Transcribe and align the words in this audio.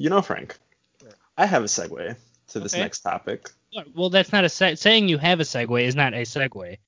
You 0.00 0.10
know, 0.10 0.22
Frank, 0.22 0.56
I 1.36 1.44
have 1.46 1.64
a 1.64 1.66
segue 1.66 2.14
to 2.50 2.60
this 2.60 2.72
Okay. 2.72 2.80
next 2.82 3.00
topic. 3.00 3.50
Well, 3.96 4.10
that's 4.10 4.30
not 4.32 4.44
a 4.44 4.48
se- 4.48 4.76
saying 4.76 5.08
you 5.08 5.18
have 5.18 5.40
a 5.40 5.42
segue 5.42 5.82
is 5.82 5.96
not 5.96 6.14
a 6.14 6.22
segue. 6.22 6.78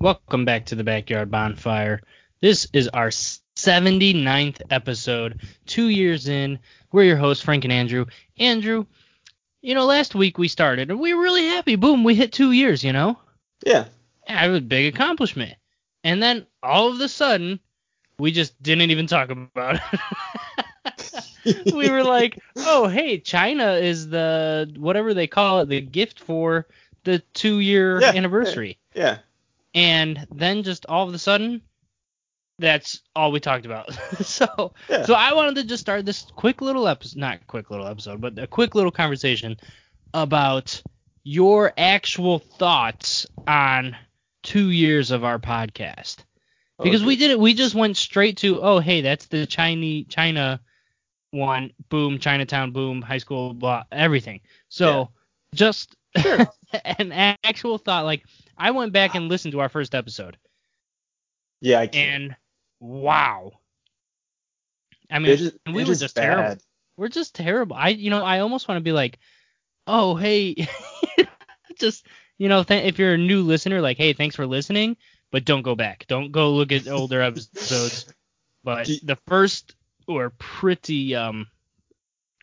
Welcome 0.00 0.44
back 0.44 0.66
to 0.66 0.74
the 0.74 0.84
Backyard 0.84 1.30
Bonfire. 1.30 2.00
This 2.40 2.68
is 2.72 2.88
our 2.88 3.08
79th 3.08 4.62
episode, 4.70 5.40
two 5.66 5.88
years 5.88 6.28
in. 6.28 6.58
We're 6.92 7.02
your 7.04 7.16
hosts, 7.16 7.42
Frank 7.42 7.64
and 7.64 7.72
Andrew. 7.72 8.06
Andrew, 8.38 8.86
you 9.60 9.74
know, 9.74 9.86
last 9.86 10.14
week 10.14 10.38
we 10.38 10.46
started 10.48 10.90
and 10.90 11.00
we 11.00 11.14
were 11.14 11.22
really 11.22 11.46
happy. 11.46 11.74
Boom, 11.76 12.04
we 12.04 12.14
hit 12.14 12.32
two 12.32 12.52
years, 12.52 12.84
you 12.84 12.92
know? 12.92 13.18
Yeah. 13.66 13.86
Yeah, 14.28 14.44
it 14.44 14.48
was 14.48 14.58
a 14.58 14.62
big 14.62 14.94
accomplishment. 14.94 15.54
And 16.04 16.22
then 16.22 16.46
all 16.62 16.92
of 16.92 17.00
a 17.00 17.08
sudden, 17.08 17.60
we 18.18 18.30
just 18.32 18.60
didn't 18.62 18.90
even 18.90 19.06
talk 19.06 19.30
about 19.30 19.80
it. 21.44 21.64
we 21.74 21.88
were 21.88 22.04
like, 22.04 22.38
oh, 22.56 22.88
hey, 22.88 23.18
China 23.18 23.72
is 23.72 24.08
the 24.08 24.72
whatever 24.76 25.14
they 25.14 25.26
call 25.26 25.60
it, 25.60 25.68
the 25.68 25.80
gift 25.80 26.20
for 26.20 26.66
the 27.04 27.20
two 27.34 27.60
year 27.60 28.00
Yeah, 28.00 28.12
anniversary. 28.14 28.78
Yeah. 28.94 29.18
And 29.74 30.26
then 30.34 30.62
just 30.62 30.86
all 30.86 31.08
of 31.08 31.14
a 31.14 31.18
sudden, 31.18 31.62
that's 32.58 33.02
all 33.14 33.30
we 33.30 33.40
talked 33.40 33.66
about. 33.66 33.92
so, 34.20 34.72
Yeah. 34.88 35.04
so 35.04 35.14
I 35.14 35.32
wanted 35.32 35.56
to 35.56 35.64
just 35.64 35.80
start 35.80 36.04
this 36.04 36.26
quick 36.34 36.60
little 36.60 36.88
episode, 36.88 37.18
not 37.18 37.46
quick 37.46 37.70
little 37.70 37.86
episode, 37.86 38.20
but 38.20 38.38
a 38.38 38.46
quick 38.46 38.74
little 38.74 38.90
conversation 38.90 39.56
about 40.12 40.82
your 41.22 41.72
actual 41.76 42.38
thoughts 42.38 43.26
on 43.46 43.96
two 44.42 44.70
years 44.70 45.10
of 45.10 45.24
our 45.24 45.38
podcast. 45.38 46.18
Oh, 46.78 46.84
because 46.84 47.02
we 47.02 47.16
did 47.16 47.30
it, 47.30 47.40
we 47.40 47.54
just 47.54 47.74
went 47.74 47.96
straight 47.96 48.36
to, 48.38 48.60
oh, 48.62 48.78
hey, 48.78 49.00
that's 49.00 49.26
the 49.26 49.46
Chinese 49.46 50.06
China 50.08 50.60
one, 51.30 51.72
boom, 51.88 52.18
Chinatown, 52.18 52.70
boom, 52.72 53.02
high 53.02 53.18
school, 53.18 53.52
blah, 53.52 53.84
everything. 53.92 54.40
So 54.68 55.10
just 55.54 55.94
Sure. 56.16 56.38
an 56.84 57.12
actual 57.12 57.78
thought, 57.78 58.04
like 58.04 58.24
I 58.56 58.70
went 58.70 58.92
back 58.92 59.14
and 59.14 59.28
listened 59.28 59.52
to 59.52 59.60
our 59.60 59.68
first 59.68 59.94
episode, 59.94 60.36
Yeah, 61.60 61.80
I 61.80 61.86
can. 61.88 62.22
and 62.22 62.36
wow. 62.80 63.52
I 65.10 65.18
mean, 65.18 65.50
and 65.66 65.74
we 65.74 65.84
were 65.84 65.94
just 65.94 66.14
bad. 66.14 66.22
terrible. 66.22 66.62
We're 66.96 67.08
just 67.08 67.34
terrible. 67.34 67.76
I, 67.76 67.88
you 67.90 68.10
know, 68.10 68.24
I 68.24 68.40
almost 68.40 68.68
want 68.68 68.78
to 68.78 68.82
be 68.84 68.92
like, 68.92 69.18
oh, 69.86 70.16
hey, 70.16 70.66
just, 71.78 72.06
you 72.38 72.48
know, 72.48 72.62
th- 72.62 72.84
if 72.84 72.98
you're 72.98 73.14
a 73.14 73.18
new 73.18 73.42
listener, 73.42 73.80
like, 73.80 73.96
hey, 73.98 74.12
thanks 74.14 74.36
for 74.36 74.46
listening, 74.46 74.96
but 75.30 75.44
don't 75.44 75.62
go 75.62 75.74
back. 75.74 76.06
Don't 76.08 76.32
go 76.32 76.52
look 76.52 76.72
at 76.72 76.88
older 76.88 77.20
episodes. 77.20 78.06
But 78.64 78.86
the 79.02 79.16
first 79.26 79.74
were 80.06 80.30
pretty 80.30 81.14
um 81.14 81.48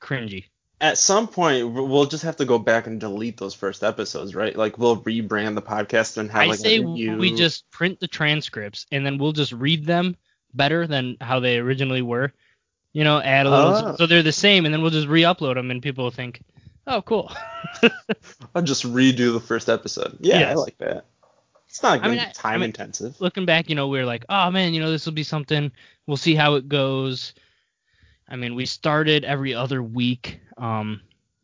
cringy. 0.02 0.46
At 0.82 0.98
some 0.98 1.28
point, 1.28 1.72
we'll 1.72 2.06
just 2.06 2.24
have 2.26 2.36
to 2.38 2.46
go 2.46 2.60
back 2.60 2.86
and 2.86 3.00
delete 3.00 3.38
those 3.38 3.54
first 3.56 3.84
episodes, 3.84 4.36
right? 4.36 4.56
Like 4.56 4.78
we'll 4.78 5.02
rebrand 5.02 5.56
the 5.56 5.62
podcast 5.62 6.18
and 6.18 6.30
have 6.32 6.42
I 6.42 6.46
like 6.48 6.60
say 6.60 6.80
we 6.80 7.34
just 7.34 7.70
print 7.72 8.00
the 8.00 8.08
transcripts 8.08 8.86
and 8.92 9.06
then 9.06 9.18
we'll 9.18 9.32
just 9.32 9.54
read 9.54 9.86
them 9.86 10.16
better 10.54 10.86
than 10.86 11.18
how 11.22 11.40
they 11.40 11.58
originally 11.58 12.02
were. 12.02 12.34
You 12.92 13.04
know, 13.04 13.20
add 13.22 13.46
a 13.46 13.50
little 13.50 13.74
Oh. 13.76 13.96
so 13.98 14.06
they're 14.06 14.24
the 14.24 14.32
same, 14.32 14.66
and 14.66 14.74
then 14.74 14.82
we'll 14.82 14.92
just 14.92 15.08
re-upload 15.08 15.56
them, 15.56 15.70
and 15.70 15.82
people 15.82 16.06
will 16.06 16.12
think, 16.12 16.42
oh, 16.88 17.02
cool. 17.02 17.32
I'll 18.56 18.62
just 18.62 18.84
redo 18.84 19.34
the 19.34 19.40
first 19.40 19.70
episode. 19.70 20.18
Yeah, 20.20 20.50
I 20.50 20.54
like 20.54 20.78
that. 20.80 21.06
It's 21.68 21.84
not 21.84 22.04
I 22.04 22.08
mean, 22.08 22.20
I- 22.20 22.32
time 22.32 22.54
I 22.54 22.58
mean- 22.58 22.66
intensive. 22.66 23.20
looking 23.20 23.46
back, 23.46 23.70
you 23.70 23.76
know, 23.76 23.88
we 23.88 23.98
were 24.00 24.06
like, 24.06 24.26
oh 24.30 24.50
man, 24.52 24.74
you 24.74 24.80
know, 24.82 24.92
this 24.92 25.06
will 25.06 25.14
be 25.14 25.24
something. 25.24 25.72
We'll 26.08 26.18
see 26.18 26.36
how 26.36 26.56
it 26.56 26.70
goes. 26.70 27.34
I 28.30 28.36
mean, 28.38 28.56
we 28.56 28.66
started 28.66 29.24
every 29.26 29.54
other 29.54 29.84
week. 29.84 30.40
Um, 30.58 31.02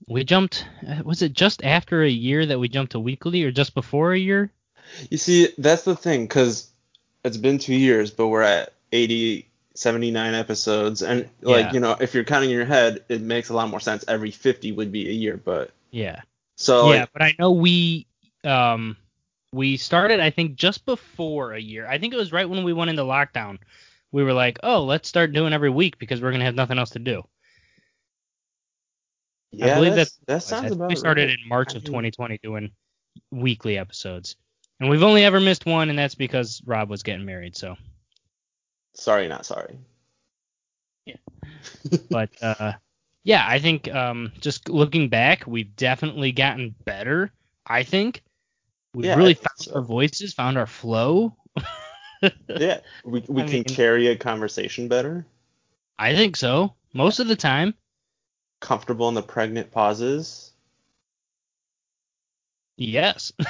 we 0.08 0.24
jumped. 0.24 0.66
uh, 0.88 1.02
Was 1.04 1.22
it 1.22 1.34
just 1.34 1.64
after 1.64 2.02
a 2.04 2.10
year 2.10 2.46
that 2.46 2.60
we 2.60 2.70
jumped 2.70 2.94
to 2.94 3.00
weekly, 3.00 3.44
or 3.44 3.52
just 3.52 3.74
before 3.76 4.14
a 4.14 4.18
year? 4.20 4.52
You 5.10 5.18
see, 5.18 5.50
that's 5.58 5.84
the 5.84 5.96
thing, 5.96 6.24
because 6.26 6.70
it's 7.24 7.38
been 7.38 7.60
two 7.60 7.76
years, 7.76 8.10
but 8.10 8.28
we're 8.30 8.42
at 8.42 8.74
80, 8.92 9.48
79 9.76 10.34
episodes, 10.34 11.02
and 11.02 11.30
like 11.42 11.66
Yeah. 11.68 11.74
you 11.74 11.80
know, 11.80 11.96
if 12.00 12.14
you're 12.14 12.24
counting 12.24 12.50
in 12.50 12.56
your 12.56 12.66
head, 12.66 13.04
it 13.10 13.22
makes 13.22 13.50
a 13.50 13.54
lot 13.54 13.70
more 13.70 13.80
sense. 13.80 14.04
Every 14.08 14.32
50 14.32 14.72
would 14.74 14.92
be 14.92 15.08
a 15.10 15.14
year, 15.14 15.38
but 15.38 15.72
Yeah. 15.92 16.22
so 16.58 16.92
yeah, 16.92 17.02
like, 17.02 17.14
but 17.14 17.22
I 17.22 17.36
know 17.40 17.52
we 17.52 18.08
um 18.44 18.98
we 19.54 19.78
started 19.78 20.20
I 20.20 20.30
think 20.30 20.56
just 20.56 20.86
before 20.86 21.54
a 21.54 21.60
year. 21.60 21.88
I 21.88 21.98
think 21.98 22.14
it 22.14 22.18
was 22.18 22.32
right 22.32 22.50
when 22.50 22.64
we 22.64 22.74
went 22.74 22.90
into 22.90 23.04
lockdown. 23.04 23.60
We 24.12 24.24
were 24.24 24.34
like, 24.34 24.60
oh, 24.64 24.84
let's 24.84 25.08
start 25.08 25.32
doing 25.34 25.54
every 25.54 25.70
week 25.70 25.98
because 26.00 26.22
we're 26.22 26.32
gonna 26.32 26.46
have 26.46 26.56
nothing 26.56 26.78
else 26.80 26.92
to 26.92 27.00
do. 27.00 27.24
yeah, 29.52 29.74
I 29.74 29.76
believe 29.76 29.92
that's- 29.92 30.18
that 30.28 30.28
that 30.28 30.44
sounds 30.44 30.72
about 30.72 30.90
we 30.90 30.96
started 30.96 31.30
right. 31.30 31.38
in 31.42 31.48
March 31.50 31.76
of 31.76 31.84
mean- 31.84 31.92
2020 31.92 32.40
doing 32.42 32.72
weekly 33.32 33.78
episodes, 33.78 34.38
and 34.80 34.90
we've 34.90 35.04
only 35.04 35.24
ever 35.26 35.40
missed 35.42 35.66
one, 35.66 35.90
and 35.90 36.00
that's 36.00 36.16
because 36.16 36.62
Rob 36.66 36.90
was 36.90 37.04
getting 37.04 37.26
married. 37.26 37.58
So, 37.58 37.76
Sorry, 38.94 39.28
not 39.28 39.46
sorry. 39.46 39.78
Yeah. 41.06 41.16
but 42.10 42.30
uh, 42.42 42.74
yeah, 43.24 43.44
I 43.48 43.60
think 43.60 43.94
um 43.94 44.32
just 44.40 44.70
looking 44.70 45.10
back, 45.10 45.46
we've 45.48 45.76
definitely 45.76 46.32
gotten 46.32 46.76
better. 46.86 47.32
I 47.66 47.84
think 47.84 48.24
we 48.94 49.06
Yeah, 49.06 49.16
really 49.16 49.34
found 49.36 49.58
so. 49.58 49.76
our 49.76 49.82
voices, 49.82 50.34
found 50.34 50.58
our 50.58 50.68
flow. 50.68 51.36
yeah, 52.48 52.80
we 53.06 53.22
we 53.28 53.42
I 53.42 53.46
can 53.46 53.52
mean- 53.54 53.64
carry 53.64 54.08
a 54.08 54.16
conversation 54.18 54.88
better. 54.88 55.26
I 55.98 56.16
think 56.16 56.36
so. 56.36 56.74
Most 56.94 57.20
of 57.20 57.28
the 57.28 57.36
time. 57.36 57.74
Comfortable 58.60 59.08
in 59.10 59.16
the 59.16 59.22
pregnant 59.24 59.72
pauses. 59.72 60.52
Yes. 62.78 63.32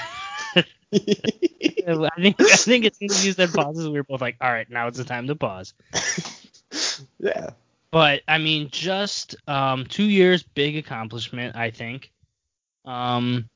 I 0.93 2.09
think 2.21 2.35
I 2.41 2.55
think 2.55 2.85
as 2.85 2.97
soon 2.97 3.11
as 3.11 3.25
you 3.25 3.33
said 3.33 3.53
pauses, 3.53 3.87
we 3.87 3.93
were 3.93 4.03
both 4.03 4.21
like, 4.21 4.37
all 4.41 4.51
right, 4.51 4.69
now 4.69 4.87
it's 4.87 4.97
the 4.97 5.03
time 5.03 5.27
to 5.27 5.35
pause. 5.35 5.73
yeah. 7.19 7.51
But 7.91 8.21
I 8.27 8.37
mean, 8.37 8.69
just 8.71 9.35
um, 9.47 9.85
two 9.85 10.05
years, 10.05 10.43
big 10.43 10.77
accomplishment, 10.77 11.55
I 11.55 11.71
think. 11.71 12.11
Um, 12.85 13.49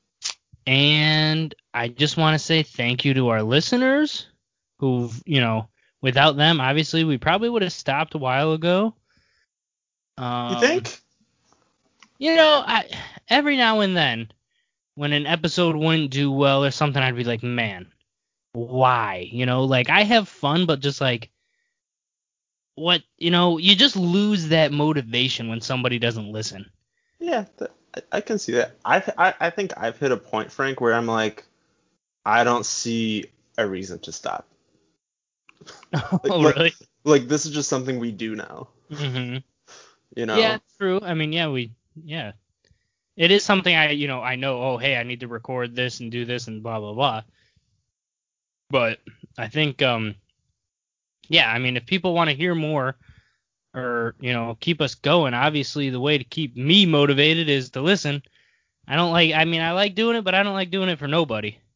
and 0.66 1.54
I 1.72 1.88
just 1.88 2.16
want 2.16 2.34
to 2.34 2.38
say 2.38 2.62
thank 2.62 3.04
you 3.04 3.14
to 3.14 3.28
our 3.28 3.42
listeners, 3.42 4.26
who've 4.78 5.22
you 5.26 5.40
know, 5.40 5.68
without 6.00 6.36
them, 6.36 6.60
obviously, 6.60 7.04
we 7.04 7.18
probably 7.18 7.48
would 7.48 7.62
have 7.62 7.72
stopped 7.72 8.14
a 8.14 8.18
while 8.18 8.52
ago. 8.52 8.94
Um, 10.18 10.54
You 10.54 10.60
think? 10.60 11.00
You 12.18 12.36
know, 12.36 12.62
I 12.66 12.88
every 13.28 13.56
now 13.56 13.80
and 13.80 13.96
then, 13.96 14.30
when 14.96 15.12
an 15.12 15.26
episode 15.26 15.76
wouldn't 15.76 16.10
do 16.10 16.32
well 16.32 16.64
or 16.64 16.70
something, 16.72 17.00
I'd 17.00 17.14
be 17.14 17.22
like, 17.22 17.42
man, 17.42 17.86
why? 18.52 19.28
You 19.30 19.46
know, 19.46 19.64
like 19.64 19.88
I 19.90 20.02
have 20.02 20.28
fun, 20.28 20.66
but 20.66 20.80
just 20.80 21.00
like, 21.00 21.30
what? 22.74 23.02
You 23.18 23.30
know, 23.30 23.58
you 23.58 23.76
just 23.76 23.94
lose 23.96 24.48
that 24.48 24.72
motivation 24.72 25.48
when 25.48 25.60
somebody 25.60 25.98
doesn't 25.98 26.32
listen. 26.32 26.70
Yeah, 27.20 27.44
th- 27.58 27.70
I, 27.94 28.02
I 28.16 28.20
can 28.22 28.38
see 28.38 28.52
that. 28.52 28.72
I've, 28.84 29.08
I 29.16 29.34
I 29.38 29.50
think 29.50 29.72
I've 29.76 29.98
hit 29.98 30.12
a 30.12 30.16
point, 30.16 30.50
Frank, 30.50 30.80
where 30.80 30.94
I'm 30.94 31.06
like, 31.06 31.44
I 32.24 32.42
don't 32.44 32.66
see 32.66 33.26
a 33.58 33.66
reason 33.66 33.98
to 34.00 34.12
stop. 34.12 34.48
oh, 35.94 36.20
like- 36.24 36.56
really? 36.56 36.74
Like 37.04 37.28
this 37.28 37.46
is 37.46 37.52
just 37.52 37.68
something 37.68 38.00
we 38.00 38.10
do 38.10 38.34
now. 38.34 38.68
Mm-hmm. 38.90 39.38
You 40.16 40.26
know. 40.26 40.36
Yeah, 40.36 40.58
true. 40.78 41.00
I 41.02 41.14
mean, 41.14 41.32
yeah, 41.32 41.48
we, 41.48 41.72
yeah, 42.04 42.32
it 43.16 43.30
is 43.30 43.42
something 43.44 43.74
I, 43.74 43.90
you 43.90 44.08
know, 44.08 44.20
I 44.20 44.36
know. 44.36 44.62
Oh, 44.62 44.76
hey, 44.76 44.96
I 44.96 45.02
need 45.02 45.20
to 45.20 45.28
record 45.28 45.74
this 45.74 46.00
and 46.00 46.12
do 46.12 46.24
this 46.24 46.48
and 46.48 46.62
blah 46.62 46.78
blah 46.80 46.92
blah. 46.92 47.22
But 48.68 48.98
I 49.38 49.48
think, 49.48 49.80
um, 49.82 50.16
yeah, 51.28 51.50
I 51.50 51.58
mean, 51.58 51.76
if 51.76 51.86
people 51.86 52.14
want 52.14 52.30
to 52.30 52.36
hear 52.36 52.54
more 52.54 52.96
or 53.74 54.14
you 54.20 54.32
know 54.32 54.56
keep 54.60 54.80
us 54.80 54.94
going, 54.94 55.34
obviously 55.34 55.90
the 55.90 56.00
way 56.00 56.18
to 56.18 56.24
keep 56.24 56.56
me 56.56 56.86
motivated 56.86 57.48
is 57.48 57.70
to 57.70 57.80
listen. 57.80 58.22
I 58.86 58.96
don't 58.96 59.12
like. 59.12 59.32
I 59.32 59.44
mean, 59.44 59.62
I 59.62 59.72
like 59.72 59.94
doing 59.94 60.16
it, 60.16 60.22
but 60.22 60.34
I 60.34 60.42
don't 60.42 60.54
like 60.54 60.70
doing 60.70 60.88
it 60.88 60.98
for 60.98 61.08
nobody. 61.08 61.58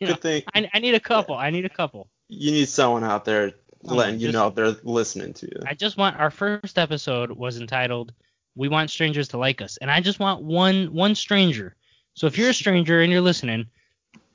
You 0.00 0.08
know, 0.08 0.14
Good 0.14 0.22
thing 0.22 0.42
I, 0.52 0.68
I 0.74 0.78
need 0.80 0.96
a 0.96 1.00
couple. 1.00 1.36
I 1.36 1.50
need 1.50 1.64
a 1.64 1.70
couple. 1.70 2.08
you 2.28 2.50
need 2.50 2.68
someone 2.68 3.04
out 3.04 3.24
there 3.24 3.52
letting 3.82 4.18
you 4.18 4.32
know 4.32 4.50
they're 4.50 4.74
listening 4.82 5.32
to 5.34 5.46
you. 5.46 5.60
I 5.64 5.74
just 5.74 5.96
want 5.96 6.18
our 6.18 6.30
first 6.30 6.78
episode 6.78 7.30
was 7.30 7.60
entitled 7.60 8.12
"We 8.56 8.68
Want 8.68 8.90
Strangers 8.90 9.28
to 9.28 9.38
Like 9.38 9.60
Us," 9.60 9.76
and 9.78 9.90
I 9.90 10.00
just 10.00 10.18
want 10.20 10.42
one 10.42 10.92
one 10.92 11.14
stranger. 11.14 11.74
So 12.14 12.26
if 12.26 12.38
you're 12.38 12.50
a 12.50 12.54
stranger 12.54 13.00
and 13.00 13.10
you're 13.10 13.20
listening, 13.20 13.66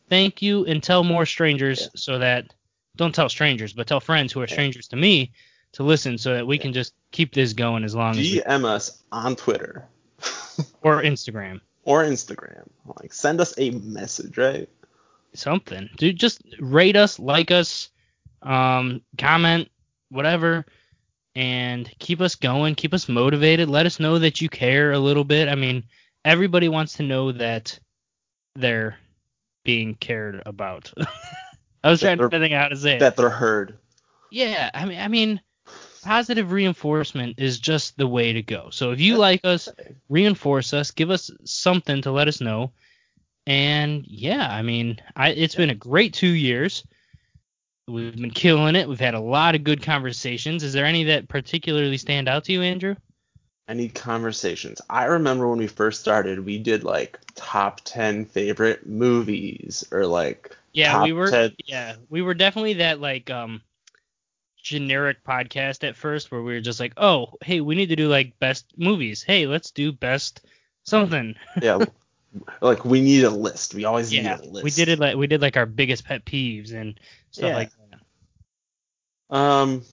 thank 0.10 0.42
you 0.42 0.66
and 0.66 0.81
tell 0.83 1.04
more 1.04 1.25
strangers 1.25 1.81
Yeah. 1.81 1.88
so 1.95 2.19
that 2.19 2.54
don't 2.95 3.16
tell 3.16 3.30
strangers, 3.30 3.71
but 3.74 3.88
tell 3.88 4.00
friends 4.01 4.33
who 4.33 4.42
are 4.42 4.48
strangers 4.48 4.88
to 4.89 4.95
me 4.98 5.31
to 5.74 5.83
listen 5.83 6.18
so 6.18 6.33
that 6.33 6.45
we 6.48 6.57
can 6.57 6.74
just 6.74 6.94
keep 7.12 7.33
this 7.33 7.54
going 7.54 7.83
as 7.83 7.95
long 7.95 8.12
as 8.12 8.18
we, 8.18 8.42
DM 8.42 8.66
us 8.66 9.01
on 9.12 9.36
Twitter 9.36 9.88
or 10.81 11.01
Instagram. 11.04 11.62
or 11.86 12.04
Instagram. 12.04 12.68
Like 13.01 13.13
send 13.13 13.39
us 13.39 13.54
a 13.57 13.69
message, 13.72 14.38
right? 14.38 14.68
something. 15.36 15.88
Dude, 15.98 16.18
just 16.18 16.42
rate 16.60 16.95
us, 16.95 17.19
like 17.19 17.51
us, 17.51 17.89
um, 18.42 19.01
comment, 19.18 19.69
whatever, 20.10 20.65
and 21.36 21.90
keep 22.00 22.22
us 22.22 22.36
going, 22.36 22.76
keep 22.76 22.94
us 22.94 23.08
motivated. 23.10 23.70
Let 23.70 23.86
us 23.86 24.00
know 24.00 24.20
that 24.20 24.42
you 24.42 24.50
care 24.50 24.92
a 24.92 25.00
little 25.00 25.24
bit. 25.24 25.48
I 25.48 25.56
mean, 25.56 25.84
everybody 26.26 26.70
wants 26.70 26.94
to 26.94 27.04
know 27.04 27.31
that 27.34 27.80
they're 28.56 28.98
being 29.64 29.96
cared 29.96 30.42
about. 30.46 30.92
I 31.84 31.90
was 31.90 32.02
That 32.02 32.18
trying 32.18 32.30
to 32.30 32.40
think 32.40 32.54
how 32.54 32.68
to 32.68 32.76
say 32.76 32.98
it. 32.98 33.00
That 33.00 33.16
they're 33.16 33.30
heard. 33.30 33.78
Yeah, 34.31 34.70
I 34.74 34.86
mean, 34.86 35.00
I 35.00 35.08
mean, 35.08 35.42
positive 36.04 36.52
reinforcement 36.52 37.40
is 37.40 37.60
just 37.60 37.98
the 37.98 38.08
way 38.08 38.34
to 38.34 38.42
go. 38.42 38.70
So 38.72 38.92
if 38.92 39.00
you 39.00 39.18
like 39.18 39.42
us, 39.44 39.70
reinforce 40.10 40.74
us, 40.74 40.92
give 40.92 41.10
us 41.10 41.32
something 41.46 42.02
to 42.04 42.12
let 42.12 42.28
us 42.28 42.42
know. 42.42 42.74
And 43.48 44.06
yeah, 44.08 44.48
I 44.52 44.62
mean, 44.62 45.00
I 45.16 45.30
it's 45.30 45.56
been 45.56 45.70
a 45.72 45.75
great 45.75 46.14
two 46.14 46.28
years. 46.28 46.86
We've 47.89 48.15
been 48.15 48.31
killing 48.31 48.75
it. 48.75 48.88
We've 48.88 49.00
had 49.00 49.15
a 49.15 49.19
lot 49.19 49.56
of 49.56 49.63
good 49.63 49.81
conversations. 49.83 50.63
Is 50.63 50.74
there 50.74 50.86
any 50.86 51.06
that 51.06 51.27
particularly 51.27 51.97
stand 51.97 52.27
out 52.30 52.45
to 52.45 52.53
you, 52.53 52.62
Andrew? 52.62 52.95
I 53.68 53.74
need 53.74 53.94
conversations. 53.95 54.81
I 54.89 55.06
remember 55.06 55.47
when 55.47 55.59
we 55.59 55.68
first 55.68 56.01
started, 56.01 56.44
we 56.45 56.57
did 56.59 56.83
like 56.83 57.19
top 57.36 57.81
10 57.86 58.25
favorite 58.25 58.88
movies 58.88 59.86
or 59.91 60.06
like 60.07 60.56
Yeah, 60.74 60.94
top 60.94 61.03
we 61.03 61.13
were 61.13 61.31
10 61.31 61.56
yeah, 61.65 61.95
we 62.09 62.21
were 62.21 62.33
definitely 62.33 62.74
that 62.75 63.00
like 63.00 63.30
um 63.30 63.62
generic 64.62 65.24
podcast 65.24 65.88
at 65.88 65.95
first 65.95 66.31
where 66.31 66.41
we 66.41 66.53
were 66.53 66.62
just 66.62 66.80
like, 66.80 66.94
"Oh, 66.97 67.33
hey, 67.44 67.62
we 67.62 67.75
need 67.75 67.89
to 67.89 67.95
do 67.95 68.07
like 68.07 68.39
best 68.39 68.65
movies. 68.77 69.24
Hey, 69.24 69.47
let's 69.47 69.71
do 69.71 69.91
best 69.91 70.45
something." 70.83 71.36
yeah, 71.62 71.80
like 72.62 72.86
we 72.86 73.01
need 73.01 73.24
a 73.24 73.30
list. 73.30 73.74
We 73.74 73.86
always 73.86 74.12
yeah, 74.12 74.38
need 74.38 74.45
a 74.47 74.50
list. 74.50 74.63
we 74.63 74.71
did 74.71 74.89
it 74.89 75.00
like 75.00 75.15
we 75.15 75.27
did 75.27 75.41
like 75.41 75.57
our 75.57 75.65
biggest 75.65 76.06
pet 76.06 76.25
peeves 76.25 76.74
and 76.74 77.00
stuff 77.31 77.50
Yeah. 77.50 77.56
like 77.56 77.69
that. 77.71 77.79
Um, 79.30 79.84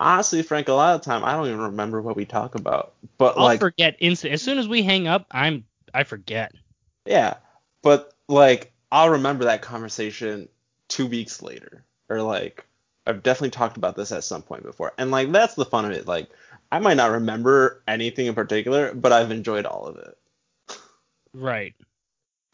honestly, 0.00 0.42
Frank, 0.42 0.68
a 0.68 0.72
lot 0.72 0.94
of 0.94 1.02
the 1.02 1.04
time 1.04 1.24
I 1.24 1.32
don't 1.32 1.46
even 1.46 1.60
remember 1.60 2.00
what 2.00 2.16
we 2.16 2.24
talk 2.24 2.54
about. 2.54 2.94
But 3.18 3.36
I'll 3.36 3.44
like, 3.44 3.60
forget 3.60 3.96
instant. 4.00 4.34
As 4.34 4.42
soon 4.42 4.58
as 4.58 4.68
we 4.68 4.82
hang 4.82 5.06
up, 5.06 5.26
I'm 5.30 5.64
I 5.92 6.04
forget. 6.04 6.52
yeah, 7.06 7.34
but 7.82 8.12
like 8.28 8.72
I'll 8.90 9.10
remember 9.10 9.44
that 9.44 9.62
conversation 9.62 10.48
two 10.88 11.06
weeks 11.06 11.42
later, 11.42 11.84
or 12.08 12.22
like 12.22 12.64
I've 13.06 13.22
definitely 13.22 13.50
talked 13.50 13.76
about 13.76 13.96
this 13.96 14.12
at 14.12 14.24
some 14.24 14.42
point 14.42 14.64
before, 14.64 14.92
and 14.98 15.10
like 15.10 15.30
that's 15.32 15.54
the 15.54 15.64
fun 15.64 15.84
of 15.84 15.92
it. 15.92 16.06
Like 16.06 16.28
I 16.72 16.78
might 16.78 16.96
not 16.96 17.12
remember 17.12 17.82
anything 17.86 18.26
in 18.26 18.34
particular, 18.34 18.94
but 18.94 19.12
I've 19.12 19.30
enjoyed 19.30 19.66
all 19.66 19.86
of 19.86 19.96
it. 19.96 20.18
Right. 21.32 21.74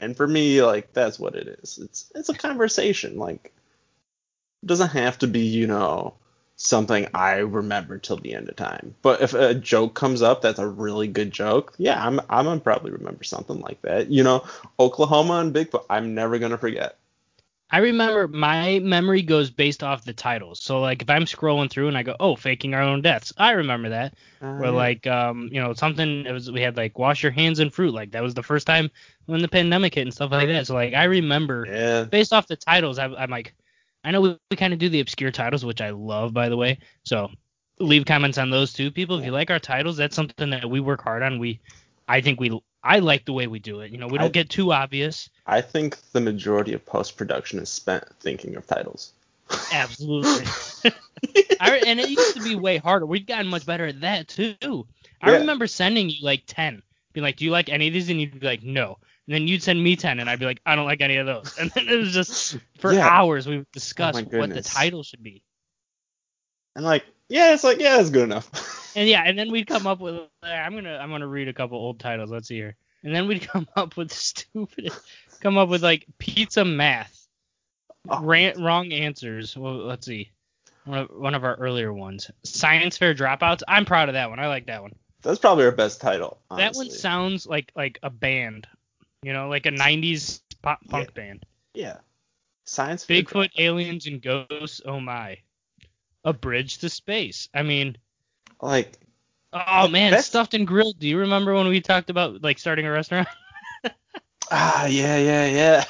And 0.00 0.16
for 0.16 0.26
me, 0.26 0.62
like 0.62 0.92
that's 0.92 1.18
what 1.18 1.34
it 1.34 1.46
is. 1.62 1.78
It's 1.78 2.10
it's 2.14 2.28
a 2.28 2.34
conversation. 2.34 3.18
Like 3.18 3.52
doesn't 4.64 4.90
have 4.90 5.18
to 5.18 5.26
be, 5.26 5.40
you 5.40 5.66
know, 5.66 6.14
something 6.56 7.08
I 7.14 7.36
remember 7.38 7.98
till 7.98 8.16
the 8.18 8.34
end 8.34 8.48
of 8.48 8.56
time. 8.56 8.94
But 9.02 9.22
if 9.22 9.34
a 9.34 9.54
joke 9.54 9.94
comes 9.94 10.22
up 10.22 10.42
that's 10.42 10.58
a 10.58 10.66
really 10.68 11.08
good 11.08 11.30
joke, 11.32 11.74
yeah, 11.78 12.04
I'm 12.04 12.20
I'm 12.30 12.44
gonna 12.46 12.60
probably 12.60 12.92
remember 12.92 13.24
something 13.24 13.60
like 13.60 13.80
that. 13.82 14.10
You 14.10 14.22
know, 14.24 14.44
Oklahoma 14.78 15.34
and 15.40 15.54
Bigfoot, 15.54 15.86
I'm 15.90 16.14
never 16.14 16.38
gonna 16.38 16.58
forget. 16.58 16.98
I 17.70 17.78
remember 17.78 18.26
my 18.28 18.80
memory 18.80 19.22
goes 19.22 19.50
based 19.50 19.82
off 19.84 20.04
the 20.04 20.12
titles. 20.12 20.60
So 20.62 20.80
like 20.80 21.02
if 21.02 21.10
I'm 21.10 21.24
scrolling 21.24 21.70
through 21.70 21.88
and 21.88 21.96
I 21.96 22.02
go, 22.02 22.16
"Oh, 22.18 22.34
faking 22.36 22.74
our 22.74 22.82
own 22.82 23.00
deaths," 23.02 23.32
I 23.36 23.52
remember 23.52 23.90
that. 23.90 24.14
Uh, 24.42 24.46
Or 24.56 24.70
like 24.70 25.06
um, 25.06 25.48
you 25.52 25.60
know, 25.60 25.72
something 25.74 26.26
it 26.26 26.32
was 26.32 26.50
we 26.50 26.60
had 26.60 26.76
like 26.76 26.98
wash 26.98 27.22
your 27.22 27.32
hands 27.32 27.60
in 27.60 27.70
fruit. 27.70 27.94
Like 27.94 28.10
that 28.12 28.22
was 28.22 28.34
the 28.34 28.42
first 28.42 28.66
time 28.66 28.90
when 29.26 29.40
the 29.42 29.48
pandemic 29.48 29.94
hit 29.94 30.02
and 30.02 30.12
stuff 30.14 30.32
like 30.32 30.48
that. 30.48 30.66
So 30.66 30.74
like 30.74 30.94
I 30.94 31.04
remember 31.04 31.70
yeah, 31.70 32.04
based 32.10 32.32
off 32.32 32.48
the 32.48 32.56
titles, 32.56 32.98
I, 32.98 33.06
I'm 33.06 33.30
like, 33.30 33.54
I 34.04 34.10
know 34.10 34.20
we, 34.20 34.38
we 34.50 34.56
kind 34.56 34.72
of 34.72 34.78
do 34.78 34.88
the 34.88 35.00
obscure 35.00 35.30
titles, 35.30 35.64
which 35.64 35.80
I 35.80 35.90
love, 35.90 36.32
by 36.32 36.48
the 36.48 36.56
way. 36.56 36.78
So 37.04 37.30
leave 37.78 38.04
comments 38.06 38.38
on 38.38 38.50
those 38.50 38.72
too, 38.72 38.90
people. 38.90 39.18
If 39.18 39.24
you 39.24 39.30
like 39.32 39.50
our 39.50 39.58
titles, 39.58 39.96
that's 39.96 40.16
something 40.16 40.50
that 40.50 40.68
we 40.68 40.80
work 40.80 41.02
hard 41.02 41.22
on. 41.22 41.38
We, 41.38 41.60
I 42.08 42.20
think 42.20 42.40
we, 42.40 42.58
I 42.82 42.98
like 43.00 43.24
the 43.26 43.32
way 43.32 43.46
we 43.46 43.58
do 43.58 43.80
it. 43.80 43.90
You 43.92 43.98
know, 43.98 44.06
we 44.08 44.18
don't 44.18 44.26
I- 44.26 44.30
get 44.30 44.48
too 44.50 44.72
obvious. 44.72 45.28
I 45.46 45.60
think 45.60 45.98
the 46.12 46.20
majority 46.20 46.72
of 46.72 46.84
post 46.86 47.16
production 47.16 47.58
is 47.58 47.68
spent 47.68 48.04
thinking 48.20 48.56
of 48.56 48.66
titles. 48.66 49.12
Absolutely. 49.72 50.46
I, 51.60 51.76
and 51.86 52.00
it 52.00 52.08
used 52.08 52.34
to 52.36 52.42
be 52.42 52.54
way 52.54 52.78
harder. 52.78 53.04
We've 53.04 53.26
gotten 53.26 53.48
much 53.48 53.66
better 53.66 53.86
at 53.86 54.00
that 54.00 54.28
too. 54.28 54.86
I 55.20 55.32
Yeah. 55.32 55.38
remember 55.38 55.66
sending 55.66 56.08
you 56.08 56.16
like 56.22 56.44
ten, 56.46 56.82
being 57.12 57.22
like, 57.22 57.36
"Do 57.36 57.44
you 57.44 57.50
like 57.50 57.68
any 57.68 57.88
of 57.88 57.94
these?" 57.94 58.08
And 58.08 58.20
you'd 58.20 58.38
be 58.38 58.46
like, 58.46 58.62
"No." 58.62 58.98
And 59.26 59.34
then 59.34 59.48
you'd 59.48 59.62
send 59.62 59.82
me 59.82 59.96
ten, 59.96 60.20
and 60.20 60.28
I'd 60.28 60.38
be 60.38 60.46
like, 60.46 60.60
"I 60.66 60.76
don't 60.76 60.86
like 60.86 61.00
any 61.00 61.16
of 61.16 61.26
those." 61.26 61.56
And 61.60 61.70
then 61.70 61.88
it 61.88 61.96
was 61.96 62.12
just 62.12 62.58
for 62.78 62.92
Yeah. 62.92 63.08
hours 63.08 63.46
we 63.46 63.58
would 63.58 63.72
discuss 63.72 64.16
oh 64.16 64.22
my 64.30 64.38
what 64.38 64.50
the 64.50 64.62
title 64.62 65.02
should 65.02 65.22
be. 65.22 65.42
And 66.76 66.84
like, 66.84 67.04
yeah, 67.28 67.52
it's 67.52 67.64
like, 67.64 67.80
yeah, 67.80 68.00
it's 68.00 68.10
good 68.10 68.24
enough. 68.24 68.50
And 68.96 69.08
yeah, 69.08 69.22
and 69.24 69.38
then 69.38 69.52
we'd 69.52 69.68
come 69.68 69.86
up 69.86 70.00
with 70.00 70.20
I'm 70.42 70.74
gonna 70.74 70.96
I'm 70.96 71.10
gonna 71.10 71.28
read 71.28 71.46
a 71.46 71.52
couple 71.52 71.78
old 71.78 72.00
titles. 72.00 72.28
Let's 72.28 72.48
see 72.48 72.56
here. 72.56 72.74
And 73.04 73.14
then 73.14 73.28
we'd 73.28 73.42
come 73.48 73.68
up 73.76 73.96
with 73.96 74.12
stupid 74.12 74.90
come 75.40 75.58
up 75.58 75.68
with 75.68 75.82
like 75.82 76.06
pizza 76.18 76.64
math. 76.64 77.26
Oh. 78.08 78.20
Ran, 78.22 78.62
wrong 78.62 78.92
answers. 78.92 79.56
Well, 79.56 79.76
let's 79.86 80.06
see. 80.06 80.32
One 80.84 80.98
of, 80.98 81.08
one 81.10 81.34
of 81.34 81.44
our 81.44 81.54
earlier 81.56 81.92
ones. 81.92 82.30
Science 82.44 82.96
fair 82.96 83.14
dropouts. 83.14 83.62
I'm 83.68 83.84
proud 83.84 84.08
of 84.08 84.14
that 84.14 84.30
one. 84.30 84.38
I 84.38 84.48
like 84.48 84.66
that 84.66 84.82
one. 84.82 84.94
That's 85.22 85.38
probably 85.38 85.64
our 85.64 85.72
best 85.72 86.00
title. 86.00 86.38
That 86.56 86.74
one 86.74 86.90
sounds 86.90 87.46
like 87.46 87.72
like 87.74 87.98
a 88.02 88.10
band. 88.10 88.66
You 89.22 89.32
know, 89.34 89.48
like 89.48 89.66
a 89.66 89.70
90s 89.70 90.40
pop 90.62 90.80
punk 90.88 91.12
band. 91.12 91.44
Yeah. 91.74 91.98
Science 92.64 93.04
fiction. 93.04 93.40
Bigfoot, 93.40 93.50
aliens, 93.58 94.06
and 94.06 94.22
ghosts. 94.22 94.80
Oh 94.84 94.98
my. 95.00 95.38
A 96.24 96.32
bridge 96.32 96.78
to 96.78 96.88
space. 96.88 97.48
I 97.54 97.62
mean, 97.62 97.96
Like, 98.62 98.98
oh 99.52 99.88
man, 99.88 100.10
That's- 100.12 100.26
stuffed 100.26 100.54
and 100.54 100.66
grilled. 100.66 100.98
Do 100.98 101.08
you 101.08 101.18
remember 101.18 101.54
when 101.54 101.68
we 101.68 101.80
talked 101.80 102.10
about 102.10 102.42
like 102.42 102.58
starting 102.58 102.86
a 102.86 102.90
restaurant? 102.90 103.28
ah, 104.50 104.86
yeah, 104.86 105.18
yeah, 105.18 105.46
yeah. 105.46 105.84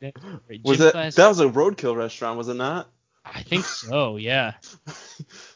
was 0.64 0.80
it? 0.80 0.92
That 0.92 1.28
was 1.28 1.40
a 1.40 1.46
roadkill 1.46 1.96
restaurant, 1.96 2.36
was 2.38 2.48
it 2.48 2.54
not? 2.54 2.88
I 3.24 3.42
think 3.42 3.64
so. 3.64 4.16
Yeah. 4.16 4.54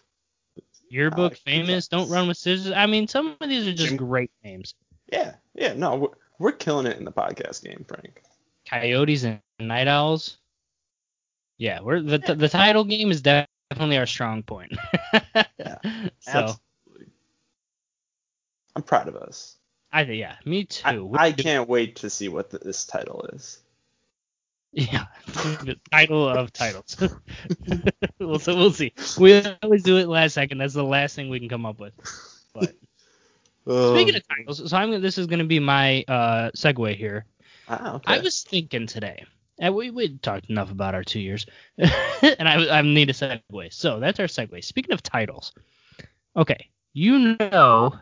Yearbook 0.90 1.32
Uh, 1.32 1.36
famous. 1.44 1.88
Don't 1.88 2.08
run 2.10 2.28
with 2.28 2.36
scissors. 2.36 2.72
I 2.72 2.86
mean, 2.86 3.06
some 3.08 3.36
of 3.40 3.48
these 3.48 3.66
are 3.66 3.72
just 3.72 3.88
Gym- 3.88 3.96
great 3.96 4.30
names. 4.44 4.74
Yeah, 5.12 5.34
yeah. 5.54 5.72
No, 5.74 5.96
we're, 5.96 6.08
we're 6.38 6.52
killing 6.52 6.86
it 6.86 6.98
in 6.98 7.04
the 7.04 7.12
podcast 7.12 7.62
game, 7.64 7.84
Frank. 7.88 8.22
Coyotes 8.68 9.24
and 9.24 9.40
night 9.58 9.88
owls. 9.88 10.38
Yeah, 11.56 11.80
we're 11.80 12.00
the 12.00 12.18
the 12.18 12.48
title 12.48 12.84
game 12.84 13.10
is 13.10 13.20
definitely 13.22 13.98
our 13.98 14.06
strong 14.06 14.42
point. 14.42 14.72
Yeah, 15.58 15.78
So 16.20 16.30
Absolutely. 16.30 17.12
I'm 18.76 18.82
proud 18.82 19.08
of 19.08 19.16
us. 19.16 19.56
I 19.92 20.02
yeah, 20.02 20.36
me 20.44 20.64
too. 20.66 21.04
We're 21.06 21.18
I 21.18 21.32
can't 21.32 21.68
wait 21.68 21.96
to 21.96 22.10
see 22.10 22.28
what 22.28 22.50
the, 22.50 22.58
this 22.58 22.84
title 22.84 23.28
is. 23.32 23.60
Yeah, 24.72 25.04
the 25.26 25.76
title 25.90 26.28
of 26.28 26.52
titles. 26.52 26.96
we'll, 28.18 28.38
so 28.38 28.54
we'll 28.54 28.72
see. 28.72 28.92
We 29.18 29.42
always 29.62 29.82
do 29.82 29.96
it 29.96 30.08
last 30.08 30.34
second. 30.34 30.58
That's 30.58 30.74
the 30.74 30.84
last 30.84 31.16
thing 31.16 31.30
we 31.30 31.40
can 31.40 31.48
come 31.48 31.64
up 31.64 31.80
with. 31.80 31.94
But 32.52 32.74
speaking 33.92 34.14
of 34.14 34.22
titles, 34.28 34.70
so 34.70 34.76
I'm 34.76 35.00
this 35.00 35.16
is 35.16 35.26
going 35.26 35.38
to 35.38 35.46
be 35.46 35.58
my 35.58 36.04
uh, 36.06 36.50
segue 36.54 36.96
here. 36.96 37.24
ah, 37.68 37.94
okay. 37.94 38.14
I 38.14 38.18
was 38.18 38.42
thinking 38.42 38.86
today, 38.86 39.24
and 39.58 39.74
we 39.74 39.90
we 39.90 40.18
talked 40.18 40.50
enough 40.50 40.70
about 40.70 40.94
our 40.94 41.04
two 41.04 41.20
years, 41.20 41.46
and 41.78 42.48
I 42.48 42.78
I 42.78 42.82
need 42.82 43.08
a 43.08 43.14
segue. 43.14 43.72
So 43.72 44.00
that's 44.00 44.20
our 44.20 44.26
segue. 44.26 44.62
Speaking 44.62 44.92
of 44.92 45.02
titles, 45.02 45.52
okay, 46.36 46.68
you 46.92 47.36
know 47.38 47.94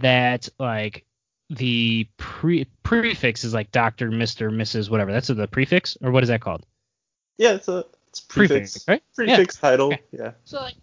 that 0.00 0.48
like 0.58 1.06
the 1.54 2.06
pre 2.16 2.64
prefix 2.82 3.44
is 3.44 3.54
like 3.54 3.70
Doctor, 3.72 4.10
Mister, 4.10 4.50
Mrs. 4.50 4.90
whatever. 4.90 5.12
That's 5.12 5.28
the 5.28 5.46
prefix, 5.48 5.96
or 6.02 6.10
what 6.10 6.22
is 6.22 6.28
that 6.28 6.40
called? 6.40 6.64
yeah, 7.38 7.52
it's 7.52 7.68
a 7.68 7.84
it's 8.08 8.20
prefix. 8.20 8.84
Prefix, 8.84 8.88
right? 8.88 9.02
Yeah. 9.26 9.36
Prefix 9.36 9.56
title. 9.56 9.86
Okay. 9.88 10.02
Yeah. 10.12 10.32
So 10.44 10.60
like 10.60 10.74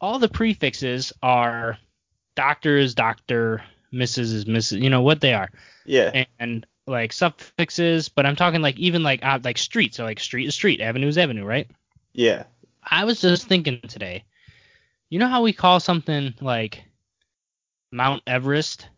all 0.00 0.18
the 0.18 0.28
prefixes 0.28 1.12
are 1.22 1.78
Doctor 2.36 2.76
is 2.76 2.94
Doctor, 2.94 3.62
Mrs. 3.92 4.18
is 4.32 4.44
Mrs. 4.44 4.80
You 4.82 4.90
know 4.90 5.02
what 5.02 5.20
they 5.20 5.32
are 5.34 5.50
Yeah. 5.84 6.24
and 6.38 6.66
like 6.86 7.12
suffixes, 7.12 8.08
but 8.08 8.24
I'm 8.26 8.36
talking 8.36 8.62
like 8.62 8.78
even 8.78 9.02
like 9.02 9.24
uh, 9.24 9.40
like 9.42 9.58
street, 9.58 9.94
so 9.94 10.04
like 10.04 10.20
street 10.20 10.46
is 10.46 10.54
street, 10.54 10.80
avenue 10.80 11.08
is 11.08 11.18
avenue, 11.18 11.44
right? 11.44 11.68
Yeah. 12.12 12.44
I 12.88 13.04
was 13.04 13.20
just 13.20 13.48
thinking 13.48 13.80
today, 13.88 14.22
you 15.10 15.18
know 15.18 15.26
how 15.28 15.42
we 15.42 15.52
call 15.52 15.80
something 15.80 16.34
like 16.40 16.84
Mount 17.90 18.22
Everest, 18.26 18.88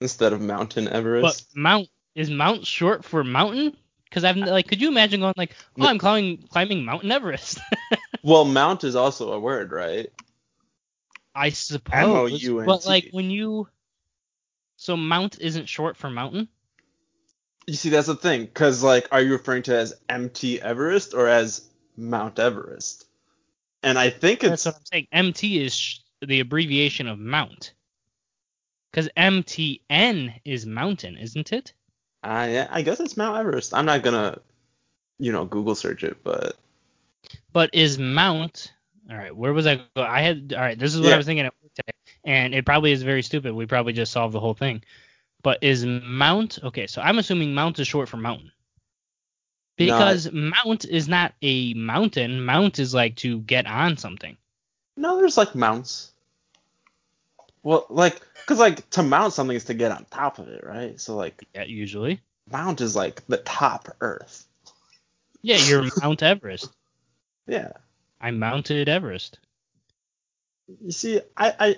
Instead 0.00 0.32
of 0.32 0.40
Mountain 0.40 0.88
Everest. 0.88 1.22
but 1.22 1.58
Mount 1.58 1.88
is 2.14 2.30
Mount 2.30 2.66
short 2.66 3.04
for 3.04 3.24
mountain? 3.24 3.76
Because 4.04 4.24
I've 4.24 4.36
uh, 4.36 4.50
like, 4.50 4.68
could 4.68 4.80
you 4.80 4.88
imagine 4.88 5.20
going 5.20 5.34
like, 5.36 5.54
oh, 5.80 5.86
I'm 5.86 5.98
climbing 5.98 6.46
climbing 6.50 6.84
Mountain 6.84 7.10
Everest? 7.10 7.60
well, 8.22 8.44
Mount 8.44 8.84
is 8.84 8.96
also 8.96 9.32
a 9.32 9.40
word, 9.40 9.72
right? 9.72 10.08
I 11.34 11.50
suppose, 11.50 12.32
M-O-U-N-T. 12.32 12.66
but 12.66 12.86
like 12.86 13.08
when 13.10 13.30
you, 13.30 13.68
so 14.76 14.96
Mount 14.96 15.38
isn't 15.40 15.68
short 15.68 15.96
for 15.96 16.08
mountain. 16.08 16.48
You 17.66 17.74
see, 17.74 17.90
that's 17.90 18.06
the 18.06 18.14
thing, 18.14 18.44
because 18.44 18.82
like, 18.82 19.08
are 19.12 19.20
you 19.20 19.32
referring 19.32 19.62
to 19.64 19.74
it 19.74 19.78
as 19.78 19.94
MT 20.08 20.60
Everest 20.60 21.14
or 21.14 21.26
as 21.28 21.68
Mount 21.96 22.38
Everest? 22.38 23.06
And 23.82 23.98
I 23.98 24.10
think 24.10 24.44
it's 24.44 24.64
That's 24.64 24.66
what 24.66 24.76
I'm 24.76 24.86
saying. 24.86 25.08
MT 25.12 25.64
is 25.64 25.74
sh- 25.74 25.98
the 26.22 26.40
abbreviation 26.40 27.06
of 27.06 27.18
mount. 27.18 27.72
Because 28.96 29.10
MTN 29.14 30.40
is 30.46 30.64
mountain, 30.64 31.18
isn't 31.18 31.52
it? 31.52 31.74
uh, 32.24 32.48
yeah, 32.50 32.66
I 32.70 32.80
guess 32.80 32.98
it's 32.98 33.14
Mount 33.14 33.36
Everest. 33.38 33.74
I'm 33.74 33.84
not 33.84 34.02
gonna, 34.02 34.38
you 35.18 35.32
know, 35.32 35.44
Google 35.44 35.74
search 35.74 36.02
it, 36.02 36.16
but 36.24 36.56
But 37.52 37.68
is 37.74 37.98
mount? 37.98 38.72
All 39.10 39.16
right, 39.18 39.36
where 39.36 39.52
was 39.52 39.66
I? 39.66 39.82
I 39.96 40.22
had. 40.22 40.54
All 40.56 40.62
right, 40.62 40.78
this 40.78 40.94
is 40.94 41.02
what 41.02 41.08
Yeah. 41.08 41.14
I 41.14 41.16
was 41.18 41.26
thinking 41.26 41.50
today, 41.74 41.92
and 42.24 42.54
it 42.54 42.64
probably 42.64 42.90
is 42.90 43.02
very 43.02 43.22
stupid. 43.22 43.52
We 43.52 43.66
probably 43.66 43.92
just 43.92 44.12
solved 44.12 44.32
the 44.32 44.40
whole 44.40 44.54
thing. 44.54 44.82
But 45.42 45.58
is 45.60 45.84
mount? 45.84 46.58
Okay, 46.64 46.86
so 46.86 47.02
I'm 47.02 47.18
assuming 47.18 47.52
mount 47.52 47.78
is 47.78 47.86
short 47.86 48.08
for 48.08 48.16
mountain. 48.16 48.50
Because 49.76 50.32
mount 50.32 50.86
is 50.86 51.06
not 51.06 51.34
a 51.42 51.74
mountain. 51.74 52.42
Mount 52.46 52.78
is 52.78 52.94
like 52.94 53.16
to 53.16 53.40
get 53.40 53.66
on 53.66 53.98
something. 53.98 54.38
no, 54.96 55.18
there's 55.18 55.36
like 55.36 55.54
mounts. 55.54 56.12
Well, 57.66 57.84
like, 57.90 58.20
cause 58.46 58.60
like 58.60 58.88
to 58.90 59.02
mount 59.02 59.32
something 59.32 59.56
is 59.56 59.64
to 59.64 59.74
get 59.74 59.90
on 59.90 60.06
top 60.08 60.38
of 60.38 60.46
it, 60.46 60.62
right? 60.64 61.00
So 61.00 61.16
like, 61.16 61.42
Yeah, 61.52 61.64
usually. 61.64 62.20
mount 62.48 62.80
is 62.80 62.94
like 62.94 63.26
the 63.26 63.38
top 63.38 63.88
Earth. 64.00 64.46
Yeah, 65.42 65.56
you're 65.56 65.82
Mount 66.00 66.22
Everest. 66.22 66.70
Yeah. 67.48 67.72
I 68.20 68.30
mounted 68.30 68.88
Everest. 68.88 69.40
You 70.80 70.92
see, 70.92 71.20
I 71.36 71.54
I 71.58 71.76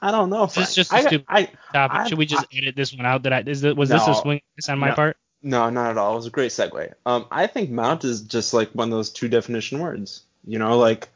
I 0.00 0.10
don't 0.10 0.28
know. 0.28 0.44
Is 0.46 0.54
this 0.54 0.74
Frank. 0.74 0.74
just 0.74 0.92
a 0.92 0.96
I, 0.96 1.00
stupid 1.02 1.26
I 1.28 1.44
Topic. 1.72 1.96
I- 1.98 2.08
Should 2.08 2.18
we 2.18 2.26
just 2.26 2.46
edit 2.52 2.74
this 2.74 2.92
one 2.92 3.06
out? 3.06 3.22
That 3.22 3.32
I 3.32 3.44
is 3.46 3.60
that 3.60 3.76
was 3.76 3.90
this 3.90 4.06
a 4.08 4.14
swing 4.16 4.40
on 4.68 4.78
my 4.80 4.88
No. 4.88 4.94
part? 4.96 5.16
no, 5.44 5.70
not 5.70 5.92
at 5.92 5.98
all. 5.98 6.14
It 6.14 6.16
was 6.16 6.26
a 6.26 6.30
great 6.30 6.50
segue. 6.50 6.94
Um, 7.06 7.26
I 7.30 7.46
think 7.46 7.70
mount 7.70 8.02
is 8.04 8.22
just 8.22 8.52
like 8.54 8.70
one 8.72 8.88
of 8.88 8.92
those 8.98 9.10
two 9.10 9.28
definition 9.28 9.78
words. 9.78 10.22
You 10.44 10.58
know, 10.58 10.78
like 10.78 11.08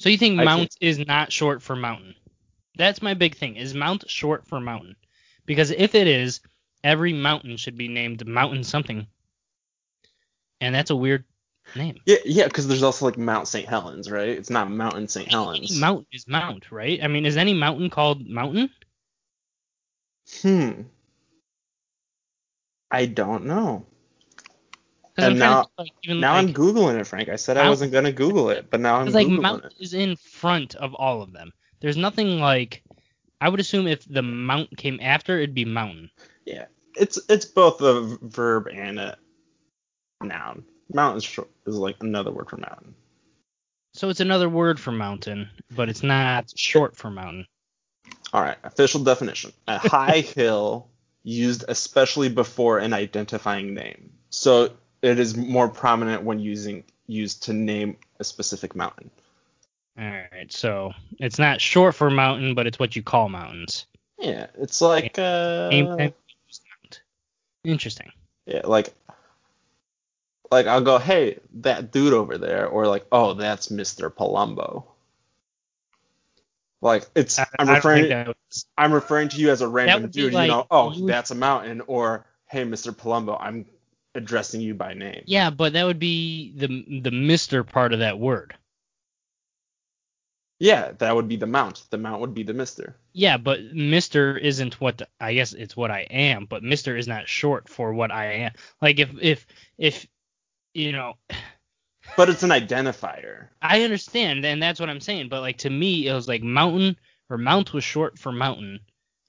So 0.00 0.08
you 0.08 0.16
think 0.16 0.40
I 0.40 0.44
mount 0.44 0.74
is 0.80 0.98
not 0.98 1.30
short 1.30 1.62
for 1.62 1.76
mountain? 1.76 2.14
That's 2.76 3.02
my 3.02 3.12
big 3.12 3.36
thing. 3.36 3.56
Is 3.56 3.74
mount 3.74 4.08
short 4.08 4.46
for 4.46 4.58
mountain? 4.58 4.96
Because 5.44 5.70
if 5.70 5.94
it 5.94 6.06
is, 6.06 6.40
every 6.82 7.12
mountain 7.12 7.58
should 7.58 7.76
be 7.76 7.86
named 7.86 8.26
mountain 8.26 8.64
something. 8.64 9.06
And 10.62 10.74
that's 10.74 10.90
a 10.90 10.96
weird 10.96 11.24
name. 11.76 11.98
yeah, 12.06 12.16
yeah, 12.24 12.44
because 12.44 12.66
there's 12.66 12.82
also 12.82 13.04
like 13.04 13.18
Mount 13.18 13.46
St. 13.46 13.68
Helens, 13.68 14.10
right? 14.10 14.30
It's 14.30 14.48
not 14.48 14.70
Mountain 14.70 15.08
St. 15.08 15.26
Any 15.26 15.32
Helens. 15.32 15.78
mountain 15.78 16.06
is 16.12 16.26
mount, 16.26 16.72
right? 16.72 16.98
I 17.02 17.06
mean, 17.06 17.26
is 17.26 17.36
any 17.36 17.52
mountain 17.52 17.90
called 17.90 18.26
mountain? 18.26 18.70
Hmm. 20.40 20.82
I 22.90 23.04
don't 23.04 23.44
know. 23.44 23.86
And 25.24 25.38
now- 25.38 25.70
like, 25.78 25.92
Now 26.06 26.34
like, 26.34 26.48
I'm 26.48 26.54
googling 26.54 26.98
it, 27.00 27.06
Frank. 27.06 27.28
I 27.28 27.36
said 27.36 27.56
I 27.56 27.68
wasn't 27.68 27.92
gonna 27.92 28.12
Google 28.12 28.50
it, 28.50 28.70
but 28.70 28.80
now 28.80 28.96
I'm 28.96 29.06
Because 29.06 29.14
like 29.14 29.26
googling 29.26 29.42
mount 29.42 29.64
it. 29.64 29.74
is 29.80 29.94
in 29.94 30.16
front 30.16 30.74
of 30.76 30.94
all 30.94 31.22
of 31.22 31.32
them. 31.32 31.52
There's 31.80 31.96
nothing 31.96 32.40
like. 32.40 32.82
I 33.40 33.48
would 33.48 33.60
assume 33.60 33.86
if 33.86 34.04
the 34.06 34.22
mount 34.22 34.76
came 34.76 34.98
after, 35.00 35.38
it'd 35.38 35.54
be 35.54 35.64
mountain. 35.64 36.10
Yeah, 36.44 36.66
it's 36.96 37.18
it's 37.28 37.46
both 37.46 37.80
a 37.80 38.18
verb 38.22 38.68
and 38.72 38.98
a 38.98 39.16
noun. 40.22 40.64
Mountain 40.92 41.18
is, 41.18 41.24
short, 41.24 41.48
is 41.66 41.76
like 41.76 41.96
another 42.02 42.32
word 42.32 42.50
for 42.50 42.58
mountain. 42.58 42.94
So 43.94 44.08
it's 44.08 44.20
another 44.20 44.48
word 44.48 44.78
for 44.78 44.92
mountain, 44.92 45.48
but 45.74 45.88
it's 45.88 46.02
not 46.02 46.52
short 46.56 46.96
for 46.96 47.10
mountain. 47.10 47.46
All 48.32 48.42
right, 48.42 48.58
official 48.64 49.02
definition: 49.02 49.52
a 49.66 49.78
high 49.78 50.20
hill 50.36 50.88
used 51.22 51.64
especially 51.68 52.28
before 52.28 52.78
an 52.78 52.92
identifying 52.92 53.74
name. 53.74 54.10
So 54.30 54.70
it 55.02 55.18
is 55.18 55.36
more 55.36 55.68
prominent 55.68 56.22
when 56.22 56.38
using 56.40 56.84
used 57.06 57.44
to 57.44 57.52
name 57.52 57.96
a 58.18 58.24
specific 58.24 58.74
mountain. 58.76 59.10
All 59.98 60.04
right, 60.06 60.50
so 60.50 60.92
it's 61.18 61.38
not 61.38 61.60
short 61.60 61.94
for 61.94 62.10
mountain, 62.10 62.54
but 62.54 62.66
it's 62.66 62.78
what 62.78 62.94
you 62.96 63.02
call 63.02 63.28
mountains. 63.28 63.86
Yeah, 64.18 64.46
it's 64.58 64.80
like 64.80 65.18
uh, 65.18 65.68
Name 65.70 65.86
time, 65.86 65.98
use 66.46 66.60
mount. 66.84 67.02
Interesting. 67.64 68.12
yeah, 68.46 68.62
like 68.64 68.94
like 70.50 70.66
I'll 70.66 70.80
go, 70.80 70.98
hey, 70.98 71.38
that 71.60 71.92
dude 71.92 72.12
over 72.12 72.38
there, 72.38 72.66
or 72.66 72.86
like, 72.86 73.06
oh, 73.12 73.34
that's 73.34 73.68
Mr. 73.68 74.10
Palumbo. 74.10 74.84
Like 76.82 77.06
it's 77.14 77.38
I, 77.38 77.46
I'm 77.58 77.68
referring 77.68 78.08
was, 78.26 78.66
I'm 78.78 78.92
referring 78.92 79.28
to 79.30 79.36
you 79.36 79.50
as 79.50 79.60
a 79.60 79.68
random 79.68 80.10
dude. 80.10 80.32
like- 80.32 80.46
you 80.48 80.52
know, 80.52 80.66
oh, 80.70 81.06
that's 81.06 81.30
a 81.30 81.34
mountain, 81.34 81.82
or 81.86 82.24
hey, 82.46 82.64
Mr. 82.64 82.92
Palumbo, 82.94 83.36
I'm 83.38 83.66
addressing 84.14 84.60
you 84.60 84.74
by 84.74 84.94
name. 84.94 85.22
yeah, 85.26 85.50
but 85.50 85.72
that 85.74 85.84
would 85.84 85.98
be 85.98 86.52
the 86.56 87.00
the 87.02 87.10
Mister 87.10 87.64
part 87.64 87.92
of 87.92 88.00
that 88.00 88.18
word. 88.18 88.54
Yeah, 90.58 90.92
that 90.98 91.14
would 91.16 91.26
be 91.28 91.36
the 91.36 91.46
mount. 91.46 91.84
The 91.90 91.96
mount 91.96 92.20
would 92.20 92.34
be 92.34 92.42
the 92.42 92.52
Mister. 92.52 92.96
Yeah, 93.14 93.38
but 93.38 93.62
Mister 93.72 94.36
isn't 94.36 94.80
what 94.80 95.00
I 95.18 95.32
guess 95.34 95.52
it's 95.54 95.76
what 95.76 95.90
I 95.90 96.00
am, 96.10 96.44
but 96.44 96.62
Mister 96.62 96.96
is 96.96 97.08
not 97.08 97.28
short 97.28 97.68
for 97.68 97.94
what 97.94 98.10
I 98.12 98.32
am. 98.32 98.52
Like 98.82 98.98
if 98.98 99.10
if 99.20 99.46
if 99.78 100.06
you 100.74 100.92
know, 100.92 101.14
But 102.16 102.28
it's 102.28 102.42
an 102.42 102.50
identifier. 102.50 103.48
I 103.62 103.82
understand, 103.82 104.44
and 104.44 104.62
that's 104.62 104.80
what 104.80 104.90
I'm 104.90 105.00
saying. 105.00 105.28
But 105.28 105.40
like 105.40 105.58
to 105.58 105.70
me, 105.70 106.06
it 106.08 106.12
was 106.12 106.28
like 106.28 106.42
mountain 106.42 106.96
or 107.30 107.38
mount 107.38 107.72
was 107.72 107.84
short 107.84 108.18
for 108.18 108.32
mountain, 108.32 108.80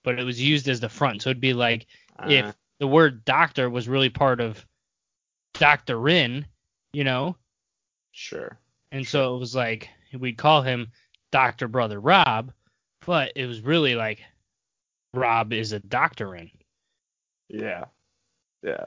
but 0.03 0.19
it 0.19 0.23
was 0.23 0.41
used 0.41 0.67
as 0.67 0.79
the 0.81 0.89
front. 0.89 1.21
So 1.21 1.29
it'd 1.29 1.39
be 1.39 1.53
like 1.53 1.87
if 2.27 2.45
Uh, 2.45 2.51
the 2.79 2.87
word 2.87 3.23
doctor 3.23 3.69
was 3.69 3.87
really 3.87 4.09
part 4.09 4.41
of 4.41 4.65
doctorin, 5.61 6.45
you 6.93 7.03
know, 7.03 7.37
sure. 8.11 8.57
and 8.91 9.07
so 9.07 9.35
it 9.35 9.39
was 9.39 9.55
like 9.55 9.89
we'd 10.19 10.37
call 10.37 10.61
him 10.61 10.91
Doctor 11.31 11.67
Brother 11.67 11.99
Rob, 11.99 12.51
but 13.05 13.33
it 13.35 13.45
was 13.45 13.61
really 13.61 13.95
like 13.95 14.21
Rob 15.13 15.53
is 15.53 15.71
a 15.73 15.79
doctorin. 15.79 16.51
Yeah. 17.49 17.85
Yeah. 18.63 18.85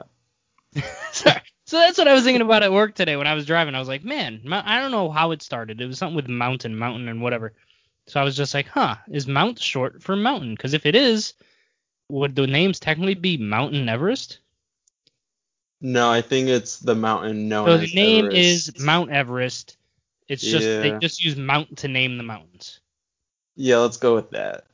Sorry. 1.11 1.41
So 1.67 1.79
that's 1.79 1.97
what 1.97 2.07
I 2.07 2.13
was 2.13 2.23
thinking 2.23 2.43
about 2.43 2.61
at 2.61 2.71
work 2.71 2.93
today 2.93 3.15
when 3.15 3.25
I 3.25 3.33
was 3.33 3.47
driving. 3.47 3.73
I 3.73 3.79
was 3.79 3.87
like, 3.87 4.03
man, 4.03 4.39
I 4.51 4.79
don't 4.79 4.91
know 4.91 5.09
how 5.09 5.31
it 5.31 5.41
started. 5.41 5.81
It 5.81 5.87
was 5.87 5.97
something 5.97 6.15
with 6.15 6.27
mountain, 6.27 6.77
mountain, 6.77 7.07
and 7.07 7.23
whatever. 7.23 7.53
So 8.05 8.21
I 8.21 8.23
was 8.23 8.37
just 8.37 8.53
like, 8.53 8.67
huh, 8.67 8.97
is 9.11 9.25
Mount 9.25 9.59
short 9.59 10.03
for 10.03 10.15
mountain? 10.15 10.53
Because 10.53 10.75
if 10.75 10.85
it 10.85 10.95
is, 10.95 11.33
would 12.09 12.35
the 12.35 12.45
names 12.45 12.79
technically 12.79 13.15
be 13.15 13.37
Mountain 13.37 13.89
Everest? 13.89 14.41
No, 15.85 16.09
I 16.09 16.21
think 16.21 16.47
it's 16.47 16.79
the 16.79 16.95
mountain 16.95 17.47
known 17.47 17.67
So 17.67 17.73
as 17.75 17.91
the 17.91 17.95
name 17.95 18.25
Everest. 18.25 18.69
is 18.69 18.79
Mount 18.79 19.11
Everest. 19.11 19.77
It's 20.27 20.41
just 20.41 20.81
they 20.81 20.97
just 20.99 21.23
use 21.23 21.35
mount 21.35 21.77
to 21.77 21.87
name 21.87 22.17
the 22.17 22.23
mountains. 22.23 22.79
Yeah, 23.55 23.77
let's 23.77 23.97
go 23.97 24.15
with 24.15 24.31
that. 24.31 24.65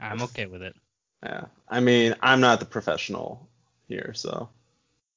I'm 0.00 0.22
okay 0.22 0.46
with 0.46 0.62
it. 0.62 0.74
Yeah. 1.22 1.44
I 1.68 1.80
mean, 1.80 2.16
I'm 2.22 2.40
not 2.40 2.60
the 2.60 2.64
professional 2.64 3.46
here, 3.88 4.12
so 4.14 4.48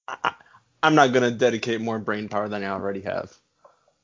I, 0.06 0.18
I- 0.22 0.36
I'm 0.84 0.96
not 0.96 1.14
gonna 1.14 1.32
dedicate 1.32 1.80
more 1.80 1.98
brain 1.98 2.28
power 2.28 2.50
than 2.50 2.62
I 2.62 2.68
already 2.68 3.02
have, 3.02 3.34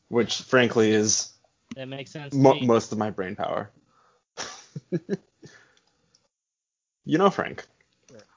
which 0.08 0.44
frankly 0.44 0.92
is 0.92 1.30
That 1.76 1.90
makes 1.90 2.12
sense. 2.12 2.32
to 2.32 2.40
mo- 2.40 2.54
me. 2.54 2.66
most 2.66 2.94
of 2.94 2.98
my 2.98 3.10
brain 3.10 3.36
power. 3.36 3.70
you 7.04 7.18
know, 7.18 7.30
Frank, 7.30 7.68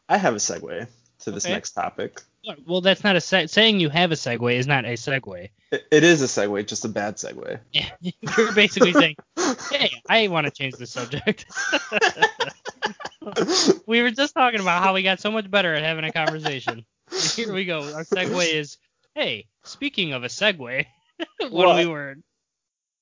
I 0.08 0.16
have 0.18 0.34
a 0.34 0.38
segue 0.38 0.88
to 1.20 1.30
this 1.30 1.44
Okay. 1.44 1.54
next 1.54 1.70
topic. 1.70 2.20
Well, 2.66 2.80
that's 2.80 3.02
not 3.04 3.16
a 3.16 3.20
se- 3.20 3.46
saying 3.48 3.80
you 3.80 3.88
have 3.88 4.12
a 4.12 4.14
segue 4.14 4.54
is 4.54 4.66
not 4.66 4.84
a 4.84 4.94
segue. 4.94 5.48
It, 5.70 5.86
it 5.90 6.04
is 6.04 6.22
a 6.22 6.26
segue, 6.26 6.66
just 6.66 6.84
a 6.84 6.88
bad 6.88 7.16
segue. 7.16 7.58
You're 7.72 8.52
basically 8.52 8.92
saying, 8.92 9.16
hey, 9.70 9.90
I 10.08 10.28
want 10.28 10.46
to 10.46 10.50
change 10.50 10.74
the 10.74 10.86
subject. 10.86 11.46
we 13.86 14.02
were 14.02 14.10
just 14.10 14.34
talking 14.34 14.60
about 14.60 14.82
how 14.82 14.94
we 14.94 15.02
got 15.02 15.20
so 15.20 15.30
much 15.30 15.50
better 15.50 15.74
at 15.74 15.82
having 15.82 16.04
a 16.04 16.12
conversation. 16.12 16.84
Here 17.34 17.52
we 17.52 17.64
go. 17.64 17.80
Our 17.94 18.04
segue 18.04 18.52
is, 18.52 18.76
hey, 19.14 19.46
speaking 19.64 20.12
of 20.12 20.24
a 20.24 20.28
segue, 20.28 20.86
what 21.38 21.52
What? 21.52 21.76
we 21.76 21.86
were. 21.86 22.16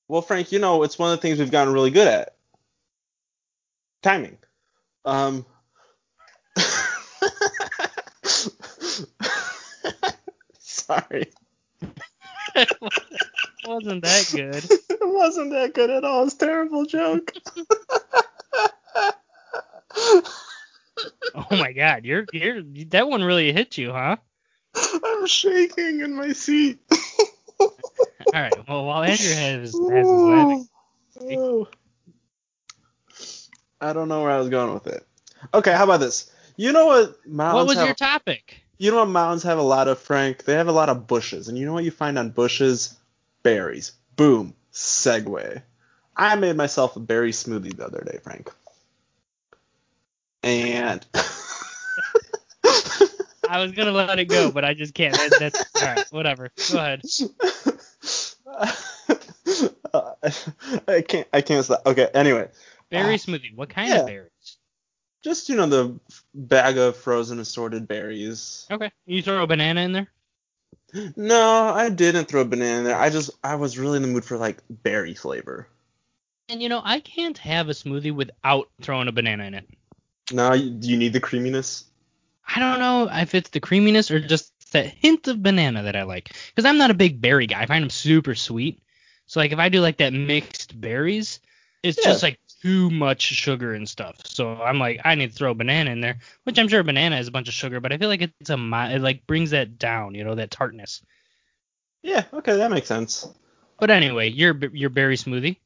Well, 0.07 0.21
Frank, 0.21 0.51
you 0.51 0.59
know, 0.59 0.83
it's 0.83 0.99
one 0.99 1.11
of 1.11 1.17
the 1.17 1.21
things 1.21 1.39
we've 1.39 1.51
gotten 1.51 1.73
really 1.73 1.91
good 1.91 2.07
at. 2.07 2.35
Timing. 4.01 4.37
Um. 5.05 5.45
Sorry. 10.83 11.31
wasn't 13.65 14.03
that 14.03 14.29
good. 14.31 14.79
It 15.03 15.15
wasn't 15.15 15.51
that 15.51 15.73
good 15.73 15.89
at 15.89 16.03
all. 16.03 16.23
It's 16.25 16.33
a 16.35 16.37
terrible 16.37 16.85
joke. 16.85 17.33
Oh 21.35 21.45
my 21.49 21.71
God, 21.73 22.05
you're 22.05 22.25
you're 22.31 22.61
that 22.89 23.07
one 23.07 23.23
really 23.23 23.51
hit 23.51 23.77
you, 23.77 23.91
huh? 23.91 24.17
I'm 24.75 25.25
shaking 25.27 26.01
in 26.01 26.15
my 26.15 26.31
seat. 26.33 26.79
All 27.59 27.71
right. 28.33 28.53
Well, 28.67 28.85
while 28.85 29.03
Andrew 29.03 29.33
has 29.33 29.73
has 29.73 30.07
his 30.07 30.21
laughing, 30.21 30.67
Oh. 31.21 31.67
I 33.81 33.93
don't 33.93 34.07
know 34.07 34.21
where 34.21 34.31
I 34.31 34.39
was 34.39 34.49
going 34.49 34.73
with 34.73 34.87
it. 34.87 35.05
Okay, 35.53 35.73
how 35.73 35.83
about 35.85 35.99
this? 35.99 36.31
You 36.55 36.71
know 36.71 36.87
what 36.87 37.25
mountains 37.27 37.55
What 37.55 37.67
was 37.67 37.77
have? 37.77 37.85
your 37.85 37.95
topic? 37.95 38.62
You 38.77 38.91
know 38.91 38.97
what 38.97 39.05
mountains 39.09 39.43
have 39.43 39.57
a 39.59 39.61
lot 39.63 39.87
of, 39.87 39.99
Frank? 39.99 40.43
They 40.45 40.53
have 40.55 40.67
a 40.67 40.71
lot 40.73 40.89
of 40.89 41.07
bushes, 41.07 41.47
and 41.47 41.57
you 41.57 41.65
know 41.65 41.73
what 41.73 41.83
you 41.83 41.91
find 41.91 42.17
on 42.19 42.31
bushes? 42.31 42.97
Berries. 43.43 43.91
Boom. 44.15 44.55
segue. 44.71 45.61
I 46.15 46.35
made 46.35 46.55
myself 46.55 46.95
a 46.95 46.99
berry 46.99 47.31
smoothie 47.31 47.75
the 47.75 47.85
other 47.85 48.03
day, 48.03 48.19
Frank. 48.23 48.51
And 50.43 51.05
I 53.49 53.59
was 53.61 53.71
gonna 53.71 53.91
let 53.91 54.19
it 54.19 54.25
go, 54.25 54.51
but 54.51 54.65
I 54.65 54.73
just 54.73 54.93
can't. 54.93 55.13
That, 55.15 55.31
that's 55.39 55.75
all 55.81 55.87
right. 55.87 56.05
Whatever. 56.11 56.51
Go 56.71 56.77
ahead. 56.77 57.01
I 60.87 61.01
can't. 61.01 61.27
I 61.33 61.41
can't 61.41 61.63
stop. 61.65 61.81
Okay. 61.85 62.09
Anyway, 62.13 62.49
Berry 62.89 63.13
Ah, 63.13 63.17
smoothie. 63.17 63.55
What 63.55 63.69
kind 63.69 63.89
yeah. 63.89 63.99
of 64.01 64.07
berries? 64.07 64.31
Just 65.23 65.49
you 65.49 65.55
know 65.55 65.67
the 65.67 65.99
bag 66.33 66.77
of 66.77 66.97
frozen 66.97 67.39
assorted 67.39 67.87
berries. 67.87 68.67
Okay. 68.69 68.91
You 69.05 69.21
throw 69.21 69.43
a 69.43 69.47
banana 69.47 69.81
in 69.81 69.91
there. 69.93 70.07
No, 71.15 71.69
I 71.73 71.89
didn't 71.89 72.25
throw 72.25 72.41
a 72.41 72.45
banana 72.45 72.79
in 72.79 72.83
there. 72.83 72.99
I 72.99 73.09
just 73.09 73.31
I 73.43 73.55
was 73.55 73.79
really 73.79 73.97
in 73.97 74.03
the 74.03 74.07
mood 74.09 74.25
for 74.25 74.37
like 74.37 74.59
berry 74.69 75.15
flavor. 75.15 75.67
And 76.49 76.61
you 76.61 76.69
know, 76.69 76.81
I 76.83 76.99
can't 76.99 77.37
have 77.39 77.69
a 77.69 77.73
smoothie 77.73 78.13
without 78.13 78.69
throwing 78.81 79.07
a 79.07 79.11
banana 79.11 79.45
in 79.45 79.53
it. 79.55 79.67
No, 80.31 80.51
do 80.57 80.89
you 80.89 80.97
need 80.97 81.13
the 81.13 81.19
creaminess? 81.19 81.85
I 82.47 82.59
don't 82.59 82.79
know 82.79 83.09
if 83.11 83.33
it's 83.33 83.49
the 83.49 83.59
creaminess 83.59 84.11
or 84.11 84.19
just 84.19 84.51
that 84.71 84.87
hint 84.87 85.27
of 85.27 85.41
banana 85.41 85.83
that 85.83 85.95
I 85.95 86.03
like. 86.03 86.33
Because 86.53 86.65
I'm 86.65 86.77
not 86.77 86.91
a 86.91 86.95
big 86.95 87.21
berry 87.21 87.47
guy. 87.47 87.61
I 87.61 87.65
find 87.65 87.81
them 87.81 87.89
super 87.89 88.35
sweet. 88.35 88.81
So 89.25 89.39
like 89.39 89.51
if 89.51 89.59
I 89.59 89.69
do 89.69 89.81
like 89.81 89.97
that 89.97 90.13
mixed 90.13 90.79
berries, 90.79 91.39
it's 91.81 91.97
Yeah. 91.97 92.11
just 92.11 92.23
like 92.23 92.39
too 92.63 92.89
much 92.89 93.21
sugar 93.21 93.73
and 93.73 93.87
stuff. 93.87 94.15
So 94.25 94.55
I'm 94.55 94.79
like, 94.79 95.01
I 95.03 95.15
need 95.15 95.31
to 95.31 95.35
throw 95.35 95.51
a 95.51 95.55
banana 95.55 95.91
in 95.91 95.99
there, 95.99 96.19
which 96.43 96.57
I'm 96.57 96.69
sure 96.69 96.79
a 96.79 96.83
banana 96.83 97.17
is 97.17 97.27
a 97.27 97.31
bunch 97.31 97.49
of 97.49 97.53
sugar, 97.53 97.81
but 97.81 97.91
I 97.91 97.97
feel 97.97 98.07
like 98.07 98.21
it's 98.21 98.49
a 98.49 98.53
it 98.55 99.01
like 99.01 99.27
brings 99.27 99.51
that 99.51 99.77
down, 99.77 100.15
you 100.15 100.23
know, 100.23 100.35
that 100.35 100.49
tartness. 100.51 101.01
Yeah. 102.01 102.23
Okay, 102.33 102.55
that 102.55 102.71
makes 102.71 102.87
sense. 102.87 103.27
But 103.79 103.89
anyway, 103.89 104.29
your 104.29 104.55
your 104.73 104.89
berry 104.89 105.17
smoothie. 105.17 105.57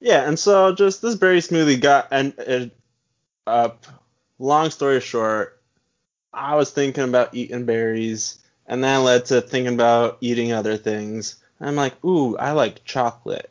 Yeah, 0.00 0.28
and 0.28 0.38
so 0.38 0.74
just 0.74 1.00
this 1.00 1.14
berry 1.14 1.38
smoothie 1.38 1.80
got 1.80 2.08
and 2.10 2.34
it 2.38 2.76
up. 3.46 3.86
Long 4.38 4.70
story 4.70 5.00
short, 5.00 5.62
I 6.34 6.56
was 6.56 6.70
thinking 6.70 7.04
about 7.04 7.34
eating 7.34 7.64
berries, 7.64 8.38
and 8.66 8.84
that 8.84 8.98
led 8.98 9.24
to 9.26 9.40
thinking 9.40 9.74
about 9.74 10.18
eating 10.20 10.52
other 10.52 10.76
things. 10.76 11.36
And 11.58 11.68
I'm 11.68 11.76
like, 11.76 12.04
ooh, 12.04 12.36
I 12.36 12.52
like 12.52 12.84
chocolate, 12.84 13.50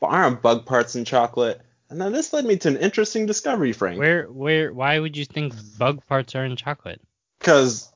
but 0.00 0.08
aren't 0.08 0.42
bug 0.42 0.66
parts 0.66 0.96
in 0.96 1.06
chocolate? 1.06 1.62
And 1.90 2.00
then 2.00 2.12
this 2.12 2.32
led 2.32 2.44
me 2.44 2.56
to 2.56 2.68
an 2.68 2.76
interesting 2.78 3.26
discovery, 3.26 3.72
Frank. 3.72 3.98
Where 3.98 4.24
where 4.30 4.72
why 4.72 4.98
would 4.98 5.16
you 5.16 5.24
think 5.24 5.54
bug 5.78 6.04
parts 6.06 6.34
are 6.34 6.44
in 6.44 6.56
chocolate? 6.56 7.00
Because 7.38 7.92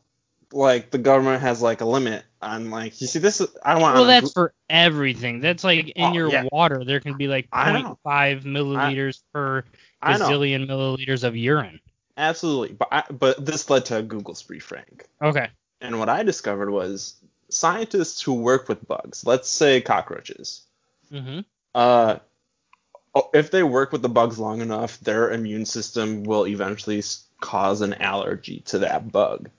like 0.52 0.90
the 0.90 0.98
government 0.98 1.42
has 1.42 1.60
like 1.60 1.80
a 1.80 1.84
limit 1.84 2.24
on 2.40 2.70
like 2.70 3.00
you 3.00 3.06
see 3.06 3.18
this 3.18 3.40
is 3.40 3.48
I 3.64 3.78
want 3.78 3.96
Well, 3.96 4.04
that's 4.06 4.32
for 4.32 4.54
everything. 4.70 5.40
That's 5.40 5.64
like 5.64 5.88
in 5.90 6.10
Oh, 6.10 6.12
your 6.12 6.30
yeah. 6.30 6.48
water, 6.52 6.84
there 6.84 7.00
can 7.00 7.16
be 7.16 7.28
like 7.28 7.50
0.5 7.50 8.42
milliliters 8.44 9.20
per 9.32 9.64
I 10.02 10.16
know 10.18 10.26
gazillion 10.26 10.66
milliliters 10.66 11.24
of 11.24 11.36
urine. 11.36 11.80
absolutely, 12.16 12.74
but 12.76 12.88
I, 12.92 13.04
but 13.10 13.44
this 13.44 13.68
led 13.70 13.86
to 13.86 13.98
a 13.98 14.02
Google 14.02 14.34
spree, 14.34 14.60
Frank. 14.60 15.06
Okay. 15.22 15.48
And 15.80 15.98
what 15.98 16.08
I 16.08 16.22
discovered 16.22 16.70
was 16.70 17.14
scientists 17.50 18.20
who 18.22 18.34
work 18.34 18.68
with 18.68 18.86
bugs, 18.86 19.24
let's 19.26 19.48
say 19.48 19.80
cockroaches, 19.80 20.62
hmm 21.10 21.40
uh, 21.74 22.18
if 23.34 23.50
they 23.50 23.62
work 23.62 23.92
with 23.92 24.02
the 24.02 24.08
bugs 24.08 24.38
long 24.38 24.60
enough, 24.60 24.98
their 25.00 25.30
immune 25.30 25.66
system 25.66 26.24
will 26.24 26.46
eventually 26.46 27.02
cause 27.40 27.80
an 27.80 27.94
allergy 27.94 28.60
to 28.66 28.80
that 28.80 29.10
bug. 29.10 29.50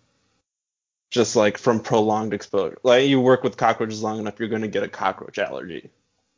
Just 1.11 1.35
like 1.35 1.57
from 1.57 1.79
prolonged 1.79 2.33
exposure. 2.33 2.77
Like 2.83 3.07
you 3.07 3.19
work 3.19 3.43
with 3.43 3.57
cockroaches 3.57 4.03
long 4.03 4.19
enough, 4.19 4.39
you're 4.39 4.49
going 4.49 4.61
to 4.61 4.67
get 4.67 4.83
a 4.83 4.87
cockroach 4.87 5.39
allergy. 5.39 5.89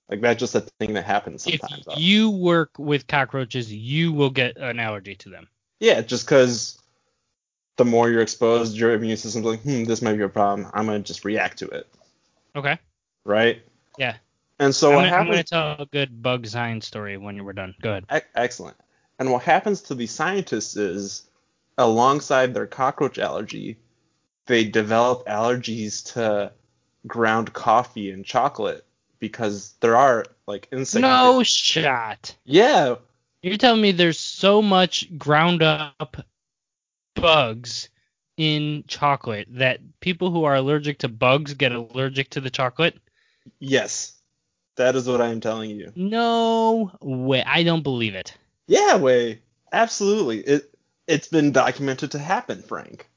Like 0.10 0.22
that's 0.22 0.40
just 0.40 0.56
a 0.56 0.62
thing 0.62 0.94
that 0.94 1.06
happens 1.06 1.44
sometimes. 1.44 1.88
If 1.88 1.98
you 1.98 2.30
work 2.30 2.72
with 2.78 3.08
cockroaches, 3.08 3.72
you 3.74 4.14
will 4.14 4.30
get 4.30 4.58
an 4.58 4.80
allergy 4.80 5.16
to 5.16 5.30
them. 5.30 5.48
Yeah, 5.80 6.02
just 6.02 6.26
because 6.26 6.78
the 7.78 7.86
more 7.86 8.10
you're 8.10 8.22
exposed, 8.22 8.78
your 8.78 8.94
immune 8.94 9.18
system's 9.18 9.46
like, 9.46 9.62
hmm, 9.62 9.86
this 9.86 10.02
might 10.02 10.16
be 10.16 10.24
a 10.24 10.30
problem. 10.30 10.70
I'm 10.74 10.86
going 10.86 11.02
to 11.02 11.08
just 11.08 11.26
react 11.26 11.60
to 11.60 11.68
it. 11.68 11.88
Okay. 12.56 12.78
Right? 13.26 13.62
Yeah. 13.98 14.16
And 14.62 14.76
so 14.76 14.92
I'm, 14.92 14.96
what 14.98 15.04
gonna, 15.06 15.16
I'm 15.16 15.26
gonna 15.26 15.44
tell 15.44 15.76
a 15.80 15.88
good 15.88 16.22
bug 16.22 16.46
science 16.46 16.86
story 16.86 17.18
when 17.18 17.44
we're 17.44 17.52
done. 17.52 17.74
Go 17.82 17.90
ahead. 17.94 18.06
E- 18.14 18.30
excellent. 18.36 18.78
And 19.18 19.32
what 19.32 19.42
happens 19.42 19.82
to 19.82 19.96
these 19.96 20.12
scientists 20.12 20.78
is, 20.78 21.24
alongside 21.80 22.54
their 22.54 22.68
cockroach 22.68 23.18
allergy, 23.18 23.80
they 24.46 24.64
develop 24.64 25.26
allergies 25.26 26.14
to 26.14 26.52
ground 27.08 27.54
coffee 27.54 28.12
and 28.12 28.24
chocolate 28.24 28.86
because 29.18 29.74
there 29.80 29.98
are 29.98 30.26
like 30.46 30.68
insect. 30.72 31.02
No 31.02 31.42
shot. 31.42 32.36
Yeah. 32.46 32.96
You're 33.42 33.58
telling 33.58 33.82
me 33.82 33.92
there's 33.92 34.20
so 34.20 34.62
much 34.62 35.18
ground 35.18 35.64
up 35.64 36.24
bugs 37.16 37.90
in 38.38 38.84
chocolate 38.88 39.48
that 39.50 39.80
people 40.02 40.30
who 40.30 40.44
are 40.44 40.54
allergic 40.54 41.00
to 41.00 41.08
bugs 41.08 41.56
get 41.56 41.72
allergic 41.72 42.30
to 42.32 42.42
the 42.42 42.52
chocolate? 42.52 43.00
Yes. 43.60 44.21
That 44.76 44.96
is 44.96 45.08
what 45.08 45.22
I 45.22 45.28
am 45.28 45.42
telling 45.42 45.70
you. 45.70 45.92
No 45.96 46.92
way. 47.02 47.44
I 47.44 47.64
don't 47.64 47.84
believe 47.84 48.16
it. 48.16 48.36
Yeah, 48.68 48.98
way. 48.98 49.42
Absolutely. 49.72 50.40
It 50.40 50.74
it's 51.08 51.28
been 51.28 51.52
documented 51.52 52.12
to 52.12 52.20
happen, 52.20 52.62
Frank. 52.62 53.10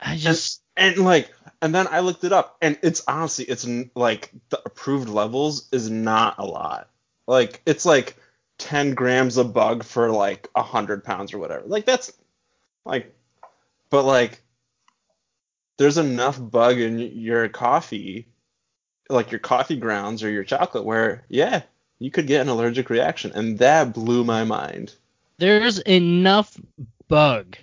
I 0.00 0.16
just 0.16 0.62
And 0.76 0.98
like, 0.98 1.30
and 1.60 1.74
then 1.74 1.86
I 1.90 2.00
looked 2.00 2.24
it 2.24 2.32
up, 2.32 2.56
and 2.62 2.78
it's 2.82 3.02
honestly, 3.06 3.44
it's 3.44 3.66
like 3.94 4.30
the 4.48 4.60
approved 4.64 5.08
levels 5.08 5.68
is 5.70 5.90
not 5.90 6.36
a 6.38 6.46
lot. 6.46 6.88
Like, 7.26 7.60
it's 7.66 7.84
like 7.84 8.16
10 8.58 8.94
grams 8.94 9.36
of 9.36 9.52
bug 9.52 9.84
for 9.84 10.10
like 10.10 10.48
a 10.54 10.62
hundred 10.62 11.04
pounds 11.04 11.34
or 11.34 11.38
whatever. 11.38 11.64
Like 11.66 11.84
that's 11.84 12.12
like, 12.84 13.14
but 13.90 14.04
like, 14.04 14.40
there's 15.76 15.98
enough 15.98 16.38
bug 16.40 16.78
in 16.78 16.98
your 16.98 17.48
coffee, 17.48 18.28
like 19.10 19.30
your 19.30 19.38
coffee 19.40 19.76
grounds 19.76 20.22
or 20.22 20.30
your 20.30 20.44
chocolate, 20.44 20.84
where 20.84 21.24
yeah, 21.28 21.62
you 21.98 22.10
could 22.10 22.26
get 22.26 22.40
an 22.42 22.48
allergic 22.48 22.90
reaction, 22.90 23.32
and 23.34 23.58
that 23.58 23.92
blew 23.94 24.24
my 24.24 24.44
mind. 24.44 24.94
there's 25.38 25.78
enough 25.80 26.56
bug 27.08 27.56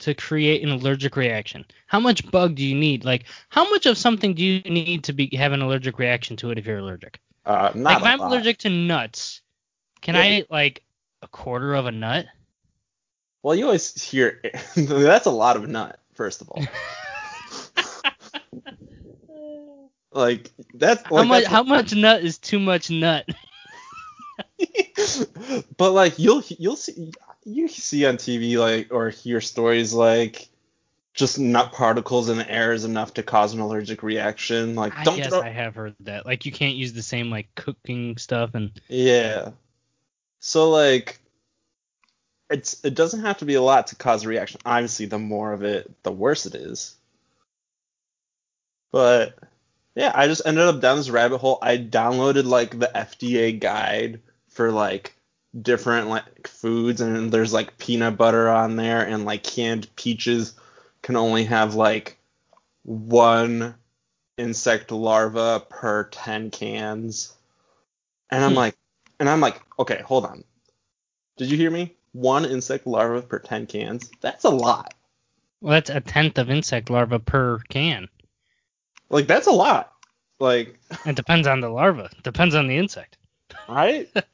to 0.00 0.14
create 0.14 0.62
an 0.62 0.70
allergic 0.70 1.16
reaction. 1.16 1.64
How 1.86 2.00
much 2.00 2.28
bug 2.30 2.54
do 2.56 2.64
you 2.64 2.74
need? 2.74 3.04
Like 3.04 3.24
how 3.48 3.68
much 3.70 3.86
of 3.86 3.96
something 3.98 4.34
do 4.34 4.44
you 4.44 4.60
need 4.62 5.04
to 5.04 5.12
be 5.12 5.34
have 5.36 5.52
an 5.52 5.62
allergic 5.62 5.98
reaction 5.98 6.36
to 6.38 6.50
it 6.50 6.58
if 6.58 6.66
you're 6.66 6.78
allergic? 6.78 7.20
Uh, 7.46 7.70
not 7.74 8.02
like 8.02 8.02
if 8.02 8.04
I'm 8.04 8.18
lot. 8.20 8.32
allergic 8.32 8.58
to 8.58 8.70
nuts, 8.70 9.42
can 10.00 10.14
Yeah. 10.14 10.22
I 10.22 10.30
eat 10.30 10.50
like 10.50 10.82
a 11.22 11.28
quarter 11.28 11.74
of 11.74 11.86
a 11.86 11.92
nut? 11.92 12.26
Well, 13.42 13.54
you 13.54 13.66
always 13.66 14.00
hear 14.02 14.40
that's 14.76 15.26
a 15.26 15.30
lot 15.30 15.56
of 15.56 15.68
nut, 15.68 16.00
first 16.14 16.40
of 16.40 16.48
all. 16.50 16.62
Like 20.14 20.52
that's 20.72 21.02
how 21.02 21.24
much 21.24 21.42
that's- 21.42 21.46
how 21.46 21.64
much 21.64 21.94
nut 21.94 22.22
is 22.22 22.38
too 22.38 22.60
much 22.60 22.88
nut? 22.88 23.28
but 25.76 25.90
like 25.92 26.18
you'll 26.18 26.42
you'll 26.48 26.76
see 26.76 27.12
you 27.44 27.68
see 27.68 28.06
on 28.06 28.16
TV 28.16 28.56
like 28.58 28.92
or 28.92 29.10
hear 29.10 29.40
stories 29.40 29.92
like 29.92 30.48
just 31.14 31.38
nut 31.38 31.72
particles 31.72 32.28
in 32.28 32.38
the 32.38 32.50
air 32.50 32.72
is 32.72 32.84
enough 32.84 33.14
to 33.14 33.22
cause 33.22 33.54
an 33.54 33.60
allergic 33.60 34.02
reaction. 34.02 34.74
Like 34.76 34.92
don't 35.04 35.14
I 35.14 35.16
guess 35.16 35.28
throw 35.30 35.42
I 35.42 35.50
have 35.50 35.74
heard 35.74 35.94
that. 36.00 36.26
Like 36.26 36.46
you 36.46 36.52
can't 36.52 36.76
use 36.76 36.92
the 36.92 37.02
same 37.02 37.30
like 37.30 37.52
cooking 37.56 38.16
stuff 38.16 38.54
and 38.54 38.70
Yeah. 38.88 39.50
So 40.38 40.70
like 40.70 41.20
it's 42.50 42.84
it 42.84 42.94
doesn't 42.94 43.20
have 43.20 43.38
to 43.38 43.44
be 43.44 43.54
a 43.54 43.62
lot 43.62 43.88
to 43.88 43.96
cause 43.96 44.24
a 44.24 44.28
reaction. 44.28 44.60
Obviously 44.64 45.06
the 45.06 45.18
more 45.18 45.52
of 45.52 45.64
it, 45.64 45.90
the 46.04 46.12
worse 46.12 46.46
it 46.46 46.54
is. 46.54 46.96
But 48.92 49.36
yeah, 49.94 50.12
I 50.14 50.26
just 50.26 50.42
ended 50.46 50.64
up 50.64 50.80
down 50.80 50.96
this 50.96 51.10
rabbit 51.10 51.38
hole. 51.38 51.58
I 51.62 51.78
downloaded 51.78 52.44
like 52.44 52.78
the 52.78 52.90
FDA 52.94 53.58
guide 53.58 54.20
for 54.48 54.70
like 54.72 55.14
different 55.60 56.08
like 56.08 56.48
foods 56.48 57.00
and 57.00 57.30
there's 57.30 57.52
like 57.52 57.78
peanut 57.78 58.16
butter 58.16 58.48
on 58.50 58.76
there 58.76 59.06
and 59.06 59.24
like 59.24 59.42
canned 59.44 59.94
peaches 59.96 60.54
can 61.02 61.16
only 61.16 61.44
have 61.44 61.74
like 61.76 62.18
one 62.84 63.74
insect 64.38 64.90
larva 64.92 65.60
per 65.68 66.04
10 66.04 66.50
cans. 66.50 67.34
And 68.30 68.44
I'm 68.44 68.52
Hmm. 68.52 68.56
like 68.56 68.76
and 69.20 69.28
I'm 69.28 69.40
like, 69.40 69.60
okay, 69.78 70.02
hold 70.02 70.26
on. 70.26 70.44
Did 71.36 71.50
you 71.50 71.56
hear 71.56 71.70
me? 71.70 71.94
One 72.12 72.44
insect 72.44 72.86
larva 72.86 73.22
per 73.22 73.38
10 73.38 73.66
cans? 73.66 74.10
That's 74.20 74.44
a 74.44 74.50
lot. 74.50 74.94
well 75.60 75.72
that's 75.72 75.90
a 75.90 76.00
tenth 76.00 76.38
of 76.38 76.48
insect 76.50 76.90
larva 76.90 77.18
per 77.18 77.58
can. 77.68 78.08
Like 79.10 79.26
that's 79.26 79.46
a 79.46 79.52
lot. 79.52 79.92
Like, 80.40 80.78
It 81.06 81.16
depends 81.16 81.46
on 81.46 81.60
the 81.60 81.68
larva. 81.68 82.10
Depends 82.22 82.54
on 82.54 82.66
the 82.66 82.76
insect. 82.76 83.18
right? 83.68 84.08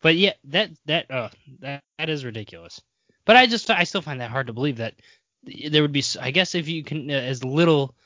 But 0.00 0.14
yeah, 0.14 0.34
that 0.44 0.70
that 0.86 1.10
uh 1.10 1.28
that, 1.58 1.82
that 1.98 2.08
is 2.08 2.24
ridiculous. 2.24 2.80
But 3.24 3.34
I 3.34 3.46
just 3.46 3.68
I 3.68 3.82
still 3.82 4.00
find 4.00 4.20
that 4.20 4.30
hard 4.30 4.46
to 4.46 4.52
believe 4.52 4.76
that 4.76 4.94
there 5.42 5.82
would 5.82 5.90
be. 5.92 6.04
I 6.20 6.30
guess 6.30 6.54
if 6.54 6.68
you 6.68 6.84
can 6.84 7.10
uh, 7.10 7.14
as 7.14 7.42
little, 7.42 7.96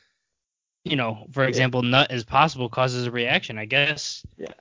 you 0.85 0.97
know, 0.97 1.27
for 1.33 1.45
example, 1.45 1.83
nut 1.83 2.11
as 2.11 2.25
possible 2.25 2.71
causes 2.71 3.07
a 3.07 3.11
reaction. 3.11 3.59
I 3.59 3.67
guess. 3.67 4.25
Yeah. 4.39 4.55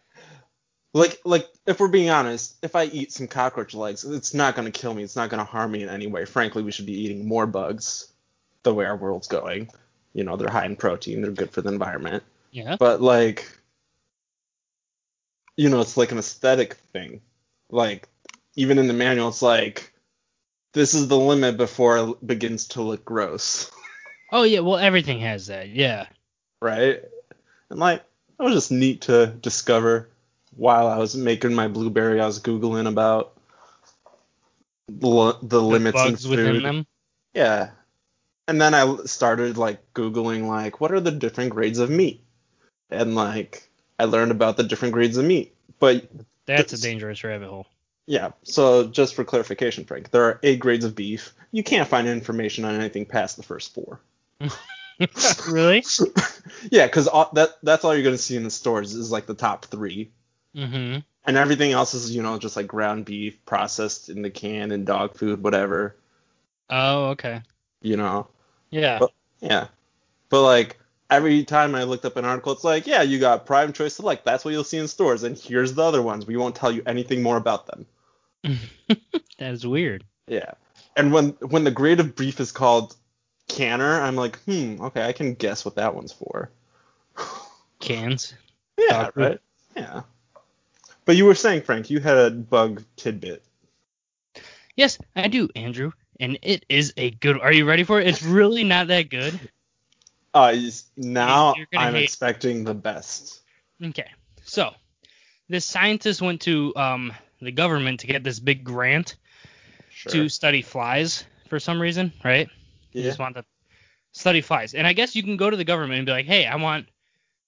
Like 0.94 1.20
like 1.24 1.48
if 1.66 1.80
we're 1.80 1.88
being 1.88 2.10
honest, 2.10 2.58
if 2.64 2.76
I 2.76 2.84
eat 2.86 3.14
some 3.14 3.28
cockroach 3.28 3.74
legs, 3.74 4.04
it's 4.04 4.34
not 4.34 4.58
gonna 4.58 4.70
kill 4.72 4.94
me. 4.94 5.02
It's 5.04 5.16
not 5.16 5.30
gonna 5.30 5.46
harm 5.46 5.72
me 5.72 5.84
in 5.84 5.90
any 5.90 6.08
way. 6.08 6.26
Frankly, 6.26 6.64
we 6.64 6.72
should 6.74 6.86
be 6.86 7.02
eating 7.02 7.26
more 7.26 7.48
bugs. 7.48 8.12
The 8.64 8.74
way 8.74 8.84
our 8.86 8.98
world's 8.98 9.28
going, 9.30 9.70
you 10.14 10.24
know, 10.24 10.36
they're 10.36 10.50
high 10.50 10.66
in 10.66 10.76
protein. 10.76 11.22
They're 11.22 11.32
good 11.32 11.52
for 11.52 11.62
the 11.62 11.70
environment. 11.70 12.24
Yeah. 12.52 12.76
But 12.78 13.02
like, 13.02 13.50
you 15.58 15.70
know, 15.70 15.82
it's 15.82 15.98
like 15.98 16.12
an 16.12 16.18
aesthetic 16.18 16.76
thing. 16.94 17.22
Like 17.70 18.08
even 18.56 18.78
in 18.78 18.88
the 18.88 18.94
manual, 18.94 19.30
it's 19.30 19.42
like 19.42 19.94
this 20.74 20.94
is 20.94 21.08
the 21.08 21.18
limit 21.18 21.58
before 21.58 21.98
it 21.98 22.28
begins 22.28 22.68
to 22.70 22.82
look 22.82 23.06
gross, 23.06 23.72
Oh 24.32 24.44
yeah. 24.44 24.60
Well, 24.62 24.78
everything 24.78 25.20
has 25.20 25.48
that. 25.48 25.70
Yeah. 25.70 26.08
right? 26.62 27.02
And 27.70 27.80
like 27.80 28.04
that 28.38 28.44
was 28.44 28.54
just 28.54 28.72
neat 28.72 29.02
to 29.02 29.28
discover 29.28 30.10
while 30.56 30.88
I 30.88 30.98
was 30.98 31.16
making 31.16 31.54
my 31.54 31.68
blueberry. 31.68 32.20
I 32.22 32.26
was 32.26 32.40
googling 32.40 32.88
about 32.88 33.38
the, 34.88 35.34
the 35.42 35.48
The 35.48 35.62
limits 35.62 36.02
in 36.02 36.10
bugs 36.12 36.28
within 36.28 36.64
them. 36.64 36.88
Yeah. 37.34 37.72
And 38.52 38.60
then 38.60 38.74
I 38.74 38.98
started 39.06 39.58
like 39.58 39.94
googling 39.94 40.46
like 40.46 40.82
what 40.82 40.92
are 40.92 41.00
the 41.00 41.10
different 41.10 41.52
grades 41.52 41.80
of 41.80 41.90
meat, 41.90 42.22
and 42.90 43.16
like 43.16 43.70
I 43.98 44.04
learned 44.04 44.32
about 44.32 44.58
the 44.58 44.64
different 44.64 44.94
grades 44.94 45.16
of 45.16 45.24
meat. 45.24 45.56
But 45.80 46.10
That's 46.46 46.74
a 46.74 46.82
dangerous 46.82 47.24
rabbit 47.24 47.48
hole. 47.48 47.66
yeah, 48.08 48.32
so 48.44 48.88
just 48.88 49.16
for 49.16 49.24
clarification, 49.24 49.86
Frank, 49.86 50.12
there 50.12 50.26
are 50.26 50.40
eight 50.44 50.60
grades 50.60 50.84
of 50.84 50.96
beef. 50.96 51.34
You 51.54 51.64
can't 51.64 51.88
find 51.88 52.10
information 52.10 52.66
on 52.66 52.76
anything 52.76 53.06
past 53.06 53.38
the 53.38 53.44
first 53.44 53.74
four. 53.74 54.02
really? 55.50 55.86
yeah, 56.72 56.88
because 56.88 57.06
that 57.34 57.58
that's 57.64 57.86
all 57.86 57.94
you're 57.96 58.04
gonna 58.04 58.18
see 58.18 58.36
in 58.36 58.44
the 58.44 58.50
stores 58.52 58.94
is 58.94 59.12
like 59.14 59.28
the 59.28 59.34
top 59.34 59.64
three, 59.66 60.12
Mm-hmm. 60.58 61.00
and 61.26 61.38
everything 61.38 61.72
else 61.72 61.94
is 61.94 62.14
you 62.14 62.22
know 62.22 62.38
just 62.38 62.58
like 62.58 62.68
ground 62.68 63.06
beef 63.06 63.46
processed 63.46 64.10
in 64.10 64.22
the 64.22 64.30
can 64.30 64.74
and 64.74 64.86
dog 64.86 65.16
food, 65.16 65.42
whatever. 65.42 65.96
Oh, 66.70 67.12
okay. 67.12 67.44
You 67.82 67.96
know. 67.96 68.28
Yeah. 68.72 69.00
But- 69.00 69.12
Yeah. 69.42 69.68
But 70.30 70.42
like 70.44 70.80
every 71.10 71.44
time 71.44 71.76
I 71.76 71.84
looked 71.84 72.06
up 72.06 72.16
an 72.18 72.26
article, 72.26 72.54
it's 72.54 72.64
like, 72.64 72.88
yeah, 72.88 73.02
you 73.02 73.20
got 73.20 73.46
Prime 73.46 73.74
Choice 73.74 73.96
Select. 73.96 74.24
That's 74.24 74.46
what 74.46 74.52
you'll 74.54 74.64
see 74.64 74.78
in 74.78 74.88
stores, 74.88 75.24
and 75.24 75.38
here's 75.38 75.74
the 75.74 75.84
other 75.84 76.02
ones. 76.02 76.26
We 76.26 76.38
won't 76.38 76.56
tell 76.56 76.72
you 76.72 76.82
anything 76.86 77.22
more 77.22 77.36
about 77.38 77.68
them. 77.68 77.86
that 78.88 79.52
is 79.54 79.68
weird. 79.68 80.04
Yeah. 80.28 80.52
And 80.96 81.12
when 81.14 81.30
when 81.42 81.64
the 81.66 81.72
grade 81.72 82.00
of 82.00 82.16
beef 82.16 82.40
is 82.40 82.52
called 82.52 82.96
canner, 83.50 84.00
I'm 84.02 84.16
like, 84.16 84.40
hmm, 84.44 84.78
okay, 84.82 85.06
I 85.06 85.12
can 85.12 85.34
guess 85.34 85.66
what 85.66 85.76
that 85.76 85.96
one's 85.96 86.14
for. 86.14 86.50
Cans. 87.80 88.34
Yeah, 88.78 89.04
Dog 89.04 89.14
food. 89.14 89.22
right. 89.24 89.40
Yeah. 89.76 90.02
But 91.06 91.16
you 91.18 91.26
were 91.26 91.36
saying, 91.36 91.64
Frank, 91.64 91.90
you 91.90 92.00
had 92.00 92.18
a 92.18 92.32
bug 92.32 92.84
tidbit. 92.96 93.44
Yes, 94.76 94.98
I 95.16 95.28
do, 95.28 95.50
Andrew. 95.56 95.92
And 96.22 96.38
it 96.44 96.66
is 96.70 96.94
a 96.98 97.10
good. 97.10 97.42
Are 97.42 97.52
you 97.52 97.66
ready 97.66 97.84
for 97.84 98.00
it? 98.00 98.08
It's 98.08 98.22
really 98.22 98.64
not 98.64 98.88
that 98.88 99.10
good. 99.10 99.38
Uh, 100.34 100.56
now 100.96 101.56
I'm 101.76 101.96
hate- 101.96 102.04
expecting 102.04 102.64
the 102.64 102.76
best. 102.76 103.42
Okay. 103.84 104.10
So, 104.44 104.72
this 105.50 105.66
scientist 105.66 106.22
went 106.22 106.42
to 106.42 106.74
um 106.76 107.12
the 107.42 107.52
government 107.52 108.02
to 108.02 108.08
get 108.08 108.24
this 108.24 108.40
big 108.40 108.64
grant 108.64 109.18
Sure. 109.90 110.12
to 110.14 110.30
study 110.30 110.62
flies 110.62 111.26
for 111.50 111.60
some 111.60 111.82
reason, 111.82 112.14
right? 112.24 112.48
He 112.92 113.02
yeah. 113.02 113.08
just 113.08 113.20
want 113.20 113.36
to 113.36 113.46
study 114.14 114.42
flies. 114.42 114.74
And 114.74 114.88
I 114.88 114.94
guess 114.94 115.16
you 115.16 115.24
can 115.24 115.38
go 115.38 115.50
to 115.50 115.58
the 115.58 115.66
government 115.66 115.98
and 115.98 116.06
be 116.06 116.12
like, 116.12 116.26
"Hey, 116.28 116.46
I 116.46 116.56
want 116.56 116.88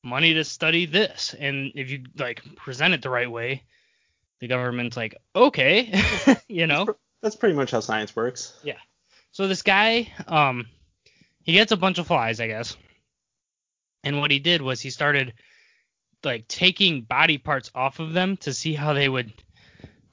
money 0.03 0.33
to 0.33 0.43
study 0.43 0.85
this." 0.85 1.35
And 1.39 1.71
if 1.75 1.89
you 1.89 2.03
like 2.17 2.43
present 2.55 2.93
it 2.95 3.01
the 3.01 3.09
right 3.09 3.29
way, 3.29 3.63
the 4.39 4.47
government's 4.47 4.97
like, 4.97 5.15
"Okay," 5.35 5.93
you 6.47 6.65
know. 6.67 6.87
That's 7.23 7.37
pretty 7.37 7.55
much 7.55 7.71
how 7.71 7.79
science 7.79 8.13
works. 8.17 8.53
Yeah. 8.63 8.77
So 9.31 9.47
this 9.47 9.61
guy, 9.61 10.11
um, 10.27 10.67
he 11.41 11.53
gets 11.53 11.71
a 11.71 11.77
bunch 11.77 11.97
of 11.97 12.05
flies, 12.05 12.41
I 12.41 12.47
guess. 12.47 12.75
And 14.03 14.19
what 14.19 14.29
he 14.29 14.39
did 14.39 14.61
was 14.61 14.81
he 14.81 14.89
started 14.89 15.33
like 16.21 16.49
taking 16.49 17.01
body 17.01 17.37
parts 17.37 17.71
off 17.73 18.01
of 18.01 18.11
them 18.11 18.35
to 18.37 18.53
see 18.53 18.73
how 18.73 18.91
they 18.91 19.07
would 19.07 19.31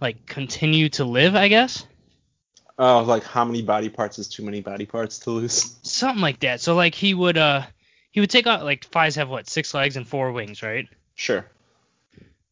like 0.01 0.25
continue 0.25 0.89
to 0.91 1.05
live, 1.05 1.35
I 1.35 1.49
guess. 1.49 1.85
Oh, 2.79 3.03
like 3.03 3.25
how 3.25 3.45
many 3.45 3.63
body 3.63 3.89
parts 3.89 4.21
is 4.21 4.29
too 4.29 4.45
many 4.45 4.61
body 4.61 4.87
parts 4.87 5.19
to 5.21 5.31
lose? 5.33 5.77
Something 5.83 6.23
like 6.23 6.39
that. 6.41 6.61
So 6.61 6.77
like 6.77 6.95
he 6.95 7.13
would 7.13 7.37
uh 7.37 7.63
he 8.13 8.21
would 8.21 8.31
take 8.31 8.47
out 8.47 8.63
like 8.63 8.85
flies 8.85 9.17
have 9.17 9.29
what, 9.29 9.51
six 9.51 9.75
legs 9.75 9.97
and 9.97 10.07
four 10.07 10.31
wings, 10.31 10.63
right? 10.63 10.87
Sure. 11.17 11.45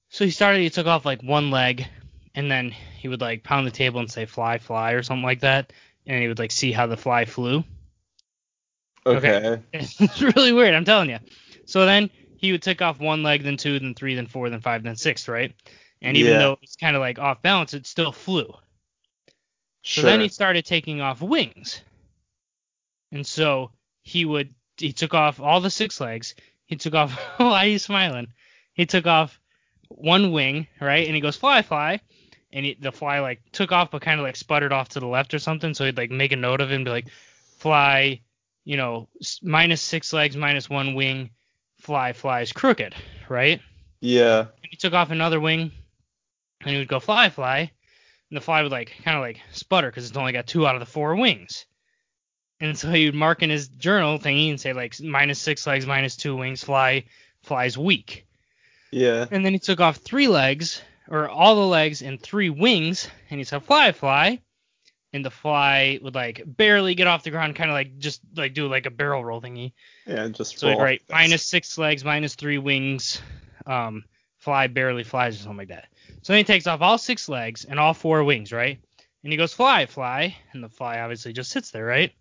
So 0.08 0.24
he 0.24 0.32
started 0.32 0.62
he 0.62 0.70
took 0.70 0.88
off 0.88 1.06
like 1.06 1.22
one 1.22 1.52
leg 1.52 1.86
and 2.34 2.50
then 2.50 2.70
he 2.70 3.08
would 3.08 3.20
like 3.20 3.42
pound 3.42 3.66
the 3.66 3.70
table 3.70 4.00
and 4.00 4.10
say 4.10 4.26
fly, 4.26 4.58
fly 4.58 4.92
or 4.92 5.02
something 5.02 5.24
like 5.24 5.40
that. 5.40 5.72
And 6.06 6.20
he 6.22 6.28
would 6.28 6.38
like 6.38 6.52
see 6.52 6.72
how 6.72 6.86
the 6.86 6.96
fly 6.96 7.24
flew. 7.24 7.64
Okay. 9.06 9.36
Okay. 9.36 9.62
it's 9.72 10.22
really 10.22 10.52
weird, 10.52 10.74
I'm 10.74 10.84
telling 10.84 11.10
you. 11.10 11.18
So 11.66 11.84
then 11.86 12.10
he 12.36 12.52
would 12.52 12.62
take 12.62 12.82
off 12.82 13.00
one 13.00 13.22
leg, 13.22 13.42
then 13.42 13.56
two, 13.56 13.78
then 13.78 13.94
three, 13.94 14.14
then 14.14 14.26
four, 14.26 14.48
then 14.50 14.60
five, 14.60 14.82
then 14.82 14.96
six, 14.96 15.28
right? 15.28 15.52
And 16.02 16.16
even 16.16 16.32
Yeah. 16.32 16.38
though 16.38 16.58
it's 16.62 16.76
kind 16.76 16.96
of 16.96 17.00
like 17.00 17.18
off 17.18 17.42
balance, 17.42 17.74
it 17.74 17.86
still 17.86 18.12
flew. 18.12 18.46
So 19.88 20.02
Sure. 20.02 20.10
then 20.10 20.20
he 20.20 20.28
started 20.28 20.64
taking 20.64 21.00
off 21.00 21.20
wings. 21.22 21.82
And 23.12 23.26
so 23.26 23.72
he 24.02 24.24
would 24.24 24.54
he 24.76 24.92
took 24.92 25.14
off 25.14 25.40
all 25.40 25.60
the 25.60 25.70
six 25.70 26.00
legs. 26.00 26.34
He 26.66 26.76
took 26.76 26.94
off 26.94 27.12
why 27.38 27.64
are 27.64 27.68
you 27.68 27.78
smiling? 27.78 28.28
He 28.74 28.86
took 28.86 29.06
off 29.06 29.40
one 29.88 30.32
wing, 30.32 30.66
right? 30.80 31.06
And 31.06 31.14
he 31.14 31.20
goes 31.20 31.36
fly 31.36 31.62
fly. 31.62 32.00
And 32.52 32.64
he, 32.64 32.74
the 32.80 32.92
fly 32.92 33.20
like 33.20 33.40
took 33.52 33.72
off 33.72 33.90
but 33.90 34.02
kind 34.02 34.18
of 34.20 34.24
like 34.24 34.36
sputtered 34.36 34.72
off 34.72 34.90
to 34.90 35.00
the 35.00 35.06
left 35.06 35.34
or 35.34 35.38
something. 35.38 35.74
So 35.74 35.84
he'd 35.84 35.96
like 35.98 36.10
make 36.10 36.32
a 36.32 36.36
note 36.36 36.60
of 36.60 36.70
it 36.72 36.74
and 36.74 36.84
be 36.84 36.90
like 36.90 37.08
fly, 37.58 38.20
you 38.64 38.76
know, 38.76 39.08
s- 39.20 39.40
minus 39.42 39.82
six 39.82 40.12
legs, 40.12 40.36
minus 40.36 40.70
one 40.70 40.94
wing, 40.94 41.30
fly 41.80 42.12
flies 42.12 42.52
crooked, 42.52 42.94
right? 43.28 43.60
yeah. 44.00 44.38
And 44.40 44.70
he 44.70 44.76
took 44.76 44.94
off 44.94 45.10
another 45.10 45.40
wing, 45.40 45.72
and 46.60 46.70
he 46.70 46.78
would 46.78 46.88
go 46.88 47.00
fly, 47.00 47.28
fly, 47.30 47.58
and 48.30 48.36
the 48.36 48.40
fly 48.40 48.62
would 48.62 48.72
like 48.72 48.92
kind 49.04 49.16
of 49.16 49.22
like 49.22 49.40
sputter 49.52 49.90
because 49.90 50.08
it's 50.08 50.16
only 50.16 50.32
got 50.32 50.46
two 50.46 50.66
out 50.66 50.74
of 50.74 50.80
the 50.80 50.86
four 50.86 51.16
wings. 51.16 51.66
And 52.60 52.76
so 52.76 52.90
he 52.90 53.06
would 53.06 53.14
mark 53.14 53.42
in 53.42 53.50
his 53.50 53.68
journal 53.68 54.18
thingy 54.18 54.50
and 54.50 54.60
say 54.60 54.72
like 54.72 55.00
minus 55.00 55.38
six 55.38 55.66
legs, 55.66 55.86
minus 55.86 56.16
two 56.16 56.34
wings, 56.36 56.64
fly, 56.64 57.04
flies 57.42 57.76
weak. 57.78 58.26
Yeah. 58.90 59.26
And 59.30 59.44
then 59.44 59.52
he 59.52 59.58
took 59.58 59.80
off 59.80 59.98
three 59.98 60.28
legs, 60.28 60.82
or 61.10 61.28
all 61.28 61.54
the 61.56 61.66
legs 61.66 62.02
and 62.02 62.20
three 62.20 62.50
wings, 62.50 63.08
and 63.30 63.38
he 63.40 63.44
said 63.44 63.62
fly, 63.64 63.92
fly. 63.92 64.40
And 65.14 65.24
the 65.24 65.30
fly 65.30 65.98
would 66.02 66.14
like 66.14 66.42
barely 66.44 66.94
get 66.94 67.06
off 67.06 67.22
the 67.22 67.30
ground, 67.30 67.56
kind 67.56 67.70
of 67.70 67.74
like 67.74 67.96
just 67.98 68.20
like 68.36 68.52
do 68.52 68.68
like 68.68 68.84
a 68.84 68.90
barrel 68.90 69.24
roll 69.24 69.40
thingy. 69.40 69.72
Yeah. 70.06 70.28
Just 70.28 70.58
So 70.58 70.68
roll 70.68 70.76
he'd 70.76 70.82
write 70.82 71.00
off 71.00 71.06
this. 71.06 71.14
minus 71.14 71.46
six 71.46 71.78
legs, 71.78 72.04
minus 72.04 72.34
three 72.34 72.58
wings, 72.58 73.22
um, 73.66 74.04
fly 74.36 74.66
barely 74.66 75.04
flies 75.04 75.36
or 75.36 75.38
something 75.44 75.56
like 75.56 75.68
that. 75.68 75.88
So 76.22 76.34
then 76.34 76.38
he 76.40 76.44
takes 76.44 76.66
off 76.66 76.82
all 76.82 76.98
six 76.98 77.26
legs 77.26 77.64
and 77.64 77.80
all 77.80 77.94
four 77.94 78.22
wings, 78.22 78.52
right? 78.52 78.78
And 79.24 79.32
he 79.32 79.38
goes 79.38 79.54
fly, 79.54 79.86
fly, 79.86 80.36
and 80.52 80.62
the 80.62 80.68
fly 80.68 81.00
obviously 81.00 81.32
just 81.32 81.50
sits 81.50 81.70
there, 81.70 81.86
right? 81.86 82.12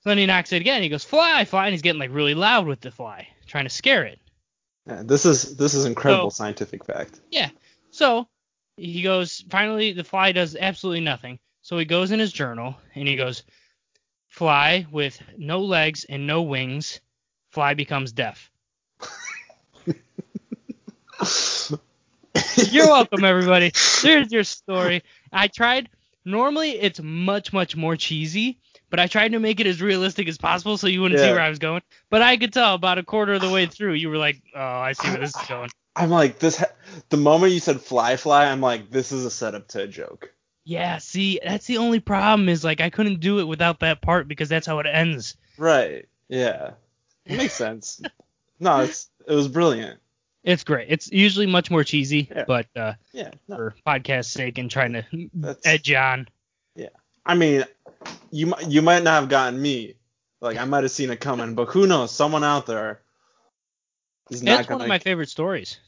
So 0.00 0.10
then 0.10 0.18
he 0.18 0.26
knocks 0.26 0.52
it 0.52 0.60
again. 0.60 0.82
He 0.82 0.88
goes 0.88 1.04
fly, 1.04 1.44
fly, 1.44 1.66
and 1.66 1.72
he's 1.72 1.82
getting 1.82 2.00
like 2.00 2.12
really 2.12 2.34
loud 2.34 2.66
with 2.66 2.80
the 2.80 2.90
fly, 2.90 3.28
trying 3.46 3.64
to 3.64 3.70
scare 3.70 4.04
it. 4.04 4.18
Yeah, 4.88 5.02
this 5.04 5.24
is 5.24 5.56
this 5.56 5.74
is 5.74 5.84
incredible 5.84 6.30
So- 6.32 6.42
scientific 6.42 6.84
fact. 6.84 7.20
So 7.92 8.26
he 8.76 9.02
goes, 9.02 9.44
finally, 9.50 9.92
the 9.92 10.02
fly 10.02 10.32
does 10.32 10.56
absolutely 10.56 11.02
nothing. 11.02 11.38
So 11.60 11.78
he 11.78 11.84
goes 11.84 12.10
in 12.10 12.18
his 12.18 12.32
journal 12.32 12.76
and 12.94 13.06
he 13.06 13.16
goes, 13.16 13.44
fly 14.28 14.86
with 14.90 15.22
no 15.36 15.60
legs 15.60 16.04
and 16.08 16.26
no 16.26 16.42
wings, 16.42 17.00
fly 17.50 17.74
becomes 17.74 18.12
deaf. 18.12 18.50
You're 22.70 22.86
welcome, 22.86 23.24
everybody. 23.24 23.72
There's 24.02 24.32
your 24.32 24.44
story. 24.44 25.02
I 25.30 25.48
tried. 25.48 25.90
Normally, 26.24 26.70
it's 26.80 27.00
much, 27.02 27.52
much 27.52 27.76
more 27.76 27.96
cheesy, 27.96 28.58
but 28.90 29.00
I 29.00 29.06
tried 29.06 29.32
to 29.32 29.38
make 29.38 29.60
it 29.60 29.66
as 29.66 29.82
realistic 29.82 30.28
as 30.28 30.38
possible 30.38 30.78
so 30.78 30.86
you 30.86 31.02
wouldn't 31.02 31.20
see 31.20 31.30
where 31.30 31.40
I 31.40 31.48
was 31.48 31.58
going. 31.58 31.82
But 32.10 32.22
I 32.22 32.36
could 32.36 32.52
tell 32.52 32.74
about 32.74 32.98
a 32.98 33.02
quarter 33.02 33.34
of 33.34 33.40
the 33.40 33.50
way 33.50 33.66
through, 33.66 33.94
you 33.94 34.08
were 34.08 34.18
like, 34.18 34.40
"Oh, 34.54 34.60
I 34.60 34.92
see 34.92 35.10
where 35.10 35.18
this 35.18 35.36
is 35.36 35.48
going." 35.48 35.68
I'm 35.94 36.10
like 36.10 36.38
this. 36.38 36.56
Ha- 36.56 36.66
the 37.10 37.16
moment 37.16 37.52
you 37.52 37.60
said 37.60 37.80
fly 37.80 38.16
fly, 38.16 38.46
I'm 38.46 38.60
like 38.60 38.90
this 38.90 39.12
is 39.12 39.24
a 39.24 39.30
setup 39.30 39.68
to 39.68 39.82
a 39.82 39.86
joke. 39.86 40.32
Yeah, 40.64 40.98
see, 40.98 41.40
that's 41.44 41.66
the 41.66 41.78
only 41.78 42.00
problem 42.00 42.48
is 42.48 42.62
like 42.64 42.80
I 42.80 42.88
couldn't 42.90 43.20
do 43.20 43.40
it 43.40 43.44
without 43.44 43.80
that 43.80 44.00
part 44.00 44.28
because 44.28 44.48
that's 44.48 44.66
how 44.66 44.78
it 44.78 44.86
ends. 44.86 45.36
Right. 45.58 46.06
Yeah. 46.28 46.72
It 47.26 47.36
makes 47.36 47.54
sense. 47.66 48.00
no, 48.60 48.80
it's 48.80 49.08
it 49.26 49.34
was 49.34 49.48
brilliant. 49.48 49.98
It's 50.44 50.64
great. 50.64 50.86
It's 50.90 51.10
usually 51.12 51.46
much 51.46 51.70
more 51.70 51.84
cheesy, 51.84 52.28
Yeah. 52.34 52.44
but 52.46 52.66
uh, 52.74 52.94
Yeah. 53.12 53.30
No, 53.48 53.56
for 53.56 53.74
podcast 53.86 54.26
sake 54.26 54.58
and 54.58 54.70
trying 54.70 54.94
to 54.94 55.04
That's- 55.34 55.60
edge 55.64 55.92
on. 55.92 56.26
Yeah. 56.74 56.88
I 57.26 57.34
mean, 57.34 57.64
you 58.30 58.52
you 58.66 58.82
might 58.82 59.02
not 59.02 59.20
have 59.20 59.28
gotten 59.28 59.60
me. 59.60 59.94
Like 60.40 60.56
I 60.58 60.64
might 60.64 60.82
have 60.84 60.90
seen 60.90 61.10
it 61.10 61.20
coming, 61.20 61.54
but 61.54 61.68
who 61.68 61.86
knows? 61.86 62.10
Someone 62.12 62.42
out 62.44 62.66
there 62.66 63.00
is 64.30 64.42
not 64.42 64.56
That's 64.56 64.68
gonna. 64.68 64.78
one 64.78 64.82
of 64.86 64.88
my 64.88 64.98
favorite 64.98 65.28
stories. 65.28 65.78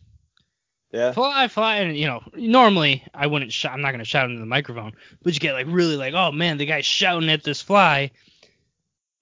yeah. 0.92 1.12
Fly, 1.12 1.49
fly, 1.49 1.77
and 1.79 1.97
you 1.97 2.07
know, 2.07 2.23
normally 2.35 3.05
I 3.14 3.27
wouldn't 3.27 3.53
shout. 3.53 3.73
I'm 3.73 3.81
not 3.81 3.90
gonna 3.92 4.05
shout 4.05 4.29
into 4.29 4.40
the 4.40 4.47
microphone, 4.47 4.92
but 5.23 5.35
you 5.35 5.40
get 5.40 5.53
like 5.55 5.66
really 5.68 5.97
like, 5.97 6.14
oh 6.14 6.33
man, 6.33 6.57
the 6.59 6.66
guy's 6.66 6.87
shouting 6.87 7.31
at 7.31 7.42
this 7.44 7.62
fly. 7.62 8.11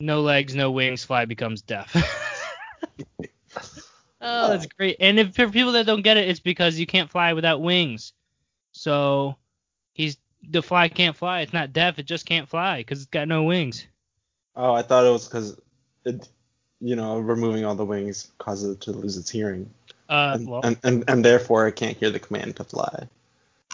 No 0.00 0.22
legs, 0.22 0.54
no 0.54 0.70
wings, 0.72 1.04
fly 1.04 1.24
becomes 1.26 1.62
deaf. 1.62 1.94
Oh. 4.24 4.46
oh, 4.46 4.48
that's 4.50 4.66
great. 4.66 4.98
And 5.00 5.18
if 5.18 5.34
for 5.34 5.48
people 5.48 5.72
that 5.72 5.84
don't 5.84 6.02
get 6.02 6.16
it, 6.16 6.28
it's 6.28 6.38
because 6.38 6.78
you 6.78 6.86
can't 6.86 7.10
fly 7.10 7.32
without 7.32 7.60
wings. 7.60 8.12
So 8.70 9.34
he's 9.94 10.16
the 10.48 10.62
fly 10.62 10.88
can't 10.88 11.16
fly. 11.16 11.40
It's 11.40 11.52
not 11.52 11.72
deaf. 11.72 11.98
It 11.98 12.06
just 12.06 12.24
can't 12.24 12.48
fly 12.48 12.78
because 12.78 13.00
it's 13.00 13.10
got 13.10 13.26
no 13.26 13.42
wings. 13.42 13.84
Oh, 14.54 14.74
I 14.74 14.82
thought 14.82 15.04
it 15.04 15.10
was 15.10 15.26
because 15.26 15.58
it, 16.04 16.28
you 16.82 16.96
know, 16.96 17.18
removing 17.18 17.64
all 17.64 17.74
the 17.76 17.84
wings 17.84 18.28
causes 18.38 18.74
it 18.74 18.80
to 18.82 18.92
lose 18.92 19.16
its 19.16 19.30
hearing, 19.30 19.70
Uh, 20.08 20.32
and, 20.34 20.48
well, 20.48 20.60
and, 20.64 20.76
and 20.82 21.04
and 21.08 21.24
therefore 21.24 21.68
it 21.68 21.76
can't 21.76 21.96
hear 21.96 22.10
the 22.10 22.18
command 22.18 22.56
to 22.56 22.64
fly. 22.64 23.06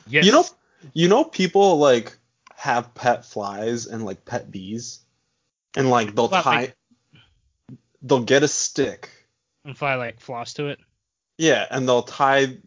yes. 0.07 0.25
You 0.27 0.33
know, 0.33 0.45
you 0.93 1.09
know, 1.09 1.25
people 1.25 1.79
like 1.79 2.17
have 2.55 2.95
pet 2.95 3.25
flies 3.25 3.87
and 3.87 4.05
like 4.05 4.25
pet 4.25 4.51
bees, 4.51 5.01
and 5.77 5.91
like 5.91 6.15
they'll 6.15 6.29
Well, 6.29 6.43
tie, 6.43 6.61
like- 6.61 6.77
they'll 8.03 8.23
get 8.25 8.43
a 8.43 8.49
stick, 8.49 9.11
and 9.65 9.77
fly 9.77 9.95
like 9.95 10.21
floss 10.21 10.55
to 10.55 10.67
it. 10.69 10.79
yeah, 11.39 11.67
and 11.71 11.89
they'll 11.89 12.03
tie 12.03 12.59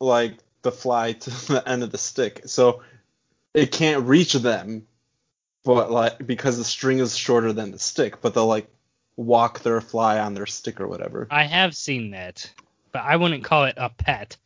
like 0.00 0.38
the 0.62 0.72
fly 0.72 1.12
to 1.24 1.30
the 1.30 1.62
end 1.66 1.82
of 1.82 1.90
the 1.92 1.98
stick, 1.98 2.42
so 2.46 2.82
it 3.54 3.70
can't 3.72 4.04
reach 4.06 4.32
them, 4.34 4.86
but 5.64 5.90
like 5.90 6.26
because 6.26 6.58
the 6.58 6.64
string 6.64 6.98
is 6.98 7.16
shorter 7.16 7.52
than 7.52 7.70
the 7.70 7.78
stick, 7.78 8.20
but 8.20 8.34
they'll 8.34 8.46
like 8.46 8.68
walk 9.20 9.60
their 9.60 9.80
fly 9.80 10.18
on 10.18 10.34
their 10.34 10.46
stick 10.46 10.80
or 10.80 10.88
whatever. 10.88 11.28
I 11.30 11.44
have 11.44 11.76
seen 11.76 12.12
that, 12.12 12.50
but 12.90 13.02
I 13.02 13.16
wouldn't 13.16 13.44
call 13.44 13.64
it 13.64 13.74
a 13.76 13.90
pet. 13.90 14.36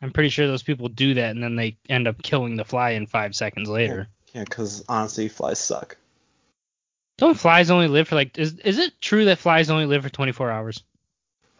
I'm 0.00 0.10
pretty 0.10 0.30
sure 0.30 0.46
those 0.46 0.62
people 0.62 0.88
do 0.88 1.14
that 1.14 1.30
and 1.30 1.42
then 1.42 1.54
they 1.54 1.76
end 1.88 2.08
up 2.08 2.22
killing 2.22 2.56
the 2.56 2.64
fly 2.64 2.90
in 2.90 3.06
five 3.06 3.36
seconds 3.36 3.68
later. 3.68 4.08
Yeah, 4.32 4.44
because 4.44 4.84
honestly, 4.88 5.28
flies 5.28 5.58
suck. 5.58 5.96
Don't 7.18 7.38
flies 7.38 7.70
only 7.70 7.88
live 7.88 8.08
for 8.08 8.14
like? 8.14 8.38
Is 8.38 8.58
is 8.60 8.78
it 8.78 9.00
true 9.00 9.26
that 9.26 9.38
flies 9.38 9.70
only 9.70 9.86
live 9.86 10.02
for 10.02 10.08
24 10.08 10.50
hours? 10.50 10.82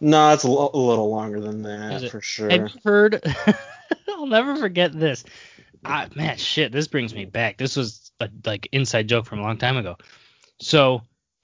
No, 0.00 0.32
it's 0.32 0.42
a, 0.42 0.48
little 0.50 1.10
longer 1.10 1.40
than 1.40 1.62
that 1.62 2.10
for 2.10 2.20
sure. 2.20 2.50
Have 2.50 2.70
you 2.74 2.80
heard? 2.82 3.22
I'll 4.08 4.26
never 4.26 4.56
forget 4.56 4.98
this. 4.98 5.22
I, 5.84 6.08
man, 6.16 6.38
shit, 6.38 6.72
this 6.72 6.88
brings 6.88 7.14
me 7.14 7.26
back. 7.26 7.58
This 7.58 7.76
was 7.76 8.10
a 8.18 8.28
like 8.44 8.68
inside 8.72 9.08
joke 9.08 9.26
from 9.26 9.38
a 9.38 9.42
long 9.42 9.58
time 9.58 9.76
ago. 9.76 9.98
So, 10.60 11.02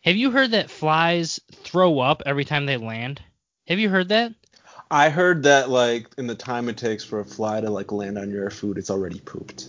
have 0.09 0.17
you 0.17 0.31
heard 0.31 0.53
that 0.53 0.71
flies 0.71 1.39
throw 1.53 1.99
up 1.99 2.23
every 2.25 2.47
time 2.47 2.65
they 2.65 2.79
land? 2.79 3.21
Have 3.67 3.79
you 3.79 3.91
heard 3.91 4.09
that? 4.09 4.33
I 4.91 5.11
heard 5.11 5.43
that 5.43 5.69
like 5.69 6.07
in 6.17 6.27
the 6.27 6.35
time 6.35 6.71
it 6.71 6.79
takes 6.79 7.05
for 7.05 7.21
a 7.21 7.25
fly 7.27 7.61
to 7.61 7.69
like 7.69 7.93
land 7.93 8.17
on 8.17 8.31
your 8.31 8.49
food, 8.49 8.79
it's 8.79 8.89
already 8.91 9.21
pooped. 9.21 9.69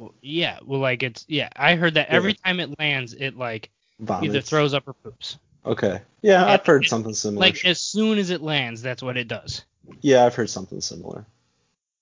Well, 0.00 0.12
yeah, 0.22 0.58
well, 0.66 0.80
like 0.80 1.04
it's 1.04 1.24
yeah. 1.28 1.50
I 1.54 1.76
heard 1.76 1.94
that 1.94 2.08
every 2.08 2.32
Yeah. 2.32 2.36
time 2.44 2.58
it 2.58 2.76
lands, 2.80 3.14
it 3.14 3.36
like 3.36 3.70
Vomits. 4.00 4.26
either 4.26 4.40
throws 4.40 4.74
up 4.74 4.88
or 4.88 4.94
poops. 4.94 5.38
Okay. 5.64 6.00
Yeah, 6.22 6.44
Yeah, 6.44 6.46
I've 6.46 6.66
heard 6.66 6.82
it- 6.84 6.88
something 6.88 7.14
similar. 7.14 7.46
Like 7.46 7.64
as 7.64 7.80
soon 7.80 8.18
as 8.18 8.30
it 8.30 8.42
lands, 8.42 8.82
that's 8.82 9.04
what 9.04 9.16
it 9.16 9.28
does. 9.28 9.64
yeah, 10.00 10.26
I've 10.26 10.34
heard 10.34 10.50
something 10.50 10.80
similar. 10.80 11.24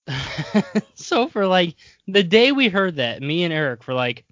so 0.94 1.28
for 1.28 1.46
like 1.46 1.76
the 2.08 2.22
day 2.22 2.50
we 2.52 2.68
heard 2.68 2.96
that, 2.96 3.20
me 3.20 3.44
and 3.44 3.52
Eric 3.52 3.82
for 3.82 3.92
like 3.92 4.24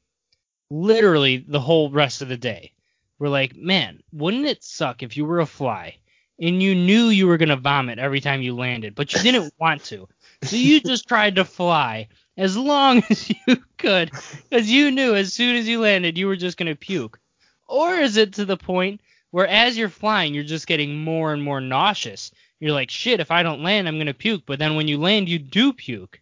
literally 0.72 1.44
the 1.46 1.60
whole 1.60 1.90
rest 1.90 2.22
of 2.22 2.28
the 2.28 2.36
day, 2.36 2.72
we're 3.18 3.28
like, 3.28 3.54
man, 3.54 4.02
wouldn't 4.12 4.46
it 4.46 4.64
suck 4.64 5.02
if 5.02 5.16
you 5.16 5.24
were 5.24 5.40
a 5.40 5.46
fly 5.46 5.96
and 6.40 6.62
you 6.62 6.74
knew 6.74 7.08
you 7.08 7.26
were 7.26 7.36
gonna 7.36 7.56
vomit 7.56 7.98
every 7.98 8.20
time 8.20 8.42
you 8.42 8.56
landed, 8.56 8.94
but 8.94 9.12
you 9.12 9.20
didn't 9.22 9.52
want 9.60 9.84
to, 9.84 10.08
so 10.42 10.56
you 10.56 10.80
just 10.80 11.06
tried 11.06 11.36
to 11.36 11.44
fly 11.44 12.08
as 12.38 12.56
long 12.56 13.02
as 13.10 13.30
you 13.30 13.56
could, 13.76 14.10
because 14.48 14.70
you 14.70 14.90
knew 14.90 15.14
as 15.14 15.32
soon 15.32 15.56
as 15.56 15.68
you 15.68 15.80
landed 15.80 16.16
you 16.16 16.26
were 16.26 16.36
just 16.36 16.56
gonna 16.56 16.74
puke, 16.74 17.20
or 17.68 17.94
is 17.96 18.16
it 18.16 18.32
to 18.34 18.44
the 18.46 18.56
point 18.56 19.00
where 19.30 19.46
as 19.46 19.76
you're 19.76 19.88
flying 19.90 20.32
you're 20.32 20.42
just 20.42 20.66
getting 20.66 20.98
more 20.98 21.34
and 21.34 21.42
more 21.42 21.60
nauseous? 21.60 22.30
You're 22.60 22.72
like, 22.72 22.90
shit, 22.90 23.20
if 23.20 23.30
I 23.30 23.42
don't 23.42 23.62
land, 23.62 23.88
I'm 23.88 23.98
gonna 23.98 24.14
puke. 24.14 24.44
But 24.46 24.58
then 24.58 24.76
when 24.76 24.86
you 24.88 24.96
land, 24.96 25.28
you 25.28 25.38
do 25.38 25.72
puke. 25.72 26.20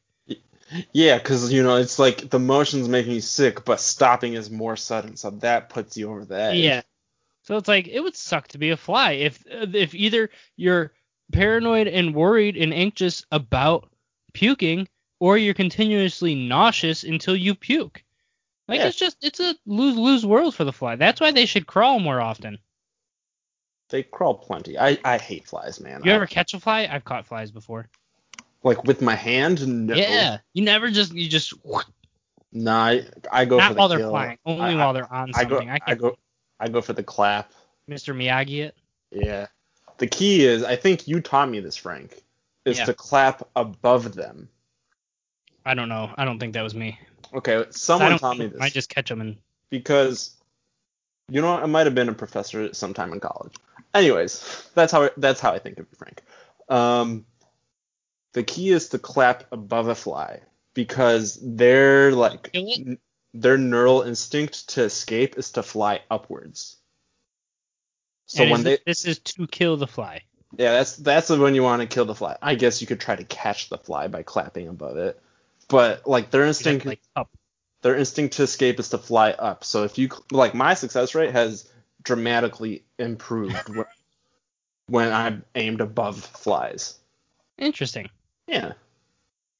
Yeah, 0.92 1.18
because 1.18 1.52
you 1.52 1.62
know 1.62 1.76
it's 1.76 1.98
like 1.98 2.30
the 2.30 2.38
motion's 2.38 2.88
making 2.88 3.12
you 3.12 3.20
sick, 3.20 3.64
but 3.64 3.80
stopping 3.80 4.34
is 4.34 4.50
more 4.50 4.76
sudden, 4.76 5.16
so 5.16 5.30
that 5.30 5.68
puts 5.68 5.96
you 5.96 6.10
over 6.10 6.24
the 6.24 6.40
edge. 6.40 6.56
Yeah. 6.58 6.82
So 7.42 7.56
it's 7.56 7.68
like 7.68 7.88
it 7.88 8.00
would 8.00 8.16
suck 8.16 8.48
to 8.48 8.58
be 8.58 8.70
a 8.70 8.76
fly 8.76 9.12
if 9.12 9.42
if 9.46 9.94
either 9.94 10.30
you're 10.56 10.92
paranoid 11.32 11.86
and 11.88 12.14
worried 12.14 12.56
and 12.56 12.72
anxious 12.74 13.24
about 13.32 13.90
puking, 14.32 14.86
or 15.18 15.36
you're 15.38 15.54
continuously 15.54 16.34
nauseous 16.34 17.02
until 17.04 17.34
you 17.34 17.54
puke. 17.54 18.04
Like 18.68 18.78
Yeah. 18.78 18.86
it's 18.86 18.96
just 18.96 19.16
it's 19.22 19.40
a 19.40 19.56
lose 19.66 19.96
lose 19.96 20.24
world 20.24 20.54
for 20.54 20.64
the 20.64 20.72
fly. 20.72 20.94
That's 20.96 21.20
why 21.20 21.32
they 21.32 21.46
should 21.46 21.66
crawl 21.66 21.98
more 21.98 22.20
often. 22.20 22.58
They 23.88 24.04
crawl 24.04 24.34
plenty. 24.34 24.78
I 24.78 24.98
I 25.04 25.18
hate 25.18 25.46
flies, 25.48 25.80
man. 25.80 26.02
You 26.04 26.12
I- 26.12 26.14
ever 26.14 26.26
catch 26.26 26.54
a 26.54 26.60
fly? 26.60 26.86
I've 26.88 27.04
caught 27.04 27.26
flies 27.26 27.50
before. 27.50 27.88
Like 28.62 28.84
with 28.84 29.00
my 29.02 29.14
hand? 29.14 29.66
No. 29.86 29.94
Yeah. 29.94 30.38
You 30.52 30.62
never 30.62 30.90
just 30.90 31.12
you 31.14 31.28
just 31.28 31.54
Nah, 32.52 32.84
I, 32.84 33.06
I 33.30 33.44
go 33.44 33.58
for 33.58 33.62
not 33.62 33.68
the 33.72 33.78
while 33.78 33.88
they're 33.88 33.98
kill. 33.98 34.10
flying, 34.10 34.38
only 34.44 34.72
I- 34.72 34.74
while 34.74 34.92
they're 34.92 35.12
on 35.12 35.30
I 35.34 35.44
go. 35.44 35.60
I, 35.60 35.78
I 35.86 35.94
go 35.94 36.16
I 36.58 36.68
go 36.68 36.80
for 36.80 36.92
the 36.92 37.02
clap. 37.02 37.52
Mr. 37.88 38.14
Miyagi 38.14 38.60
it. 38.64 38.76
Yeah. 39.10 39.46
The 39.98 40.06
key 40.06 40.44
is, 40.44 40.62
I 40.62 40.76
think 40.76 41.06
you 41.08 41.20
taught 41.20 41.48
me 41.50 41.60
this, 41.60 41.76
Frank, 41.76 42.22
is 42.64 42.78
Yeah. 42.78 42.84
to 42.86 42.94
clap 42.94 43.46
above 43.56 44.14
them. 44.14 44.48
I 45.64 45.74
don't 45.74 45.88
know. 45.88 46.10
I 46.16 46.24
don't 46.24 46.38
think 46.38 46.54
that 46.54 46.62
was 46.62 46.74
me. 46.74 46.98
Okay, 47.34 47.64
someone 47.70 48.18
taught 48.18 48.38
me 48.38 48.46
this 48.48 48.60
I 48.60 48.68
just 48.70 48.88
catch 48.88 49.08
them 49.08 49.20
and 49.20 49.36
because 49.70 50.36
you 51.28 51.40
know 51.40 51.52
what, 51.52 51.62
I 51.62 51.66
might 51.66 51.86
have 51.86 51.94
been 51.94 52.08
a 52.08 52.12
professor 52.14 52.74
sometime 52.74 53.12
in 53.12 53.20
college. 53.20 53.54
Anyways, 53.94 54.68
that's 54.74 54.90
how 54.92 55.08
that's 55.16 55.40
how 55.40 55.52
I 55.52 55.58
think 55.60 55.78
of 55.78 55.86
it, 55.90 55.96
Frank. 55.96 56.22
Um, 56.68 57.24
the 58.32 58.42
key 58.42 58.70
is 58.70 58.88
to 58.90 58.98
clap 58.98 59.50
above 59.52 59.88
a 59.88 59.94
fly 59.94 60.40
because 60.74 61.38
their 61.42 62.12
like 62.12 62.50
n- 62.54 62.98
their 63.34 63.58
neural 63.58 64.02
instinct 64.02 64.70
to 64.70 64.84
escape 64.84 65.36
is 65.38 65.52
to 65.52 65.62
fly 65.62 66.00
upwards. 66.10 66.76
So 68.26 68.42
and 68.42 68.50
when 68.52 68.62
they 68.62 68.78
this 68.86 69.04
is 69.04 69.18
to 69.18 69.46
kill 69.46 69.76
the 69.76 69.86
fly. 69.86 70.22
Yeah, 70.56 70.72
that's 70.72 70.96
that's 70.96 71.30
when 71.30 71.54
you 71.54 71.62
want 71.62 71.82
to 71.82 71.88
kill 71.88 72.04
the 72.04 72.14
fly. 72.14 72.36
I 72.42 72.54
guess 72.54 72.80
you 72.80 72.86
could 72.86 73.00
try 73.00 73.16
to 73.16 73.24
catch 73.24 73.68
the 73.68 73.78
fly 73.78 74.08
by 74.08 74.22
clapping 74.22 74.68
above 74.68 74.96
it, 74.96 75.20
but 75.68 76.06
like 76.06 76.30
their 76.30 76.44
instinct, 76.44 76.86
like 76.86 77.00
up. 77.14 77.30
their 77.82 77.96
instinct 77.96 78.36
to 78.36 78.42
escape 78.44 78.80
is 78.80 78.90
to 78.90 78.98
fly 78.98 79.30
up. 79.30 79.64
So 79.64 79.84
if 79.84 79.98
you 79.98 80.08
like, 80.30 80.54
my 80.54 80.74
success 80.74 81.14
rate 81.14 81.32
has 81.32 81.68
dramatically 82.02 82.84
improved 82.98 83.68
wh- 83.76 84.90
when 84.90 85.12
I'm 85.12 85.44
aimed 85.54 85.80
above 85.80 86.18
flies. 86.18 86.98
Interesting. 87.58 88.08
Yeah, 88.50 88.72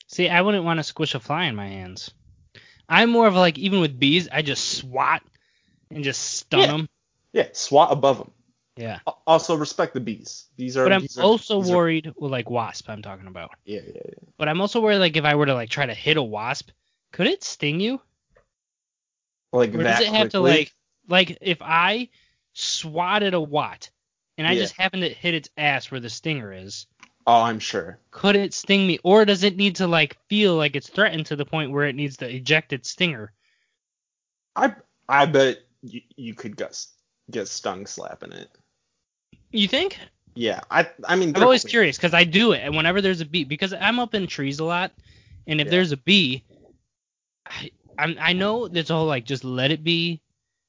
See, 0.09 0.29
I 0.29 0.43
wouldn't 0.43 0.65
want 0.65 0.79
to 0.79 0.83
squish 0.83 1.15
a 1.15 1.21
fly 1.21 1.45
in 1.45 1.55
my 1.55 1.69
hands. 1.69 2.11
I'm 2.89 3.11
more 3.11 3.29
of 3.29 3.35
like 3.35 3.57
even 3.59 3.81
with 3.81 3.99
bees, 4.01 4.29
I 4.33 4.43
just 4.43 4.67
swat 4.79 5.23
and 5.93 6.03
just 6.03 6.21
stun 6.35 6.61
Yeah. 6.61 6.67
them. 6.67 6.89
yeah, 7.33 7.49
swat 7.53 7.93
above 7.93 8.19
them. 8.19 8.31
Yeah. 8.77 8.99
Also 9.27 9.55
respect 9.55 9.95
the 9.95 10.01
bees. 10.01 10.47
These 10.57 10.77
are. 10.77 10.85
But 10.85 10.93
I'm 10.95 11.07
are- 11.19 11.23
also 11.23 11.61
these 11.61 11.71
are- 11.71 11.77
worried 11.77 12.13
with 12.17 12.33
like 12.33 12.51
wasp. 12.51 12.89
I'm 12.89 13.03
talking 13.03 13.27
about. 13.29 13.51
yeah, 13.65 13.81
yeah, 13.87 13.93
yeah. 14.05 14.29
But 14.39 14.49
I'm 14.49 14.61
also 14.61 14.81
worried 14.81 14.99
like 14.99 15.17
if 15.17 15.25
I 15.25 15.35
were 15.37 15.47
to 15.47 15.55
like 15.55 15.71
try 15.71 15.87
to 15.87 15.95
hit 15.95 16.17
a 16.17 16.23
wasp, 16.23 16.71
could 17.13 17.27
it 17.29 17.45
sting 17.45 17.79
you? 17.79 18.01
Like 19.53 19.75
Or 19.75 19.83
that 19.85 19.99
does 19.99 20.09
it 20.09 20.13
have 20.15 20.31
to 20.31 20.41
like 20.41 20.73
like 21.09 21.39
if 21.41 21.59
I 21.61 22.09
swatted 22.55 23.35
a 23.35 23.41
wat 23.41 23.91
and 24.39 24.47
I 24.47 24.53
Yeah. 24.53 24.63
just 24.63 24.77
happened 24.77 25.03
to 25.03 25.09
hit 25.11 25.35
its 25.35 25.49
ass 25.57 25.91
where 25.91 26.01
the 26.01 26.11
stinger 26.11 26.53
is, 26.53 26.87
Oh, 27.27 27.43
I'm 27.43 27.59
sure. 27.59 27.99
could 28.11 28.37
it 28.37 28.55
sting 28.55 28.87
me? 28.87 28.99
Or 29.05 29.25
does 29.25 29.45
it 29.45 29.57
need 29.57 29.77
to 29.77 29.87
like 29.87 30.17
feel 30.29 30.57
like 30.57 30.75
it's 30.77 30.89
threatened 30.89 31.27
to 31.27 31.37
the 31.37 31.45
point 31.45 31.71
where 31.71 31.87
it 31.87 31.95
needs 31.95 32.17
to 32.19 32.29
eject 32.29 32.73
its 32.73 32.91
stinger? 32.91 33.33
I 34.57 34.75
I 35.09 35.27
bet 35.27 35.59
you, 35.83 36.01
you 36.17 36.35
could 36.35 36.57
get 36.57 36.85
get 37.31 37.49
stung 37.49 37.87
slapping 37.87 38.33
it. 38.33 38.49
You 39.53 39.69
think? 39.69 39.99
Yeah, 40.35 40.61
I 40.71 40.89
I 41.05 41.17
mean. 41.17 41.35
I'm 41.37 41.43
always 41.43 41.65
curious 41.65 41.97
because 41.97 42.15
I 42.15 42.25
do 42.25 42.53
it, 42.53 42.61
and 42.65 42.75
whenever 42.77 43.01
there's 43.01 43.21
a 43.21 43.27
bee, 43.27 43.45
because 43.45 43.73
I'm 43.73 43.99
up 43.99 44.15
in 44.15 44.27
trees 44.27 44.61
a 44.61 44.65
lot, 44.65 44.93
and 45.47 45.61
if 45.61 45.67
Yeah. 45.67 45.71
there's 45.71 45.93
a 45.93 45.97
bee, 45.97 46.43
I 47.47 47.71
I'm, 47.99 48.17
I 48.19 48.33
know 48.33 48.69
that's 48.69 48.91
all 48.91 49.07
like 49.07 49.25
just 49.25 49.45
let 49.45 49.71
it 49.71 49.85
be, 49.85 50.21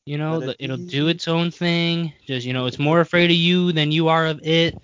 you 0.06 0.18
know, 0.18 0.40
Let 0.40 0.50
it 0.50 0.58
the- 0.58 0.64
it'll 0.66 0.78
do 0.78 1.08
its 1.08 1.28
own 1.28 1.52
thing. 1.52 2.14
Just 2.26 2.46
you 2.46 2.54
know, 2.54 2.66
it's 2.66 2.80
more 2.80 3.00
afraid 3.00 3.32
of 3.32 3.38
you 3.38 3.72
than 3.72 3.92
you 3.92 4.10
are 4.10 4.28
of 4.28 4.42
it. 4.46 4.78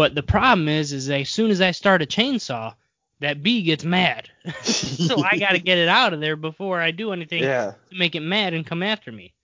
But 0.00 0.14
the 0.14 0.22
problem 0.22 0.66
is, 0.66 0.94
is 0.94 1.10
as 1.10 1.28
soon 1.28 1.50
as 1.50 1.60
I 1.60 1.72
start 1.72 2.00
a 2.00 2.06
chainsaw, 2.06 2.74
that 3.18 3.42
bee 3.42 3.60
gets 3.60 3.84
mad. 3.84 4.30
so 4.62 5.22
I 5.22 5.36
got 5.36 5.50
to 5.50 5.58
get 5.58 5.76
it 5.76 5.88
out 5.88 6.14
of 6.14 6.20
there 6.20 6.36
before 6.36 6.80
I 6.80 6.90
do 6.90 7.12
anything 7.12 7.42
Yeah. 7.42 7.74
to 7.90 7.94
make 7.98 8.14
it 8.14 8.20
mad 8.20 8.54
and 8.54 8.64
come 8.64 8.82
after 8.82 9.12
me. 9.12 9.34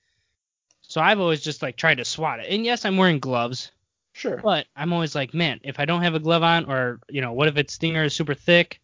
So 0.81 1.03
I've 1.03 1.21
always 1.21 1.43
just 1.43 1.61
like 1.61 1.77
tried 1.77 1.99
to 1.99 2.07
swat 2.07 2.41
it. 2.41 2.47
And 2.49 2.65
yes, 2.65 2.87
I'm 2.87 2.97
wearing 2.97 3.19
gloves, 3.19 3.71
Sure. 4.15 4.39
but 4.39 4.67
I'm 4.75 4.95
always 4.95 5.15
like, 5.15 5.35
man, 5.35 5.61
if 5.63 5.79
I 5.79 5.85
don't 5.85 6.01
have 6.01 6.15
a 6.15 6.21
glove 6.21 6.43
on, 6.43 6.65
or 6.71 7.01
you 7.11 7.21
know, 7.21 7.35
what 7.35 7.49
if 7.49 7.59
its 7.59 7.75
stinger 7.75 8.05
is 8.05 8.15
super 8.15 8.33
thick? 8.33 8.81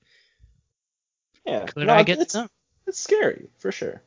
Yeah. 1.47 1.65
Could 1.65 1.87
No, 1.87 1.95
I 1.95 2.03
get 2.03 2.19
it's, 2.19 2.33
stung? 2.35 2.51
it's 2.87 3.01
scary 3.01 3.49
for 3.57 3.73
sure. 3.73 4.03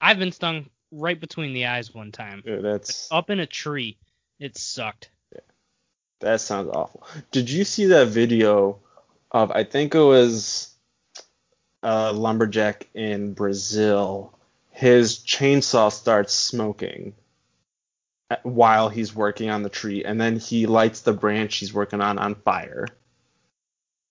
I've 0.00 0.20
been 0.20 0.30
stung 0.30 0.70
right 0.92 1.18
between 1.18 1.54
the 1.54 1.66
eyes 1.66 1.92
one 1.92 2.12
time, 2.12 2.44
Yeah, 2.46 2.58
that's 2.58 3.10
up 3.10 3.30
in 3.30 3.40
a 3.40 3.46
tree. 3.46 3.98
It 4.38 4.56
sucked. 4.56 5.10
That 6.22 6.40
sounds 6.40 6.70
awful. 6.72 7.06
Did 7.30 7.50
you 7.50 7.64
see 7.64 7.86
that 7.86 8.08
video 8.08 8.80
of 9.30 9.50
I 9.52 9.64
think 9.64 9.94
it 9.94 10.00
was 10.00 10.74
a 11.82 12.12
lumberjack 12.12 12.88
in 12.94 13.34
Brazil? 13.34 14.38
His 14.70 15.18
chainsaw 15.18 15.92
starts 15.92 16.34
smoking 16.34 17.14
while 18.42 18.88
he's 18.88 19.14
working 19.14 19.50
on 19.50 19.62
the 19.62 19.68
tree, 19.68 20.04
and 20.04 20.18
then 20.20 20.38
he 20.38 20.66
lights 20.66 21.02
the 21.02 21.12
branch 21.12 21.56
he's 21.58 21.74
working 21.74 22.00
on 22.00 22.18
on 22.18 22.34
fire. 22.34 22.86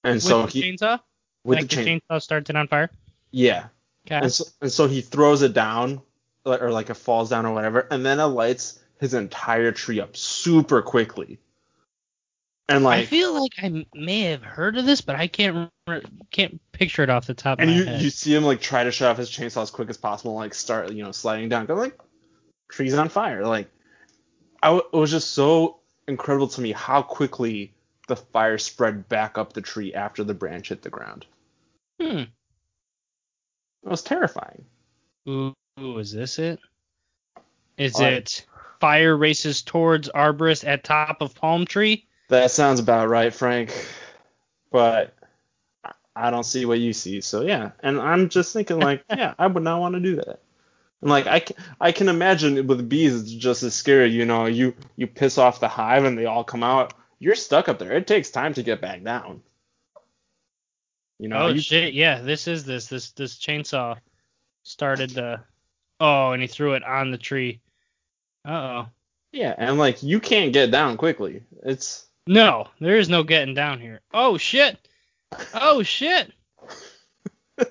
And 0.03 0.15
With 0.15 0.23
so 0.23 0.45
the 0.45 0.51
he 0.51 0.61
chainsaw, 0.63 0.99
with 1.43 1.59
like 1.59 1.69
the 1.69 1.75
the, 1.75 1.83
chain, 1.83 2.01
chainsaw 2.09 2.21
starts 2.21 2.49
it 2.49 2.55
on 2.55 2.67
fire. 2.67 2.89
yeah, 3.31 3.67
Okay. 4.07 4.15
and 4.17 4.31
so, 4.31 4.45
and 4.61 4.71
so 4.71 4.87
he 4.87 5.01
throws 5.01 5.41
it 5.41 5.53
down, 5.53 6.01
or 6.45 6.71
like 6.71 6.89
it 6.89 6.95
falls 6.95 7.29
down 7.29 7.45
or 7.45 7.53
whatever, 7.53 7.87
and 7.91 8.05
then 8.05 8.19
it 8.19 8.25
lights 8.25 8.79
his 8.99 9.13
entire 9.15 9.71
tree 9.71 9.99
up 9.99 10.15
super 10.15 10.81
quickly. 10.83 11.39
And 12.69 12.87
I 12.87 13.05
feel 13.05 13.33
like 13.33 13.51
I 13.61 13.85
may 13.93 14.21
have 14.21 14.43
heard 14.43 14.77
of 14.77 14.85
this, 14.85 15.01
but 15.01 15.15
I 15.15 15.27
can't 15.27 15.69
remember, 15.87 16.07
can't 16.31 16.61
picture 16.71 17.03
it 17.03 17.09
off 17.09 17.27
the 17.27 17.33
top 17.33 17.59
of 17.59 17.63
and 17.63 17.71
my 17.71 17.77
you 17.77 17.85
head. 17.85 18.01
you 18.01 18.09
see 18.09 18.33
him 18.33 18.43
like 18.43 18.61
try 18.61 18.83
to 18.83 18.91
shut 18.91 19.09
off 19.09 19.17
his 19.17 19.29
chainsaw 19.29 19.61
as 19.61 19.71
quick 19.71 19.89
as 19.89 19.97
possible, 19.97 20.35
like 20.35 20.53
start 20.53 20.91
you 20.91 21.03
know 21.03 21.11
sliding 21.11 21.49
down, 21.49 21.65
go 21.65 21.73
like 21.75 21.97
trees 22.69 22.93
on 22.93 23.09
fire. 23.09 23.45
Like, 23.45 23.69
I 24.63 24.67
w- 24.67 24.87
it 24.93 24.95
was 24.95 25.11
just 25.11 25.31
so 25.31 25.79
incredible 26.07 26.47
to 26.49 26.61
me 26.61 26.71
how 26.71 27.01
quickly 27.01 27.73
the 28.07 28.15
fire 28.15 28.57
spread 28.57 29.09
back 29.09 29.37
up 29.37 29.53
the 29.53 29.61
tree 29.61 29.93
after 29.93 30.23
the 30.23 30.33
branch 30.33 30.69
hit 30.69 30.81
the 30.81 30.89
ground. 30.89 31.25
Hmm. 31.99 32.23
It 33.83 33.89
was 33.89 34.01
terrifying. 34.01 34.65
Ooh, 35.27 35.53
is 35.77 36.11
this 36.11 36.39
it? 36.39 36.59
Is 37.77 37.99
it 37.99 38.45
fire 38.79 39.17
races 39.17 39.61
towards 39.61 40.09
arborist 40.09 40.67
at 40.67 40.83
top 40.83 41.21
of 41.21 41.35
palm 41.35 41.65
tree? 41.65 42.07
That 42.31 42.49
sounds 42.49 42.79
about 42.79 43.09
right, 43.09 43.33
Frank. 43.33 43.73
But 44.71 45.13
I- 46.15 46.31
don't 46.31 46.45
see 46.45 46.63
what 46.63 46.79
you 46.79 46.93
see. 46.93 47.19
So 47.19 47.41
yeah, 47.41 47.71
and 47.83 47.99
I'm 47.99 48.29
just 48.29 48.53
thinking 48.53 48.79
like, 48.79 49.03
yeah, 49.09 49.33
I 49.37 49.47
would 49.47 49.63
not 49.63 49.81
want 49.81 49.95
to 49.95 49.99
do 49.99 50.15
that. 50.15 50.39
And 51.01 51.09
like 51.09 51.27
I 51.27 51.41
can, 51.41 51.57
I 51.81 51.91
can 51.91 52.07
imagine 52.07 52.67
with 52.67 52.87
bees 52.87 53.21
it's 53.21 53.33
just 53.33 53.63
as 53.63 53.75
scary. 53.75 54.11
You 54.11 54.23
know, 54.23 54.45
you 54.45 54.73
you 54.95 55.07
piss 55.07 55.37
off 55.37 55.59
the 55.59 55.67
hive 55.67 56.05
and 56.05 56.17
they 56.17 56.25
all 56.25 56.45
come 56.45 56.63
out. 56.63 56.93
You're 57.19 57.35
stuck 57.35 57.67
up 57.67 57.79
there. 57.79 57.91
It 57.91 58.07
takes 58.07 58.29
time 58.29 58.53
to 58.53 58.63
get 58.63 58.79
back 58.79 59.03
down. 59.03 59.41
You 61.19 61.27
know, 61.27 61.37
oh 61.37 61.47
you, 61.49 61.59
shit! 61.59 61.93
Yeah, 61.93 62.21
this 62.21 62.47
is 62.47 62.63
this 62.63 62.87
this 62.87 63.11
this 63.11 63.37
chainsaw 63.37 63.97
started 64.63 65.09
the. 65.09 65.41
Oh, 65.99 66.31
and 66.31 66.41
he 66.41 66.47
threw 66.47 66.75
it 66.75 66.83
on 66.83 67.11
the 67.11 67.17
tree. 67.17 67.59
Uh 68.45 68.51
oh. 68.51 68.87
yeah, 69.33 69.53
and 69.57 69.77
like 69.77 70.01
you 70.01 70.21
can't 70.21 70.53
get 70.53 70.71
down 70.71 70.95
quickly. 70.95 71.43
It's 71.63 72.07
No, 72.27 72.67
there 72.79 72.97
is 72.97 73.09
no 73.09 73.23
getting 73.23 73.53
down 73.55 73.79
here. 73.79 74.01
Oh 74.13 74.37
shit! 74.37 74.77
Oh 75.53 75.83
shit! 75.83 76.31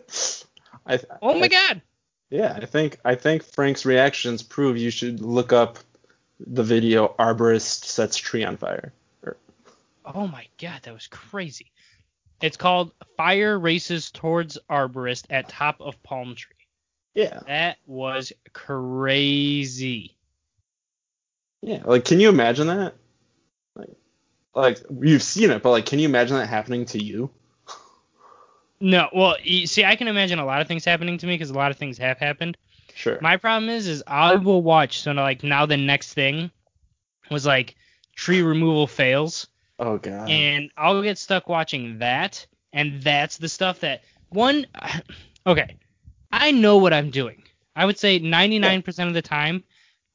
I, 0.87 0.99
Oh 1.23 1.35
my 1.39 1.45
I- 1.47 1.49
god! 1.49 1.83
Yeah, 2.31 2.57
I 2.61 2.67
think 2.67 2.99
I 3.05 3.15
think 3.17 3.43
Frank's 3.43 3.85
reactions 3.85 4.43
prove 4.43 4.77
you 4.77 4.91
should 4.91 5.21
look 5.21 5.53
up 5.53 5.79
the 6.39 6.63
video 6.63 7.15
"Arborist 7.19 7.85
Sets 7.85 8.17
Tree 8.17 8.45
on 8.45 8.57
Fire." 8.57 8.93
Er. 9.27 9.37
Oh 10.05 10.27
my 10.27 10.47
god, 10.61 10.81
that 10.83 10.95
was 10.95 11.07
crazy. 11.09 11.71
It's 12.41 12.57
called 12.57 12.93
Fire 13.17 13.59
Races 13.59 14.11
Towards 14.11 14.59
Arborist 14.71 15.27
at 15.29 15.49
Top 15.49 15.81
of 15.81 16.03
Palm 16.03 16.35
Tree. 16.35 16.55
Yeah, 17.15 17.41
That 17.47 17.77
was 17.87 18.33
crazy. 18.55 20.15
yeah. 21.61 21.83
Like, 21.85 22.05
can 22.07 22.19
you 22.21 22.29
imagine 22.31 22.69
that? 22.69 22.95
Like, 24.55 24.79
you've 25.01 25.23
seen 25.23 25.51
it, 25.51 25.63
but 25.63 25.71
like, 25.71 25.87
can 25.87 25.99
you 25.99 26.09
imagine 26.09 26.37
that 26.37 26.49
happening 26.49 26.85
to 26.87 27.03
you? 27.03 27.31
No, 28.81 29.09
well, 29.15 29.37
you 29.43 29.67
see, 29.67 29.85
I 29.85 29.95
can 29.95 30.09
imagine 30.09 30.39
a 30.39 30.45
lot 30.45 30.61
of 30.61 30.67
things 30.69 30.85
happening 30.85 31.19
to 31.19 31.27
me 31.27 31.35
because 31.35 31.51
a 31.51 31.55
lot 31.55 31.71
of 31.71 31.77
things 31.77 31.99
have 31.99 32.19
happened. 32.19 32.57
Sure. 32.95 33.19
My 33.21 33.37
problem 33.37 33.69
is, 33.69 33.87
is 33.87 34.03
I 34.07 34.35
will 34.37 34.63
watch. 34.63 35.03
So 35.03 35.13
like 35.13 35.43
now, 35.43 35.67
the 35.67 35.77
next 35.77 36.15
thing 36.15 36.51
was 37.31 37.47
like 37.47 37.77
tree 38.17 38.43
removal 38.43 38.87
fails, 38.87 39.47
oh 39.79 39.99
god. 39.99 40.29
and 40.29 40.71
I'll 40.77 41.03
get 41.03 41.19
stuck 41.19 41.49
watching 41.49 41.99
that, 41.99 42.47
and 42.73 43.03
that's 43.03 43.37
the 43.37 43.49
stuff 43.49 43.81
that 43.81 44.03
one. 44.31 44.67
Okay, 45.47 45.79
I 46.31 46.51
know 46.51 46.77
what 46.77 46.93
I'm 46.93 47.09
doing. 47.09 47.43
I 47.75 47.87
would 47.87 47.99
say 47.99 48.21
99% 48.21 49.09
of 49.09 49.15
the 49.15 49.23
time, 49.23 49.65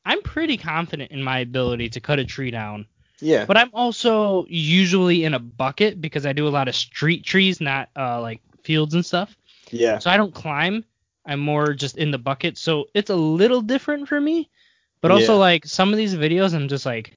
I'm 0.06 0.22
pretty 0.22 0.56
confident 0.56 1.12
in 1.12 1.24
my 1.24 1.40
ability 1.40 1.90
to 1.90 2.00
cut 2.00 2.20
a 2.20 2.24
tree 2.26 2.52
down. 2.52 2.86
Yeah. 3.22 3.46
But 3.46 3.58
I'm 3.58 3.70
also 3.74 4.46
usually 4.50 5.24
in 5.24 5.34
a 5.34 5.40
bucket 5.40 6.02
because 6.02 6.26
I 6.26 6.34
do 6.34 6.48
a 6.48 6.50
lot 6.50 6.68
of 6.68 6.76
street 6.76 7.24
trees, 7.24 7.62
not 7.62 7.90
uh, 7.96 8.22
like 8.22 8.42
fields 8.64 8.94
and 8.94 9.06
stuff. 9.06 9.36
Yeah. 9.72 10.00
So 10.00 10.10
I 10.10 10.18
don't 10.18 10.34
climb. 10.34 10.84
I'm 11.26 11.40
more 11.40 11.74
just 11.74 11.98
in 11.98 12.12
the 12.12 12.18
bucket. 12.18 12.58
So 12.58 12.86
it's 12.94 13.10
a 13.10 13.16
little 13.16 13.62
different 13.62 14.08
for 14.08 14.20
me. 14.20 14.50
But 15.02 15.12
also 15.12 15.34
Yeah. 15.34 15.40
like 15.40 15.66
some 15.66 15.92
of 15.92 15.98
these 15.98 16.16
videos 16.16 16.54
I'm 16.54 16.68
just 16.68 16.86
like, 16.86 17.16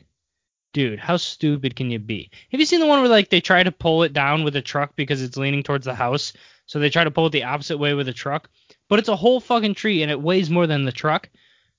dude, 0.73 0.99
how 0.99 1.17
stupid 1.17 1.75
can 1.77 1.91
you 1.91 1.99
be? 1.99 2.31
Have 2.51 2.61
you 2.61 2.67
seen 2.67 2.81
the 2.81 2.87
one 2.87 3.01
where 3.01 3.09
like 3.09 3.31
they 3.31 3.41
try 3.41 3.63
to 3.63 3.73
pull 3.73 4.03
it 4.03 4.13
down 4.13 4.45
with 4.45 4.57
a 4.57 4.63
truck 4.63 4.95
because 4.97 5.23
it's 5.23 5.37
leaning 5.37 5.63
towards 5.63 5.85
the 5.85 5.95
house? 5.95 6.33
So 6.67 6.79
they 6.79 6.91
try 6.91 7.05
to 7.05 7.11
pull 7.11 7.27
it 7.27 7.31
the 7.31 7.45
opposite 7.45 7.79
way 7.79 7.95
with 7.95 8.09
a 8.09 8.13
truck. 8.13 8.49
But 8.89 8.99
it's 8.99 9.09
a 9.09 9.17
whole 9.17 9.41
fucking 9.41 9.75
tree 9.75 10.03
and 10.03 10.11
it 10.11 10.21
weighs 10.21 10.51
more 10.51 10.67
than 10.67 10.85
the 10.85 10.93
truck. 10.93 11.29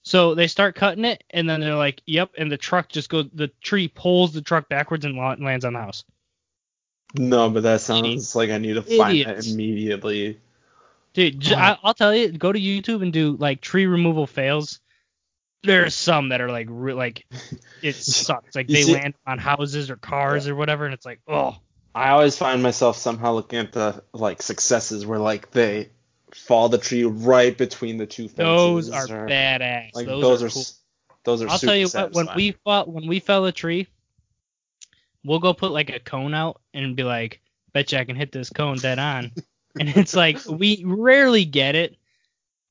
So 0.03 0.33
they 0.33 0.47
start 0.47 0.75
cutting 0.75 1.05
it 1.05 1.23
and 1.29 1.49
then 1.49 1.59
they're 1.59 1.75
like, 1.75 2.01
yep, 2.05 2.31
and 2.38 2.51
the 2.51 2.57
truck 2.57 2.89
just 2.89 3.09
goes 3.09 3.25
the 3.33 3.49
tree 3.62 3.88
pulls 3.88 4.33
the 4.33 4.41
truck 4.41 4.69
backwards 4.69 5.05
and 5.05 5.17
lands 5.17 5.65
on 5.65 5.73
the 5.73 5.79
house. 5.79 6.03
No, 7.15 7.49
but 7.49 7.63
that 7.63 7.81
sounds 7.81 8.35
like 8.35 8.49
I 8.49 8.59
need 8.59 8.73
to 8.73 8.81
find 8.83 9.17
Idiots. 9.17 9.47
that 9.47 9.53
immediately. 9.53 10.39
Dude, 11.13 11.39
j- 11.39 11.55
I, 11.55 11.77
will 11.83 11.93
tell 11.93 12.13
you, 12.15 12.31
go 12.31 12.51
to 12.51 12.59
YouTube 12.59 13.01
and 13.01 13.12
do 13.12 13.35
like 13.39 13.62
tree 13.62 13.88
removal 13.88 14.27
fails. 14.27 14.79
There's 15.63 15.95
some 15.95 16.29
that 16.29 16.39
are 16.39 16.49
like, 16.49 16.67
re- 16.69 16.93
like 16.93 17.25
it 17.81 17.95
sucks. 17.95 18.55
Like 18.55 18.67
they 18.67 18.83
see- 18.83 18.93
land 18.93 19.15
on 19.25 19.39
houses 19.39 19.89
or 19.89 19.95
cars 19.95 20.47
or 20.47 20.55
whatever, 20.55 20.85
and 20.85 20.93
it's 20.93 21.05
like, 21.05 21.19
oh, 21.27 21.57
I 21.95 22.12
always 22.12 22.38
find 22.38 22.62
myself 22.62 22.95
somehow 22.97 23.33
looking 23.33 23.59
at 23.59 23.73
the 23.73 24.03
like 24.13 24.41
successes 24.43 25.05
where 25.05 25.19
like 25.19 25.51
they 25.51 25.89
fall 26.33 26.69
the 26.69 26.77
tree 26.77 27.03
right 27.03 27.57
between 27.57 27.97
the 27.97 28.05
two 28.05 28.27
fences. 28.27 28.87
those 28.87 28.89
are 28.89 29.25
or- 29.25 29.27
badass. 29.27 29.91
Like 29.93 30.05
those, 30.05 30.21
those, 30.21 30.43
are, 30.43 30.47
are, 30.47 30.49
cool. 30.49 30.63
those 31.23 31.41
are 31.41 31.49
I'll 31.49 31.59
tell 31.59 31.75
you 31.75 31.87
what, 31.87 32.13
when 32.13 32.27
we 32.35 32.51
fell, 32.51 32.85
when 32.85 33.07
we 33.07 33.19
fell 33.19 33.45
a 33.45 33.51
tree, 33.51 33.87
we'll 35.23 35.39
go 35.39 35.53
put 35.53 35.71
like 35.71 35.89
a 35.89 35.99
cone 35.99 36.33
out 36.33 36.61
and 36.73 36.95
be 36.95 37.03
like, 37.03 37.41
bet 37.73 37.91
you 37.91 37.97
I 37.97 38.05
can 38.05 38.15
hit 38.15 38.31
this 38.31 38.49
cone 38.49 38.77
dead 38.77 38.99
on. 38.99 39.31
and 39.79 39.89
it's 39.89 40.15
like 40.15 40.39
we 40.47 40.83
rarely 40.85 41.45
get 41.45 41.75
it, 41.75 41.97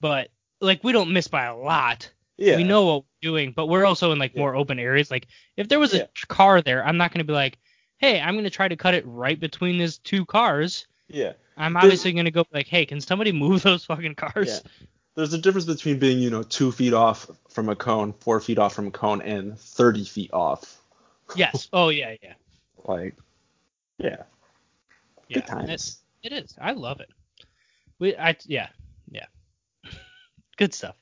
but 0.01 0.31
like 0.61 0.83
we 0.83 0.93
don't 0.93 1.13
miss 1.13 1.29
by 1.29 1.45
a 1.45 1.57
lot. 1.57 2.11
yeah. 2.37 2.57
we 2.57 2.65
know 2.65 2.85
what 2.87 3.03
we're 3.03 3.31
doing, 3.31 3.53
but 3.55 3.67
we're 3.67 3.85
also 3.85 4.13
in 4.13 4.19
like 4.19 4.35
Yeah. 4.35 4.41
more 4.41 4.55
open 4.57 4.79
areas. 4.79 5.11
Like 5.11 5.27
if 5.57 5.69
there 5.69 5.79
was 5.79 5.95
a 5.95 6.07
tr- 6.15 6.27
car 6.27 6.63
there, 6.63 6.85
I'm 6.85 6.97
not 6.97 7.13
gonna 7.13 7.25
be 7.25 7.33
like, 7.33 7.59
hey, 7.99 8.21
I'm 8.21 8.35
gonna 8.37 8.51
try 8.51 8.69
to 8.69 8.77
cut 8.77 8.95
it 8.95 9.05
right 9.07 9.39
between 9.39 9.79
these 9.79 9.99
two 9.99 10.25
cars. 10.25 10.87
Yeah. 11.09 11.33
I'm 11.59 11.77
obviously 11.77 12.13
gonna 12.13 12.31
go 12.31 12.45
like, 12.53 12.69
hey, 12.69 12.87
can 12.87 13.01
somebody 13.01 13.33
move 13.33 13.63
those 13.65 13.85
fucking 13.85 14.15
cars? 14.15 14.49
Yeah. 14.49 14.71
There's 15.15 15.33
a 15.33 15.39
difference 15.39 15.67
between 15.67 15.99
being, 15.99 16.21
you 16.21 16.31
know, 16.31 16.45
two 16.45 16.71
feet 16.71 16.95
off 16.95 17.29
from 17.49 17.69
a 17.69 17.75
cone, 17.75 18.13
four 18.13 18.39
feet 18.41 18.59
off 18.59 18.75
from 18.75 18.87
a 18.87 18.91
cone, 18.93 19.21
and 19.21 19.59
30 19.59 20.05
feet 20.05 20.33
off. 20.33 20.81
Yes. 21.35 21.69
Oh 21.73 21.89
yeah, 21.89 22.15
yeah. 22.23 22.35
Like, 22.85 23.17
yeah. 23.99 24.23
Yeah. 25.29 25.41
Good 25.41 25.47
times. 25.47 26.01
It, 26.23 26.33
it 26.33 26.45
is. 26.45 26.55
I 26.61 26.73
love 26.73 27.01
it. 27.01 27.11
We 27.99 28.17
I 28.17 28.37
yeah, 28.47 28.69
yeah. 29.11 29.27
Good 30.57 30.73
stuff. 30.73 30.97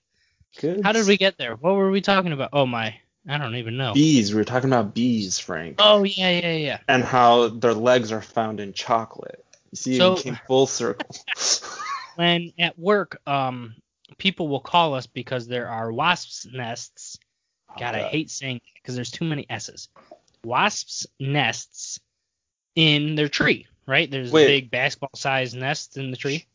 Good. 0.61 0.82
How 0.82 0.92
did 0.92 1.07
we 1.07 1.16
get 1.16 1.36
there? 1.36 1.54
What 1.54 1.74
were 1.74 1.90
we 1.90 2.00
talking 2.00 2.32
about? 2.32 2.50
Oh 2.52 2.66
my, 2.66 2.98
I 3.28 3.38
don't 3.38 3.57
even 3.57 3.76
know. 3.76 3.92
Bees. 3.92 4.32
We 4.32 4.38
were 4.38 4.44
talking 4.44 4.70
about 4.70 4.94
bees, 4.94 5.38
Frank. 5.38 5.76
Oh 5.78 6.02
yeah, 6.04 6.30
yeah, 6.30 6.52
yeah. 6.52 6.78
And 6.88 7.04
how 7.04 7.48
their 7.48 7.74
legs 7.74 8.12
are 8.12 8.22
found 8.22 8.61
in 8.61 8.72
chocolate. 8.72 9.44
You 9.77 9.93
see, 9.93 9.99
So- 9.99 10.14
it 10.14 10.22
came 10.22 10.39
full 10.47 10.66
circle. 10.66 11.14
when 12.16 12.53
at 12.59 12.79
work, 12.79 13.20
um, 13.27 13.74
people 14.16 14.49
will 14.49 14.61
call 14.61 14.95
us 14.95 15.07
because 15.07 15.47
there 15.47 15.68
are 15.68 15.93
wasps' 15.93 16.47
nests. 16.51 17.18
God, 17.79 17.95
I 17.95 18.09
hate 18.09 18.31
saying 18.31 18.62
because 18.74 18.95
there's 18.95 19.11
too 19.11 19.27
many 19.27 19.45
S's. 19.51 19.89
Wasps' 20.45 21.07
nests 21.20 22.01
in 22.74 23.16
their 23.16 23.29
tree. 23.29 23.66
right? 23.87 24.11
There's 24.11 24.33
Wait. 24.33 24.47
big 24.47 24.70
basketball-sized 24.70 25.55
nest 25.57 25.97
in 25.99 26.11
the 26.11 26.16
tree. 26.16 26.47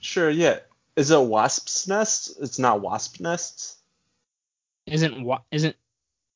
Sure, 0.00 0.28
yeah. 0.28 0.58
Is 0.96 1.10
it 1.10 1.18
wasp's 1.20 1.86
nest? 1.88 2.36
It's 2.40 2.58
not 2.58 2.80
wasp 2.82 3.20
nests. 3.20 3.76
Isn't 4.86 5.22
wa- 5.24 5.40
isn't 5.50 5.76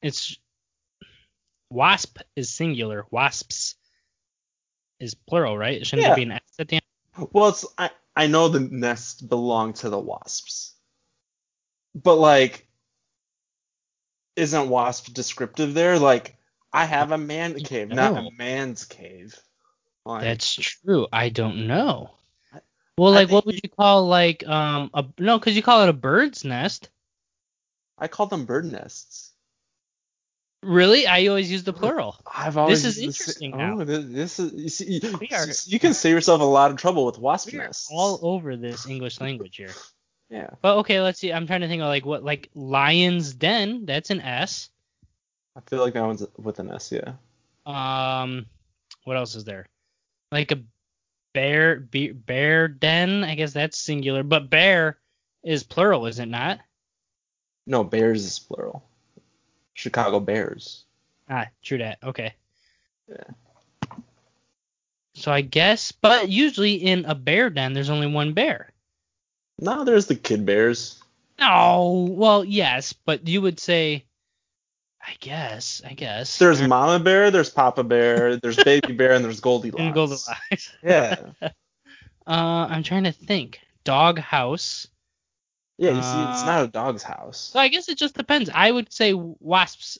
it's 0.00 0.38
wasp 1.70 2.18
is 2.36 2.48
singular, 2.50 3.04
wasps 3.10 3.74
is 5.00 5.14
plural, 5.14 5.56
right? 5.58 5.84
Shouldn't 5.86 6.06
Yeah. 6.08 6.14
be 6.14 6.22
an 6.22 6.32
S 6.32 6.42
at 6.58 6.68
the 6.68 6.76
end? 6.76 7.28
Well, 7.32 7.48
it's 7.48 7.64
I 7.78 7.90
I 8.16 8.26
know 8.26 8.48
the 8.48 8.60
nests 8.60 9.20
belong 9.20 9.72
to 9.74 9.88
the 9.88 9.98
wasps, 9.98 10.74
but 11.94 12.16
like, 12.16 12.66
isn't 14.36 14.68
wasp 14.68 15.12
descriptive 15.12 15.74
there? 15.74 15.98
Like, 15.98 16.36
I 16.72 16.84
have 16.84 17.12
a 17.12 17.18
man 17.18 17.54
cave, 17.54 17.88
not 17.88 18.16
a 18.16 18.30
man's 18.36 18.84
cave. 18.84 19.38
Like, 20.04 20.22
That's 20.22 20.54
true. 20.54 21.06
I 21.12 21.28
don't 21.28 21.66
know. 21.66 22.10
Well, 22.96 23.12
like, 23.12 23.30
what 23.30 23.46
would 23.46 23.60
you 23.62 23.68
call 23.68 24.06
like 24.06 24.46
um 24.46 24.90
a 24.94 25.04
no? 25.18 25.38
Because 25.38 25.56
you 25.56 25.62
call 25.62 25.82
it 25.82 25.88
a 25.88 25.94
bird's 25.94 26.44
nest. 26.44 26.90
I 27.98 28.08
call 28.08 28.26
them 28.26 28.44
bird 28.44 28.64
nests. 28.70 29.29
Really? 30.62 31.06
I 31.06 31.26
always 31.28 31.50
use 31.50 31.64
the 31.64 31.72
plural. 31.72 32.16
I've 32.32 32.56
always 32.58 32.84
is 32.84 33.00
used 33.00 33.18
the 33.18 33.44
interesting. 33.44 33.54
Oh, 33.60 33.84
this, 33.84 34.04
this 34.06 34.38
is 34.38 34.52
you 34.52 34.68
see, 34.68 35.00
you, 35.00 35.18
are- 35.32 35.46
you 35.66 35.78
can 35.78 35.94
save 35.94 36.12
yourself 36.14 36.40
a 36.40 36.44
lot 36.44 36.70
of 36.70 36.76
trouble 36.76 37.06
with 37.06 37.18
wasp 37.18 37.52
nests. 37.54 37.88
all 37.90 38.18
over 38.22 38.56
this 38.56 38.86
English 38.86 39.20
language 39.20 39.56
here. 39.56 39.70
yeah, 40.28 40.50
But 40.60 40.76
okay, 40.78 41.00
let's 41.00 41.18
see. 41.18 41.32
I'm 41.32 41.46
trying 41.46 41.62
to 41.62 41.68
think 41.68 41.80
of 41.80 41.88
like 41.88 42.04
what 42.04 42.22
like 42.24 42.50
lion's 42.54 43.32
den. 43.32 43.86
That's 43.86 44.10
an 44.10 44.20
S. 44.20 44.68
I 45.56 45.60
feel 45.66 45.80
like 45.80 45.94
that 45.94 46.04
one's 46.04 46.24
with 46.36 46.58
an 46.58 46.70
S. 46.70 46.92
Yeah. 46.92 47.12
Um, 47.64 48.44
what 49.04 49.16
else 49.16 49.34
is 49.34 49.44
there? 49.44 49.66
Like 50.30 50.52
a 50.52 50.60
bear, 51.32 51.80
be, 51.80 52.12
bear 52.12 52.68
den. 52.68 53.24
I 53.24 53.34
guess 53.34 53.52
that's 53.54 53.78
singular, 53.78 54.22
but 54.22 54.50
bear 54.50 54.98
is 55.42 55.62
plural, 55.62 56.06
is 56.06 56.18
it 56.18 56.26
not? 56.26 56.60
No, 57.66 57.82
bears 57.82 58.24
is 58.24 58.38
plural. 58.38 58.84
Chicago 59.74 60.20
Bears. 60.20 60.84
Ah, 61.28 61.46
true 61.62 61.78
that. 61.78 61.98
Okay. 62.02 62.34
Yeah. 63.08 63.96
So 65.14 65.32
I 65.32 65.40
guess, 65.42 65.92
but 65.92 66.28
usually 66.28 66.74
in 66.74 67.04
a 67.04 67.14
bear 67.14 67.50
den, 67.50 67.72
there's 67.72 67.90
only 67.90 68.06
one 68.06 68.32
bear. 68.32 68.70
No, 69.58 69.84
there's 69.84 70.06
the 70.06 70.14
kid 70.16 70.46
bears. 70.46 71.02
Oh, 71.40 72.04
well, 72.04 72.44
yes, 72.44 72.92
but 72.92 73.26
you 73.28 73.42
would 73.42 73.60
say, 73.60 74.04
I 75.06 75.14
guess, 75.20 75.82
I 75.86 75.94
guess. 75.94 76.38
There's 76.38 76.62
Mama 76.62 77.02
Bear, 77.02 77.30
there's 77.30 77.50
Papa 77.50 77.82
Bear, 77.84 78.36
there's 78.36 78.56
Baby 78.64 78.92
Bear, 78.92 79.12
and 79.12 79.24
there's 79.24 79.40
Goldilocks. 79.40 79.80
in 79.80 79.92
Goldilocks. 79.92 80.72
Yeah. 80.82 81.30
Uh, 82.26 82.68
I'm 82.70 82.84
trying 82.84 83.04
to 83.04 83.12
think. 83.12 83.60
Dog 83.82 84.18
house. 84.20 84.86
Yeah, 85.80 85.90
you 85.92 86.02
see, 86.02 86.30
it's 86.30 86.42
Uh, 86.42 86.46
not 86.46 86.64
a 86.64 86.68
dog's 86.68 87.02
house. 87.02 87.38
So 87.52 87.58
I 87.58 87.68
guess 87.68 87.88
it 87.88 87.96
just 87.96 88.14
depends. 88.14 88.50
I 88.52 88.70
would 88.70 88.92
say 88.92 89.14
wasps. 89.14 89.98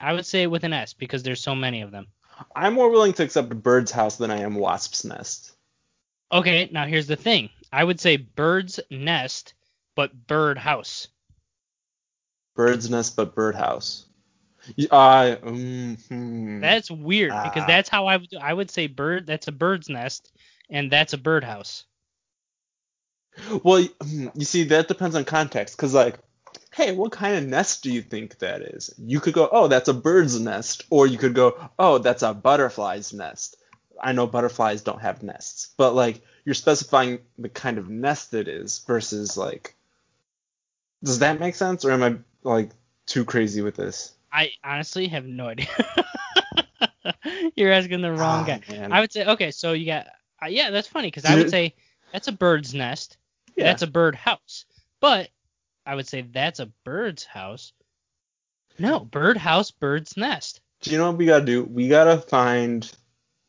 I 0.00 0.12
would 0.12 0.24
say 0.24 0.46
with 0.46 0.62
an 0.62 0.72
S 0.72 0.94
because 0.94 1.24
there's 1.24 1.40
so 1.40 1.56
many 1.56 1.80
of 1.82 1.90
them. 1.90 2.06
I'm 2.54 2.74
more 2.74 2.88
willing 2.88 3.12
to 3.14 3.24
accept 3.24 3.50
a 3.50 3.56
bird's 3.56 3.90
house 3.90 4.16
than 4.16 4.30
I 4.30 4.38
am 4.42 4.54
wasp's 4.54 5.04
nest. 5.04 5.56
Okay, 6.30 6.68
now 6.70 6.86
here's 6.86 7.08
the 7.08 7.16
thing. 7.16 7.50
I 7.72 7.82
would 7.82 7.98
say 7.98 8.16
bird's 8.16 8.78
nest, 8.92 9.54
but 9.96 10.26
bird 10.28 10.56
house. 10.56 11.08
Bird's 12.54 12.88
nest, 12.88 13.16
but 13.16 13.34
birdhouse. 13.34 14.06
Y- 14.76 14.86
I 14.92 15.38
mm, 15.42 16.06
hmm. 16.08 16.60
That's 16.60 16.90
weird 16.92 17.30
because 17.30 17.64
Ah. 17.64 17.66
that's 17.66 17.88
how 17.88 18.06
I 18.06 18.18
would. 18.18 18.32
I 18.40 18.52
would 18.54 18.70
say 18.70 18.86
bird. 18.86 19.26
That's 19.26 19.48
a 19.48 19.52
bird's 19.52 19.88
nest, 19.88 20.30
and 20.70 20.92
that's 20.92 21.12
a 21.12 21.18
birdhouse. 21.18 21.84
Well, 23.62 23.80
you 23.80 24.44
see, 24.44 24.64
that 24.64 24.88
depends 24.88 25.16
on 25.16 25.24
context. 25.24 25.76
Cause 25.78 25.94
like, 25.94 26.18
hey, 26.74 26.92
what 26.92 27.12
kind 27.12 27.36
of 27.36 27.46
nest 27.46 27.82
do 27.82 27.90
you 27.92 28.02
think 28.02 28.38
that 28.38 28.62
is? 28.62 28.94
You 28.98 29.20
could 29.20 29.34
go, 29.34 29.48
oh, 29.50 29.68
that's 29.68 29.88
a 29.88 29.94
bird's 29.94 30.38
nest, 30.40 30.84
or 30.90 31.06
you 31.06 31.18
could 31.18 31.34
go, 31.34 31.58
oh, 31.78 31.98
that's 31.98 32.22
a 32.22 32.34
butterfly's 32.34 33.12
nest. 33.12 33.56
I 34.00 34.12
know 34.12 34.26
butterflies 34.26 34.82
don't 34.82 35.00
have 35.00 35.22
nests, 35.22 35.74
but 35.76 35.94
like, 35.94 36.20
you're 36.44 36.54
specifying 36.54 37.18
the 37.36 37.48
kind 37.48 37.78
of 37.78 37.88
nest 37.88 38.32
it 38.32 38.48
is 38.48 38.78
versus 38.86 39.36
like, 39.36 39.74
does 41.02 41.18
that 41.20 41.40
make 41.40 41.54
sense, 41.54 41.84
or 41.84 41.92
am 41.92 42.02
I 42.02 42.16
like 42.42 42.70
too 43.06 43.24
crazy 43.24 43.60
with 43.62 43.76
this? 43.76 44.12
I 44.32 44.52
honestly 44.64 45.08
have 45.08 45.24
no 45.24 45.48
idea. 45.48 45.66
You're 47.56 47.72
asking 47.72 48.02
the 48.02 48.10
wrong 48.12 48.42
Ah, 48.42 48.44
guy. 48.44 48.60
man. 48.70 48.92
I 48.92 49.00
would 49.00 49.12
say 49.12 49.24
okay, 49.24 49.50
so 49.50 49.72
you 49.72 49.86
got 49.86 50.06
uh, 50.42 50.46
yeah, 50.48 50.70
that's 50.70 50.88
funny 50.88 51.08
because 51.08 51.24
I 51.24 51.36
would 51.36 51.50
say 51.56 51.74
that's 52.12 52.28
a 52.28 52.32
bird's 52.32 52.74
nest. 52.74 53.16
Yeah. 53.58 53.64
That's 53.64 53.82
a 53.82 53.88
bird 53.88 54.14
house. 54.14 54.64
But 55.00 55.30
I 55.84 55.94
would 55.94 56.06
say 56.06 56.22
that's 56.22 56.60
a 56.60 56.70
bird's 56.84 57.24
house. 57.24 57.72
No, 58.78 59.00
bird 59.00 59.36
house, 59.36 59.72
bird's 59.72 60.16
nest. 60.16 60.60
Do 60.80 60.92
you 60.92 60.98
know 60.98 61.08
what 61.08 61.18
we 61.18 61.26
gotta 61.26 61.44
do? 61.44 61.64
We 61.64 61.88
gotta 61.88 62.18
find 62.18 62.90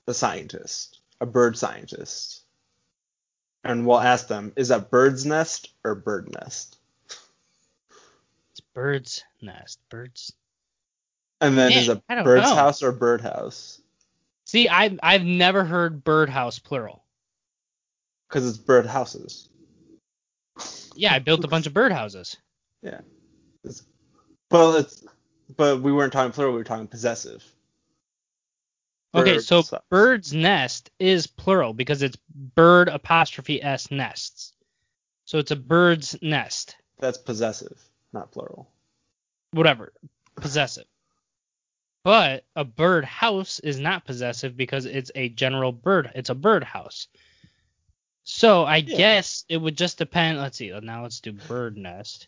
a 0.07 0.14
scientist, 0.14 0.99
a 1.22 1.28
bird 1.28 1.57
scientist, 1.57 2.43
and 3.64 3.86
we'll 3.86 3.99
ask 3.99 4.28
them: 4.28 4.51
Is 4.55 4.70
that 4.70 4.89
bird's 4.89 5.26
nest 5.26 5.70
or 5.84 5.93
bird 5.93 6.34
nest? 6.34 6.78
It's 8.51 8.62
bird's 8.74 9.24
nest. 9.41 9.80
Birds. 9.89 10.34
And 11.41 11.57
then 11.57 11.70
Man, 11.70 11.78
is 11.78 11.89
it 11.89 12.01
bird's 12.07 12.49
know. 12.49 12.55
house 12.55 12.82
or 12.82 12.91
bird 12.91 13.22
house? 13.22 13.80
See, 14.45 14.68
I've 14.68 14.99
I've 15.03 15.24
never 15.24 15.64
heard 15.64 16.03
bird 16.03 16.30
house 16.30 16.57
plural. 16.57 17.03
Because 18.28 18.49
it's 18.49 18.57
bird 18.57 18.88
houses. 18.88 19.49
Yeah, 20.96 21.14
I 21.14 21.20
built 21.20 21.44
a 21.44 21.48
bunch 21.48 21.68
of 21.68 21.74
bird 21.74 21.92
houses. 21.92 22.38
Yeah. 22.82 23.02
It's, 23.64 23.84
well, 24.52 24.76
it's 24.76 25.04
but 25.58 25.82
we 25.82 25.92
weren't 25.92 26.14
talking 26.14 26.32
plural. 26.32 26.54
We 26.54 26.60
were 26.60 26.64
talking 26.64 26.88
possessive. 26.88 27.44
Okay, 29.14 29.40
so 29.40 29.62
sucks. 29.62 29.84
bird's 29.90 30.34
nest 30.34 30.92
is 31.00 31.26
plural 31.26 31.74
because 31.74 32.04
it's 32.04 32.18
bird 32.56 32.90
apostrophe 32.90 33.62
s 33.62 33.90
nests. 33.90 34.54
So 35.26 35.40
it's 35.40 35.52
a 35.52 35.56
bird's 35.56 36.16
nest. 36.22 36.76
That's 37.00 37.18
possessive, 37.18 37.82
not 38.14 38.32
plural. 38.32 38.70
Whatever. 39.52 39.94
Possessive. 40.36 40.86
But 42.04 42.46
a 42.56 42.64
bird 42.64 43.04
house 43.04 43.60
is 43.60 43.80
not 43.80 44.06
possessive 44.06 44.56
because 44.56 44.86
it's 44.86 45.12
a 45.16 45.30
general 45.30 45.72
bird. 45.72 46.12
It's 46.16 46.30
a 46.30 46.36
bird 46.36 46.64
house. 46.64 47.08
So 48.30 48.64
I 48.64 48.78
Yeah. 48.78 48.98
guess 48.98 49.44
it 49.50 49.58
would 49.58 49.76
just 49.76 49.98
depend. 49.98 50.38
Let's 50.38 50.58
see. 50.58 50.72
Oh, 50.72 50.80
now 50.80 51.02
let's 51.02 51.20
do 51.20 51.34
bird 51.34 51.78
nest. 51.78 52.28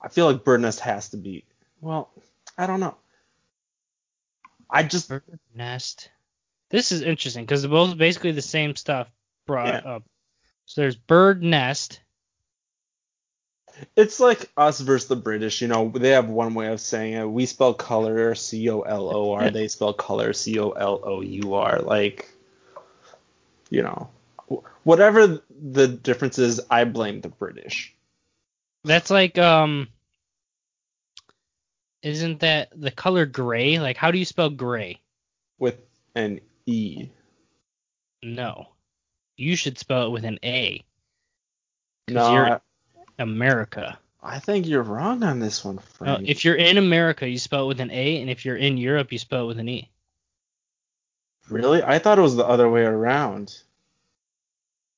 I 0.00 0.08
feel 0.08 0.26
like 0.30 0.44
bird 0.44 0.60
nest 0.60 0.80
has 0.80 1.08
to 1.10 1.16
be. 1.16 1.44
Well, 1.80 2.10
I 2.56 2.66
don't 2.66 2.78
know. 2.80 2.96
I 4.70 4.84
just 4.84 5.08
Bird 5.08 5.40
nest. 5.54 6.10
This 6.70 6.92
is 6.92 7.02
interesting 7.02 7.44
because 7.44 7.62
they're 7.62 7.70
both 7.70 7.96
basically 7.98 8.32
the 8.32 8.42
same 8.42 8.76
stuff 8.76 9.10
brought 9.46 9.84
Yeah. 9.84 9.94
up. 9.94 10.04
So 10.66 10.80
there's 10.82 10.96
bird 10.96 11.42
nest. 11.42 12.00
It's 13.96 14.20
like 14.20 14.50
us 14.56 14.80
versus 14.80 15.08
the 15.08 15.16
British. 15.16 15.60
You 15.60 15.68
know, 15.68 15.88
they 15.88 16.10
have 16.10 16.28
one 16.28 16.54
way 16.54 16.68
of 16.68 16.80
saying 16.80 17.14
it. 17.14 17.24
We 17.28 17.46
spell 17.46 17.74
color 17.74 18.34
C 18.36 18.70
O 18.70 18.82
L 18.82 19.14
O 19.14 19.32
R. 19.32 19.50
They 19.50 19.66
spell 19.68 19.92
color 19.92 20.32
C 20.32 20.58
O 20.60 20.70
L 20.70 21.00
O 21.02 21.20
U 21.20 21.54
R. 21.54 21.80
Like, 21.80 22.33
you 23.70 23.82
know, 23.82 24.10
whatever 24.84 25.42
the 25.50 25.88
difference 25.88 26.38
is, 26.38 26.60
I 26.70 26.84
blame 26.84 27.20
the 27.20 27.28
British. 27.28 27.94
That's 28.84 29.10
like 29.10 29.38
um. 29.38 29.88
Isn't 32.02 32.40
that 32.40 32.68
the 32.76 32.90
color 32.90 33.24
gray? 33.24 33.78
Like 33.78 33.96
how 33.96 34.10
do 34.10 34.18
you 34.18 34.26
spell 34.26 34.50
gray? 34.50 35.00
with 35.58 35.80
an 36.14 36.40
E. 36.66 37.08
No. 38.22 38.68
You 39.36 39.56
should 39.56 39.78
spell 39.78 40.06
it 40.06 40.10
with 40.10 40.24
an 40.24 40.38
A. 40.44 40.84
No, 42.08 42.32
you're 42.32 42.46
I, 42.46 42.60
America. 43.18 43.98
I 44.22 44.38
think 44.38 44.66
you're 44.66 44.82
wrong 44.82 45.22
on 45.22 45.38
this 45.38 45.64
one, 45.64 45.78
Frank. 45.78 46.28
if 46.28 46.44
you're 46.44 46.54
in 46.54 46.78
America, 46.78 47.28
you 47.28 47.38
spell 47.38 47.64
it 47.64 47.68
with 47.68 47.80
an 47.80 47.90
A, 47.90 48.20
and 48.20 48.30
if 48.30 48.44
you're 48.44 48.56
in 48.56 48.76
Europe, 48.76 49.12
you 49.12 49.18
spell 49.18 49.44
it 49.44 49.46
with 49.48 49.58
an 49.58 49.68
E. 49.68 49.90
really, 51.48 51.82
I 51.82 51.98
thought 51.98 52.18
it 52.18 52.22
was 52.22 52.36
the 52.36 52.46
other 52.46 52.68
way 52.68 52.82
around. 52.82 53.58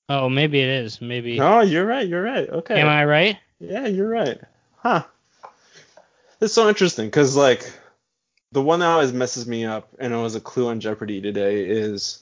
Oh, 0.08 0.28
maybe 0.28 0.60
it 0.60 0.68
is. 0.68 1.00
Maybe. 1.00 1.38
No, 1.38 1.60
you're 1.60 1.86
right. 1.86 2.06
You're 2.06 2.22
right. 2.22 2.48
Okay. 2.48 2.80
Am 2.80 2.88
I 2.88 3.04
right? 3.04 3.38
Yeah, 3.58 3.86
you're 3.86 4.08
right. 4.08 4.38
Huh. 4.76 5.04
It's 6.40 6.52
so 6.54 6.68
interesting 6.68 7.06
because 7.06 7.34
like 7.36 7.70
the 8.52 8.62
one 8.62 8.80
that 8.80 8.86
always 8.86 9.12
messes 9.12 9.46
me 9.46 9.64
up, 9.64 9.88
and 9.98 10.12
it 10.12 10.16
was 10.16 10.34
a 10.34 10.40
clue 10.40 10.68
on 10.68 10.80
Jeopardy 10.80 11.20
today, 11.20 11.64
is 11.64 12.20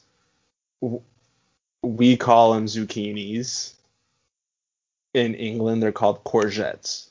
w- 0.80 1.02
we 1.82 2.16
call 2.16 2.54
them 2.54 2.66
zucchinis. 2.66 3.72
In 5.12 5.34
England, 5.34 5.80
they're 5.82 5.92
called 5.92 6.24
courgettes. 6.24 7.10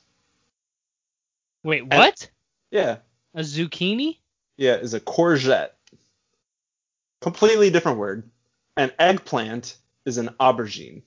Wait, 1.62 1.86
what? 1.86 2.28
Yeah, 2.70 2.96
A 3.34 3.40
zucchini? 3.40 4.18
yeah, 4.58 4.74
is 4.74 4.92
a 4.92 5.00
courgette. 5.00 5.70
Completely 7.24 7.70
different 7.70 7.96
word. 7.96 8.28
An 8.76 8.92
eggplant 8.98 9.78
is 10.04 10.18
an 10.18 10.28
aubergine. 10.38 11.00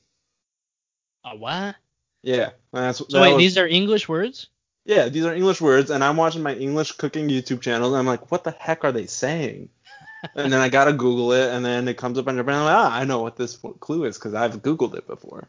A 1.24 1.38
what? 1.38 1.76
Yeah. 2.24 2.50
That's, 2.74 3.04
So 3.08 3.22
wait, 3.22 3.34
was- 3.34 3.38
these 3.38 3.58
are 3.60 3.68
English 3.68 4.10
words? 4.10 4.48
Yeah, 4.84 5.10
these 5.10 5.26
are 5.26 5.36
English 5.36 5.62
words, 5.62 5.92
and 5.92 6.04
I'm 6.04 6.18
watching 6.18 6.42
my 6.42 6.56
English 6.56 6.94
cooking 6.94 7.30
YouTube 7.30 7.62
channel, 7.62 7.90
and 7.90 7.98
I'm 8.00 8.08
like, 8.08 8.32
what 8.32 8.44
the 8.44 8.50
heck 8.50 8.84
are 8.84 8.92
they 8.92 9.06
saying? 9.06 9.70
and 10.36 10.52
then 10.52 10.60
I 10.60 10.70
gotta 10.70 10.92
Google 10.92 11.34
it, 11.34 11.54
and 11.54 11.64
then 11.64 11.88
it 11.88 11.98
comes 11.98 12.18
up 12.18 12.28
on 12.28 12.34
your 12.34 12.44
brain, 12.44 12.58
I'm 12.58 12.66
like, 12.66 12.74
ah, 12.74 12.96
I 12.96 13.04
know 13.04 13.22
what 13.22 13.36
this 13.36 13.56
clue 13.80 14.06
is 14.06 14.18
because 14.18 14.34
I've 14.34 14.64
Googled 14.64 14.96
it 14.96 15.06
before. 15.06 15.48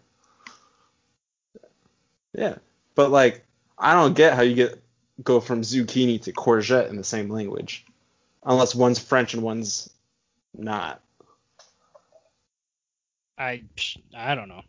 Yeah, 2.34 2.56
but 2.94 3.10
like, 3.10 3.42
I 3.78 3.94
don't 3.94 4.14
get 4.14 4.34
how 4.34 4.42
you 4.42 4.54
get 4.54 4.82
go 5.24 5.40
from 5.40 5.62
zucchini 5.62 6.20
to 6.24 6.32
courgette 6.32 6.90
in 6.90 6.96
the 6.96 7.04
same 7.04 7.30
language, 7.30 7.86
unless 8.44 8.74
one's 8.74 8.98
French 8.98 9.32
and 9.32 9.42
one's 9.42 9.88
not. 10.58 11.02
I 13.36 13.62
I 14.16 14.34
don't 14.34 14.48
know. 14.48 14.62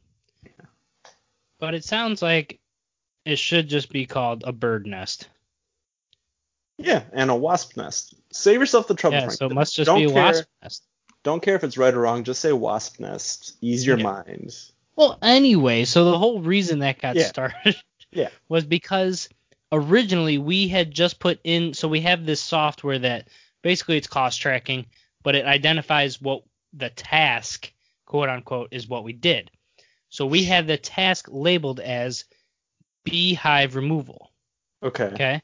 But 1.59 1.73
it 1.73 1.83
sounds 1.83 2.21
like 2.21 2.59
it 3.25 3.37
should 3.37 3.67
just 3.67 3.89
be 3.91 4.05
called 4.05 4.43
a 4.45 4.51
bird 4.51 4.85
nest. 4.85 5.27
Yeah, 6.77 7.03
and 7.11 7.29
a 7.29 7.35
wasp 7.35 7.75
nest. 7.75 8.15
Save 8.31 8.61
yourself 8.61 8.87
the 8.87 8.95
trouble, 8.95 9.17
Yeah, 9.17 9.25
Frank. 9.25 9.37
so 9.39 9.47
it 9.47 9.53
must 9.53 9.75
just 9.75 9.87
don't 9.87 9.99
be 9.99 10.07
care, 10.07 10.23
wasp 10.23 10.45
nest. 10.63 10.83
Don't 11.23 11.41
care 11.41 11.55
if 11.55 11.63
it's 11.65 11.77
right 11.77 11.93
or 11.93 11.99
wrong. 11.99 12.23
Just 12.23 12.39
say 12.39 12.53
wasp 12.53 12.99
nest. 13.01 13.57
Ease 13.61 13.85
your 13.85 13.97
Yeah. 13.97 14.03
mind. 14.03 14.55
Well, 14.95 15.17
anyway, 15.21 15.83
so 15.85 16.05
the 16.05 16.17
whole 16.17 16.41
reason 16.41 16.79
that 16.79 17.01
got 17.01 17.15
Yeah. 17.17 17.25
started 17.27 17.75
Yeah. 18.11 18.29
was 18.47 18.65
because 18.65 19.27
originally 19.71 20.37
we 20.37 20.67
had 20.69 20.91
just 20.91 21.19
put 21.19 21.39
in 21.43 21.73
so 21.73 21.87
we 21.87 22.01
have 22.01 22.25
this 22.25 22.41
software 22.41 22.99
that 22.99 23.27
basically 23.61 23.97
it's 23.97 24.07
cost 24.07 24.39
tracking, 24.39 24.85
but 25.23 25.35
it 25.35 25.45
identifies 25.45 26.21
what 26.21 26.43
the 26.73 26.89
task, 26.89 27.71
quote 28.05 28.29
unquote, 28.29 28.69
is 28.71 28.87
what 28.87 29.03
we 29.03 29.13
did. 29.13 29.51
So 30.09 30.25
we 30.25 30.45
have 30.45 30.67
the 30.67 30.77
task 30.77 31.27
labeled 31.29 31.79
as 31.79 32.25
beehive 33.03 33.75
removal. 33.75 34.31
Okay. 34.81 35.05
Okay. 35.05 35.41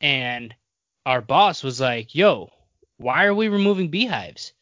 And 0.00 0.54
our 1.06 1.20
boss 1.20 1.62
was 1.62 1.80
like, 1.80 2.14
yo, 2.14 2.50
why 2.96 3.24
are 3.24 3.34
we 3.34 3.48
removing 3.48 3.88
beehives? 3.88 4.52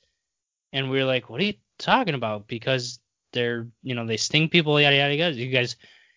And 0.72 0.90
we 0.90 0.98
were 0.98 1.04
like, 1.04 1.28
what 1.28 1.40
are 1.40 1.44
you 1.44 1.54
talking 1.78 2.14
about? 2.14 2.46
Because 2.46 2.98
they're, 3.32 3.66
you 3.82 3.94
know, 3.94 4.06
they 4.06 4.16
sting 4.16 4.48
people, 4.48 4.80
yada, 4.80 4.96
yada, 4.96 5.14
yada. 5.14 5.34
You 5.34 5.50
guys, 5.50 5.76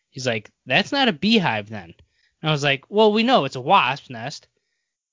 he's 0.10 0.28
like, 0.28 0.50
that's 0.66 0.92
not 0.92 1.08
a 1.08 1.14
beehive 1.14 1.70
then. 1.70 1.94
And 2.42 2.50
I 2.50 2.52
was 2.52 2.64
like, 2.64 2.86
well, 2.90 3.12
we 3.12 3.24
know 3.24 3.46
it's 3.46 3.56
a 3.56 3.62
wasp 3.62 4.10
nest. 4.10 4.48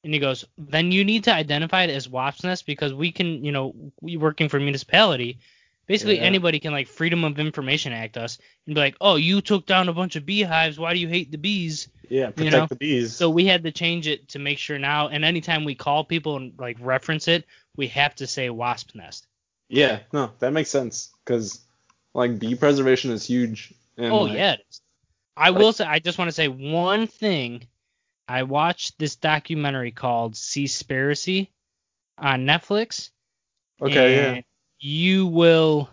And 0.05 0.14
he 0.14 0.20
goes, 0.20 0.44
then 0.57 0.92
you 0.92 1.05
need 1.05 1.24
to 1.24 1.34
identify 1.34 1.82
it 1.82 1.90
as 1.90 2.09
wasp 2.09 2.44
nest 2.44 2.66
because 2.66 2.94
we 2.94 3.11
can, 3.11 3.44
you 3.44 3.53
know, 3.53 3.74
we 4.01 4.16
working 4.16 4.49
for 4.49 4.61
municipality. 4.61 5.38
Basically, 5.86 6.16
Yeah. 6.16 6.22
anybody 6.24 6.61
can 6.61 6.72
like 6.72 6.86
Freedom 6.86 7.24
of 7.24 7.38
Information 7.38 7.92
Act 7.92 8.16
us 8.16 8.38
and 8.66 8.74
be 8.74 8.80
like, 8.80 8.96
oh, 9.01 9.16
you 9.16 9.40
took 9.40 9.66
down 9.66 9.88
a 9.88 9.92
bunch 9.92 10.16
of 10.16 10.24
beehives. 10.26 10.78
Why 10.78 10.92
do 10.94 11.01
you 11.01 11.09
hate 11.09 11.32
the 11.32 11.38
bees? 11.38 11.88
Yeah, 12.11 12.30
protect 12.30 12.53
know? 12.53 12.66
the 12.66 12.76
bees. 12.76 13.14
So 13.16 13.28
we 13.28 13.44
had 13.46 13.64
to 13.64 13.72
change 13.72 14.07
it 14.07 14.28
to 14.28 14.38
make 14.38 14.59
sure 14.59 14.78
now, 14.78 15.09
and 15.09 15.24
anytime 15.24 15.64
we 15.64 15.74
call 15.74 16.05
people 16.05 16.36
and 16.36 16.53
like 16.59 16.76
reference 16.80 17.26
it, 17.28 17.44
we 17.76 17.88
have 17.88 18.14
to 18.16 18.26
say 18.26 18.51
wasp 18.51 18.94
nest. 18.94 19.26
yeah, 19.68 20.01
no, 20.12 20.30
that 20.38 20.53
makes 20.53 20.70
sense 20.70 21.11
because 21.24 21.61
like 22.14 22.38
bee 22.38 22.55
preservation 22.55 23.11
is 23.11 23.26
huge. 23.26 23.74
And, 23.99 24.12
oh 24.12 24.22
like, 24.22 24.36
yeah. 24.36 24.57
I 25.36 25.51
like- 25.51 25.59
will 25.59 25.72
say, 25.72 25.84
I 25.84 25.99
just 25.99 26.18
want 26.18 26.28
to 26.28 26.32
say 26.34 26.49
one 26.49 27.07
thing. 27.07 27.66
I 28.29 28.43
watched 28.43 28.99
this 28.99 29.16
documentary 29.16 29.91
called 29.91 30.35
Seaspiracy 30.35 31.49
on 32.18 32.45
Netflix. 32.45 33.11
Okay, 33.81 34.37
and 34.37 34.45
You 34.79 35.26
will 35.26 35.89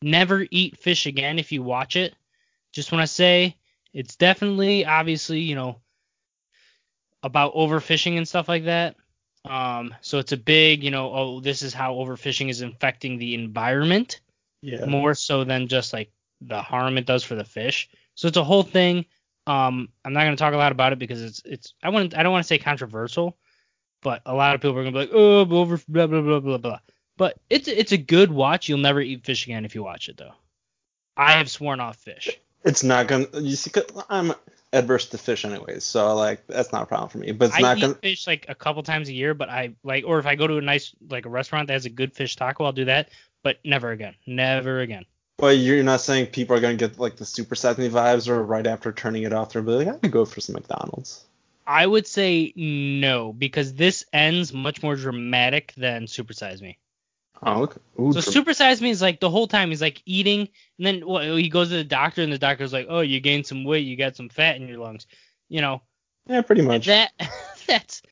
never 0.00 0.46
eat 0.50 0.78
fish 0.78 1.06
again 1.06 1.38
if 1.38 1.52
you 1.52 1.62
watch 1.62 1.96
it. 1.96 2.14
Just 2.72 2.92
want 2.92 3.02
to 3.02 3.12
say 3.12 3.56
it's 3.92 4.16
definitely, 4.16 4.84
obviously, 4.84 5.40
you 5.40 5.56
know, 5.56 5.80
about 7.22 7.54
overfishing 7.54 8.16
and 8.16 8.28
stuff 8.28 8.48
like 8.48 8.64
that. 8.64 8.96
Um, 9.44 9.94
so 10.00 10.18
it's 10.18 10.32
a 10.32 10.36
big, 10.36 10.84
you 10.84 10.90
know, 10.90 11.12
oh, 11.12 11.40
this 11.40 11.62
is 11.62 11.74
how 11.74 11.94
overfishing 11.94 12.50
is 12.50 12.60
infecting 12.60 13.18
the 13.18 13.34
environment 13.34 14.20
yeah, 14.62 14.80
yeah. 14.80 14.86
more 14.86 15.14
so 15.14 15.44
than 15.44 15.68
just 15.68 15.92
like 15.92 16.12
the 16.40 16.60
harm 16.60 16.98
it 16.98 17.06
does 17.06 17.24
for 17.24 17.34
the 17.34 17.44
fish. 17.44 17.88
So 18.14 18.28
it's 18.28 18.36
a 18.36 18.44
whole 18.44 18.62
thing. 18.62 19.06
Um, 19.50 19.88
I'm 20.04 20.12
not 20.12 20.24
gonna 20.24 20.36
talk 20.36 20.54
a 20.54 20.58
lot 20.58 20.70
about 20.70 20.92
it 20.92 21.00
because 21.00 21.22
it's 21.22 21.42
it's 21.44 21.74
I 21.82 21.88
want 21.88 22.16
I 22.16 22.22
don't 22.22 22.30
want 22.30 22.44
to 22.44 22.46
say 22.46 22.58
controversial, 22.58 23.36
but 24.00 24.22
a 24.24 24.32
lot 24.32 24.54
of 24.54 24.60
people 24.60 24.78
are 24.78 24.84
gonna 24.84 24.92
be 24.92 24.98
like, 24.98 25.10
oh, 25.12 25.40
over 25.40 25.80
blah 25.88 26.06
blah 26.06 26.20
blah 26.20 26.38
blah 26.38 26.58
blah. 26.58 26.78
But 27.16 27.36
it's 27.50 27.66
it's 27.66 27.90
a 27.90 27.98
good 27.98 28.30
watch. 28.30 28.68
You'll 28.68 28.78
never 28.78 29.00
eat 29.00 29.24
fish 29.24 29.44
again 29.46 29.64
if 29.64 29.74
you 29.74 29.82
watch 29.82 30.08
it 30.08 30.16
though. 30.16 30.34
I 31.16 31.32
have 31.32 31.50
sworn 31.50 31.80
off 31.80 31.96
fish. 31.96 32.28
It's 32.64 32.84
not 32.84 33.08
gonna. 33.08 33.26
You 33.34 33.56
see, 33.56 33.72
I'm 34.08 34.34
adverse 34.72 35.06
to 35.06 35.18
fish 35.18 35.44
anyways, 35.44 35.82
so 35.82 36.14
like 36.14 36.46
that's 36.46 36.72
not 36.72 36.82
a 36.82 36.86
problem 36.86 37.08
for 37.08 37.18
me. 37.18 37.32
But 37.32 37.46
it's 37.46 37.56
I 37.56 37.60
not 37.60 37.78
eat 37.78 37.80
gonna. 37.80 37.94
fish 37.94 38.28
like 38.28 38.46
a 38.48 38.54
couple 38.54 38.84
times 38.84 39.08
a 39.08 39.12
year, 39.12 39.34
but 39.34 39.48
I 39.48 39.74
like, 39.82 40.04
or 40.06 40.20
if 40.20 40.26
I 40.26 40.36
go 40.36 40.46
to 40.46 40.58
a 40.58 40.62
nice 40.62 40.94
like 41.08 41.26
a 41.26 41.28
restaurant 41.28 41.66
that 41.66 41.72
has 41.72 41.86
a 41.86 41.90
good 41.90 42.14
fish 42.14 42.36
taco, 42.36 42.64
I'll 42.64 42.72
do 42.72 42.84
that. 42.84 43.08
But 43.42 43.58
never 43.64 43.90
again, 43.90 44.14
never 44.26 44.80
again. 44.80 45.06
But 45.40 45.56
you're 45.56 45.82
not 45.82 46.00
saying 46.00 46.26
people 46.26 46.56
are 46.56 46.60
gonna 46.60 46.74
get 46.74 46.98
like 46.98 47.16
the 47.16 47.24
super 47.24 47.54
me 47.54 47.88
vibes, 47.88 48.28
or 48.28 48.42
right 48.42 48.66
after 48.66 48.92
turning 48.92 49.22
it 49.22 49.32
off, 49.32 49.52
they're 49.52 49.62
like, 49.62 49.86
"I'm 49.86 49.98
gonna 49.98 50.08
go 50.12 50.24
for 50.24 50.40
some 50.40 50.54
McDonald's. 50.54 51.24
I 51.66 51.86
would 51.86 52.06
say 52.06 52.52
no 52.56 53.32
because 53.32 53.74
this 53.74 54.04
ends 54.12 54.52
much 54.52 54.82
more 54.82 54.96
dramatic 54.96 55.72
than 55.76 56.06
Super 56.06 56.32
Size 56.32 56.60
Me. 56.60 56.78
Oh, 57.42 57.62
okay. 57.62 57.80
Ooh, 57.98 58.12
So 58.12 58.20
Super 58.20 58.52
Size 58.52 58.82
Me 58.82 58.90
is 58.90 59.00
like 59.00 59.20
the 59.20 59.30
whole 59.30 59.46
time 59.46 59.70
he's 59.70 59.80
like 59.80 60.02
eating, 60.04 60.48
and 60.78 60.86
then 60.86 61.06
well, 61.06 61.36
he 61.36 61.48
goes 61.48 61.68
to 61.68 61.76
the 61.76 61.84
doctor, 61.84 62.22
and 62.22 62.32
the 62.32 62.38
doctor's 62.38 62.72
like, 62.72 62.86
"Oh, 62.88 63.00
you 63.00 63.20
gained 63.20 63.46
some 63.46 63.64
weight, 63.64 63.86
you 63.86 63.96
got 63.96 64.16
some 64.16 64.28
fat 64.28 64.56
in 64.56 64.68
your 64.68 64.78
lungs," 64.78 65.06
you 65.48 65.60
know. 65.60 65.80
yeah, 66.26 66.42
pretty 66.42 66.62
much. 66.62 66.86
That 66.86 67.12
that's 67.66 68.02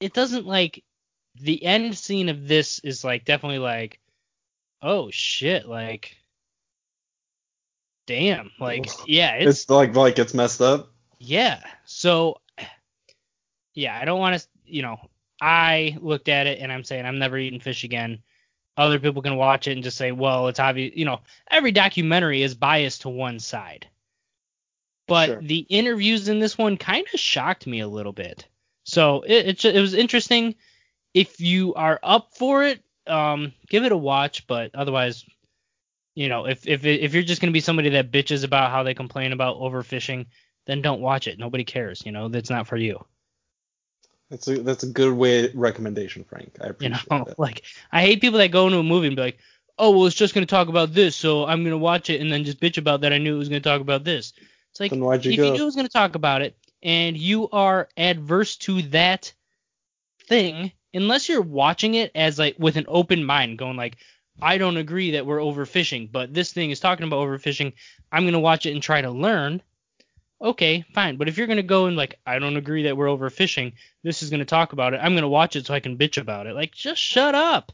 it 0.00 0.12
doesn't 0.12 0.46
like 0.46 0.84
the 1.40 1.64
end 1.64 1.96
scene 1.96 2.28
of 2.28 2.46
this 2.46 2.78
is 2.80 3.04
like 3.04 3.24
definitely 3.24 3.58
like, 3.58 3.98
oh 4.80 5.10
shit, 5.10 5.66
like, 5.66 6.16
damn, 8.06 8.50
like 8.60 8.86
yeah, 9.06 9.34
it's 9.36 9.60
it's 9.62 9.70
like 9.70 9.94
like 9.94 10.18
it's 10.18 10.34
messed 10.34 10.60
up. 10.60 10.90
yeah. 11.18 11.60
So, 11.84 12.38
yeah, 13.74 13.98
I 14.00 14.04
don't 14.04 14.20
want 14.20 14.40
to, 14.40 14.48
you 14.64 14.82
know, 14.82 14.98
I 15.40 15.96
looked 16.00 16.28
at 16.28 16.46
it 16.46 16.58
and 16.60 16.72
I'm 16.72 16.84
saying 16.84 17.04
I'm 17.06 17.18
never 17.18 17.38
eating 17.38 17.60
fish 17.60 17.84
again. 17.84 18.22
Other 18.76 18.98
people 18.98 19.22
can 19.22 19.36
watch 19.36 19.68
it 19.68 19.72
and 19.72 19.82
just 19.82 19.98
say, 19.98 20.12
well, 20.12 20.48
it's 20.48 20.60
obvious, 20.60 20.94
you 20.96 21.04
know, 21.04 21.20
every 21.50 21.72
documentary 21.72 22.42
is 22.42 22.54
biased 22.54 23.02
to 23.02 23.08
one 23.10 23.38
side. 23.38 23.86
But 25.06 25.26
Sure. 25.26 25.42
the 25.42 25.58
interviews 25.68 26.28
in 26.28 26.38
this 26.38 26.56
one 26.56 26.76
kind 26.76 27.06
of 27.12 27.20
shocked 27.20 27.66
me 27.66 27.80
a 27.80 27.88
little 27.88 28.12
bit. 28.12 28.46
So 28.84 29.22
it, 29.22 29.64
it, 29.64 29.64
it 29.76 29.80
was 29.80 29.94
interesting. 29.94 30.54
If 31.12 31.40
you 31.40 31.74
are 31.74 32.00
up 32.02 32.34
for 32.34 32.64
it, 32.64 32.82
um, 33.06 33.52
give 33.68 33.84
it 33.84 33.92
a 33.92 33.96
watch. 33.96 34.46
But 34.46 34.74
otherwise, 34.74 35.24
you 36.14 36.28
know, 36.28 36.46
if 36.46 36.66
if 36.66 36.84
if 36.84 37.14
you're 37.14 37.22
just 37.22 37.40
gonna 37.40 37.52
be 37.52 37.60
somebody 37.60 37.90
that 37.90 38.10
bitches 38.10 38.44
about 38.44 38.70
how 38.70 38.82
they 38.82 38.94
complain 38.94 39.32
about 39.32 39.56
overfishing, 39.58 40.26
then 40.66 40.82
don't 40.82 41.00
watch 41.00 41.26
it. 41.26 41.38
Nobody 41.38 41.64
cares. 41.64 42.02
You 42.04 42.12
know, 42.12 42.28
that's 42.28 42.50
not 42.50 42.66
for 42.66 42.76
you. 42.76 43.04
That's 44.30 44.48
a 44.48 44.62
that's 44.62 44.82
a 44.82 44.88
good 44.88 45.12
way 45.12 45.50
recommendation, 45.54 46.24
Frank. 46.24 46.56
I 46.60 46.68
appreciate 46.68 47.02
You 47.10 47.18
know, 47.18 47.24
that. 47.24 47.38
like 47.38 47.62
I 47.90 48.02
hate 48.02 48.20
people 48.20 48.38
that 48.38 48.50
go 48.50 48.66
into 48.66 48.78
a 48.78 48.82
movie 48.82 49.06
and 49.06 49.16
be 49.16 49.22
like, 49.22 49.38
oh, 49.78 49.90
well, 49.90 50.06
it's 50.06 50.16
just 50.16 50.34
gonna 50.34 50.46
talk 50.46 50.68
about 50.68 50.92
this, 50.92 51.16
so 51.16 51.46
I'm 51.46 51.64
gonna 51.64 51.78
watch 51.78 52.10
it 52.10 52.20
and 52.20 52.32
then 52.32 52.44
just 52.44 52.60
bitch 52.60 52.78
about 52.78 53.02
that. 53.02 53.12
I 53.12 53.18
knew 53.18 53.34
it 53.34 53.38
was 53.38 53.48
gonna 53.48 53.60
talk 53.60 53.80
about 53.80 54.04
this. 54.04 54.32
It's 54.70 54.80
like 54.80 54.92
you 54.92 55.12
if 55.12 55.22
go? 55.24 55.30
you 55.30 55.52
knew 55.52 55.62
it 55.62 55.64
was 55.64 55.76
gonna 55.76 55.88
talk 55.88 56.14
about 56.14 56.42
it 56.42 56.56
and 56.82 57.16
you 57.16 57.48
are 57.50 57.88
adverse 57.96 58.56
to 58.56 58.82
that 58.82 59.32
thing, 60.26 60.72
unless 60.92 61.28
you're 61.28 61.42
watching 61.42 61.94
it 61.94 62.10
as 62.14 62.38
like 62.38 62.56
with 62.58 62.76
an 62.76 62.86
open 62.88 63.24
mind, 63.24 63.58
going 63.58 63.76
like, 63.76 63.96
I 64.40 64.58
don't 64.58 64.76
agree 64.76 65.12
that 65.12 65.26
we're 65.26 65.38
overfishing, 65.38 66.10
but 66.10 66.32
this 66.32 66.52
thing 66.52 66.70
is 66.70 66.80
talking 66.80 67.06
about 67.06 67.26
overfishing. 67.26 67.72
I'm 68.10 68.24
gonna 68.24 68.40
watch 68.40 68.66
it 68.66 68.72
and 68.72 68.82
try 68.82 69.00
to 69.00 69.10
learn. 69.10 69.62
Okay, 70.40 70.84
fine. 70.94 71.16
But 71.16 71.28
if 71.28 71.38
you're 71.38 71.46
gonna 71.46 71.62
go 71.62 71.86
and 71.86 71.96
like, 71.96 72.18
I 72.26 72.38
don't 72.38 72.56
agree 72.56 72.84
that 72.84 72.96
we're 72.96 73.06
overfishing. 73.06 73.72
This 74.02 74.22
is 74.22 74.30
gonna 74.30 74.44
talk 74.44 74.72
about 74.72 74.94
it. 74.94 75.00
I'm 75.02 75.14
gonna 75.14 75.28
watch 75.28 75.56
it 75.56 75.66
so 75.66 75.74
I 75.74 75.80
can 75.80 75.98
bitch 75.98 76.20
about 76.20 76.46
it. 76.46 76.54
Like, 76.54 76.72
just 76.72 77.00
shut 77.00 77.34
up. 77.34 77.72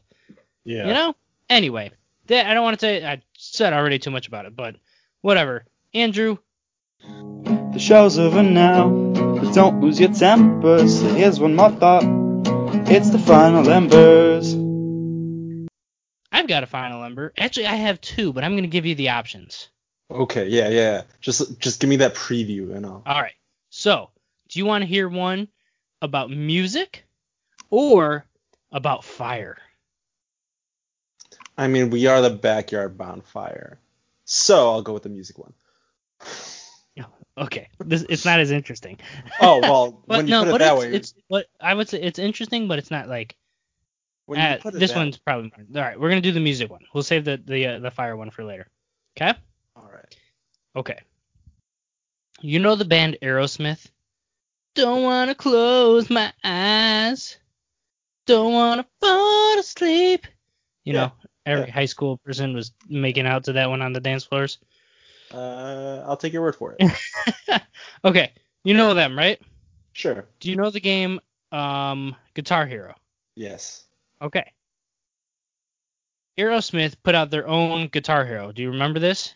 Yeah. 0.63 0.87
You 0.87 0.93
know? 0.93 1.15
Anyway, 1.49 1.91
that, 2.27 2.45
I 2.45 2.53
don't 2.53 2.63
want 2.63 2.79
to 2.79 2.85
say 2.85 3.03
I 3.05 3.21
said 3.37 3.73
already 3.73 3.97
too 3.97 4.11
much 4.11 4.27
about 4.27 4.45
it, 4.45 4.55
but 4.55 4.75
whatever. 5.21 5.65
Andrew, 5.93 6.37
The 7.01 7.79
show's 7.79 8.19
over 8.19 8.43
now, 8.43 8.89
but 8.89 9.53
don't 9.53 9.81
lose 9.81 9.99
your 9.99 10.13
temper. 10.13 10.87
So 10.87 11.07
here's 11.09 11.39
one 11.39 11.55
more 11.55 11.71
thought. 11.71 12.03
It's 12.91 13.09
the 13.09 13.19
final 13.19 13.67
embers. 13.69 14.58
I've 16.31 16.47
got 16.47 16.63
a 16.63 16.67
final 16.67 17.01
number. 17.01 17.33
Actually, 17.37 17.67
I 17.67 17.75
have 17.75 18.01
two, 18.01 18.33
but 18.33 18.43
I'm 18.43 18.55
gonna 18.55 18.67
give 18.67 18.85
you 18.85 18.95
the 18.95 19.09
options. 19.09 19.69
Okay. 20.11 20.47
Yeah. 20.47 20.69
Yeah. 20.69 21.03
Just 21.21 21.59
just 21.59 21.79
give 21.79 21.89
me 21.89 21.97
that 21.97 22.15
preview 22.15 22.75
and 22.75 22.85
I'll. 22.85 23.03
All 23.05 23.21
right. 23.21 23.33
So, 23.69 24.09
do 24.47 24.59
you 24.59 24.65
want 24.65 24.81
to 24.81 24.87
hear 24.87 25.07
one 25.07 25.47
about 26.01 26.29
music 26.29 27.05
or 27.69 28.25
about 28.71 29.03
fire? 29.03 29.57
I 31.57 31.67
mean, 31.67 31.89
we 31.89 32.07
are 32.07 32.21
the 32.21 32.29
backyard 32.29 32.97
bonfire. 32.97 33.79
So 34.23 34.71
I'll 34.71 34.81
go 34.81 34.93
with 34.93 35.03
the 35.03 35.09
music 35.09 35.37
one. 35.37 35.53
Okay, 37.39 37.69
this 37.79 38.05
it's 38.09 38.25
not 38.25 38.41
as 38.41 38.51
interesting. 38.51 38.99
Oh 39.39 39.59
well, 39.59 40.01
when 40.05 40.27
you 40.27 40.31
no, 40.31 40.43
put 40.43 40.49
it 40.49 40.51
but 40.51 40.57
that 40.59 40.73
it's, 40.73 40.79
way, 40.81 40.93
it's 40.93 41.13
what 41.29 41.45
I 41.61 41.73
would 41.73 41.87
say 41.87 42.01
it's 42.01 42.19
interesting, 42.19 42.67
but 42.67 42.79
it's 42.79 42.91
not 42.91 43.07
like 43.07 43.37
uh, 44.37 44.57
this 44.71 44.95
one's 44.95 45.17
probably 45.17 45.51
all 45.75 45.81
right. 45.81 45.99
We're 45.99 46.09
gonna 46.09 46.21
do 46.21 46.31
the 46.31 46.39
music 46.39 46.69
one. 46.69 46.81
We'll 46.93 47.03
save 47.03 47.25
the 47.25 47.41
the 47.43 47.65
uh, 47.67 47.79
the 47.79 47.91
fire 47.91 48.15
one 48.15 48.29
for 48.31 48.43
later. 48.43 48.67
Okay. 49.17 49.33
All 49.75 49.89
right. 49.91 50.15
Okay. 50.75 50.99
You 52.41 52.59
know 52.59 52.75
the 52.75 52.85
band 52.85 53.17
Aerosmith? 53.21 53.87
Don't 54.75 55.03
wanna 55.03 55.35
close 55.35 56.09
my 56.09 56.31
eyes. 56.43 57.37
Don't 58.25 58.53
wanna 58.53 58.85
fall 59.01 59.59
asleep. 59.59 60.25
You 60.85 60.93
Yeah, 60.93 60.99
know, 61.07 61.11
every 61.45 61.65
yeah. 61.67 61.71
high 61.71 61.85
school 61.85 62.17
person 62.17 62.53
was 62.53 62.71
making 62.87 63.25
out 63.25 63.45
to 63.45 63.53
that 63.53 63.69
one 63.69 63.81
on 63.81 63.93
the 63.93 63.99
dance 63.99 64.23
floors. 64.23 64.59
Uh, 65.33 66.03
I'll 66.05 66.17
take 66.17 66.33
your 66.33 66.41
word 66.41 66.55
for 66.55 66.75
it. 66.79 67.61
okay, 68.05 68.31
you 68.63 68.73
know 68.73 68.93
them, 68.93 69.17
right? 69.17 69.39
sure. 69.93 70.25
Do 70.39 70.49
you 70.49 70.55
know 70.55 70.69
the 70.69 70.79
game 70.79 71.19
um 71.51 72.15
Guitar 72.33 72.65
Hero? 72.65 72.95
Yes. 73.35 73.85
Okay. 74.21 74.51
Aerosmith 76.37 76.95
put 77.03 77.15
out 77.15 77.29
their 77.31 77.47
own 77.47 77.87
Guitar 77.87 78.25
Hero. 78.25 78.51
Do 78.51 78.61
you 78.61 78.71
remember 78.71 78.99
this? 78.99 79.35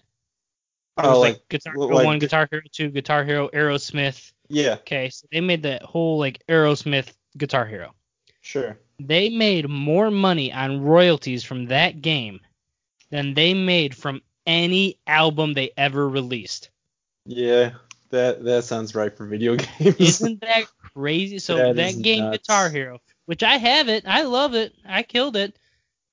It 0.97 1.05
oh, 1.05 1.09
was 1.09 1.17
Oh, 1.17 1.19
like, 1.21 1.33
like 1.33 1.49
Guitar 1.49 1.73
Hero 1.73 1.87
like 1.87 2.05
1, 2.05 2.19
Guitar 2.19 2.47
Hero 2.49 2.63
2, 2.71 2.89
Guitar 2.89 3.23
Hero, 3.23 3.49
Aerosmith. 3.49 4.31
yeah, 4.47 4.73
Okay, 4.75 5.09
so 5.09 5.27
they 5.31 5.41
made 5.41 5.63
that 5.63 5.81
whole 5.83 6.17
like 6.17 6.41
Aerosmith 6.47 7.11
Guitar 7.37 7.65
Hero. 7.65 7.93
sure. 8.41 8.77
They 8.99 9.29
made 9.29 9.67
more 9.67 10.11
money 10.11 10.53
on 10.53 10.81
royalties 10.81 11.43
from 11.43 11.65
that 11.65 12.01
game 12.01 12.39
than 13.09 13.33
they 13.33 13.53
made 13.53 13.95
from 13.95 14.21
any 14.45 14.99
album 15.07 15.53
they 15.53 15.71
ever 15.75 16.07
released. 16.07 16.69
Yeah, 17.25 17.71
that 18.11 18.43
that 18.43 18.63
sounds 18.65 18.93
right 18.95 19.15
for 19.15 19.25
video 19.25 19.55
games. 19.79 19.95
Isn't 19.99 20.41
that 20.41 20.65
crazy? 20.93 21.39
So 21.39 21.57
That 21.57 21.75
that, 21.75 22.01
game 22.01 22.19
nuts. 22.25 22.37
Guitar 22.47 22.69
Hero, 22.69 22.99
which 23.25 23.43
I 23.43 23.57
have 23.57 23.89
it, 23.89 24.05
I 24.07 24.23
love 24.23 24.53
it, 24.55 24.73
I 24.85 25.03
killed 25.03 25.35
it. 25.35 25.57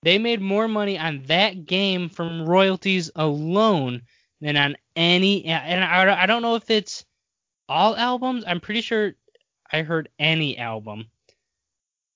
They 0.02 0.18
made 0.18 0.40
more 0.40 0.68
money 0.68 0.98
on 0.98 1.24
that 1.24 1.66
game 1.66 2.08
from 2.08 2.46
royalties 2.48 3.10
alone 3.14 4.02
than 4.40 4.56
on 4.56 4.76
any. 4.96 5.44
And 5.44 5.84
I, 5.84 6.22
I 6.22 6.26
don't 6.26 6.42
know 6.42 6.54
if 6.54 6.70
it's 6.70 7.04
all 7.68 7.94
albums. 7.96 8.44
I'm 8.46 8.60
pretty 8.60 8.80
sure 8.80 9.12
I 9.70 9.82
heard 9.82 10.08
any 10.18 10.56
album 10.56 11.06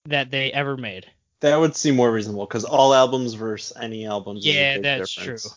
that 0.07 0.31
they 0.31 0.51
ever 0.53 0.77
made. 0.77 1.07
that 1.41 1.57
would 1.57 1.77
seem 1.77 1.97
more 1.97 2.11
reasonable 2.11 2.47
because 2.47 2.65
all 2.65 2.95
albums 2.95 3.35
versus 3.35 3.77
any 3.79 4.07
albums. 4.07 4.47
Yeah, 4.47 4.79
that's 4.79 5.15
difference. 5.15 5.43
true. 5.43 5.51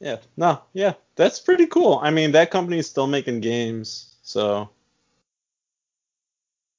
Yeah, 0.00 0.18
no, 0.36 0.62
yeah, 0.72 0.94
that's 1.16 1.40
pretty 1.40 1.66
cool. 1.66 1.98
I 2.00 2.10
mean, 2.10 2.32
that 2.32 2.52
company 2.52 2.78
is 2.78 2.88
still 2.88 3.08
making 3.08 3.40
games, 3.40 4.14
so 4.22 4.70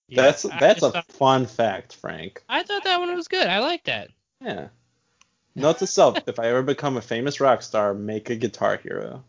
Yeah, 0.10 0.24
that's 0.24 0.44
that's 0.60 0.82
a 0.84 0.92
thought- 0.92 1.12
fun 1.12 1.46
fact, 1.46 1.96
Frank. 1.96 2.44
I 2.50 2.64
thought 2.64 2.84
that 2.84 3.00
one 3.00 3.14
was 3.16 3.28
good. 3.28 3.48
I 3.48 3.60
like 3.60 3.84
that. 3.86 4.10
Yeah. 4.42 4.70
Note 5.56 5.80
to 5.80 5.88
self: 5.88 6.18
if 6.28 6.40
I 6.40 6.48
ever 6.48 6.64
become 6.64 6.98
a 6.98 7.02
famous 7.02 7.40
rock 7.40 7.62
star, 7.62 7.94
make 7.94 8.30
a 8.30 8.36
Guitar 8.36 8.78
Hero. 8.78 9.24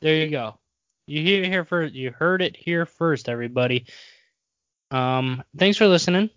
There 0.00 0.14
you 0.14 0.30
go. 0.30 0.58
You 1.06 1.22
hear 1.22 1.42
it 1.42 1.48
here 1.48 1.64
first. 1.64 1.94
You 1.94 2.12
heard 2.12 2.42
it 2.42 2.56
here 2.56 2.86
first, 2.86 3.28
everybody. 3.28 3.86
Um, 4.90 5.42
thanks 5.56 5.78
for 5.78 5.86
listening. 5.86 6.30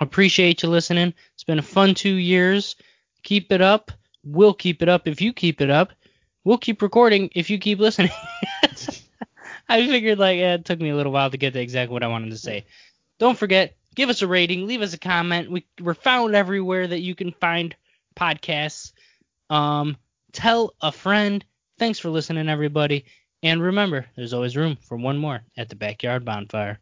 Appreciate 0.00 0.62
you 0.62 0.68
listening. 0.68 1.14
It's 1.34 1.44
been 1.44 1.58
a 1.58 1.62
fun 1.62 1.94
two 1.94 2.14
years. 2.14 2.76
Keep 3.22 3.52
it 3.52 3.60
up. 3.60 3.92
We'll 4.24 4.54
keep 4.54 4.82
it 4.82 4.88
up 4.88 5.06
if 5.06 5.20
you 5.20 5.32
keep 5.32 5.60
it 5.60 5.70
up. 5.70 5.92
We'll 6.44 6.58
keep 6.58 6.82
recording 6.82 7.30
if 7.34 7.50
you 7.50 7.58
keep 7.58 7.78
listening. 7.78 8.10
I 9.70 9.86
figured 9.86 10.18
like 10.18 10.38
yeah, 10.38 10.54
it 10.54 10.64
took 10.64 10.80
me 10.80 10.90
a 10.90 10.96
little 10.96 11.12
while 11.12 11.30
to 11.30 11.36
get 11.36 11.52
to 11.52 11.60
exactly 11.60 11.92
what 11.92 12.02
I 12.02 12.08
wanted 12.08 12.30
to 12.30 12.38
say. 12.38 12.66
Don't 13.20 13.38
forget, 13.38 13.76
give 13.94 14.08
us 14.08 14.20
a 14.20 14.26
rating, 14.26 14.66
leave 14.66 14.82
us 14.82 14.94
a 14.94 14.98
comment. 14.98 15.48
We 15.48 15.64
we're 15.80 15.94
found 15.94 16.34
everywhere 16.34 16.88
that 16.88 16.98
you 16.98 17.14
can 17.14 17.30
find 17.30 17.76
podcasts. 18.16 18.90
Um, 19.48 19.96
tell 20.32 20.74
a 20.80 20.90
friend. 20.90 21.44
Thanks 21.78 22.00
for 22.00 22.10
listening, 22.10 22.48
everybody. 22.48 23.04
And 23.44 23.62
remember, 23.62 24.06
there's 24.16 24.32
always 24.32 24.56
room 24.56 24.76
for 24.76 24.96
one 24.96 25.18
more 25.18 25.40
at 25.56 25.68
the 25.68 25.76
backyard 25.76 26.24
bonfire. 26.24 26.80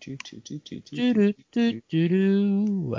Toot, 0.00 0.22
toot, 0.22 0.44
toot, 0.44 0.64
toot, 0.66 0.84
Do 0.84 1.14
do 1.14 1.32
do 1.50 1.80
do 1.88 2.08
do. 2.08 2.94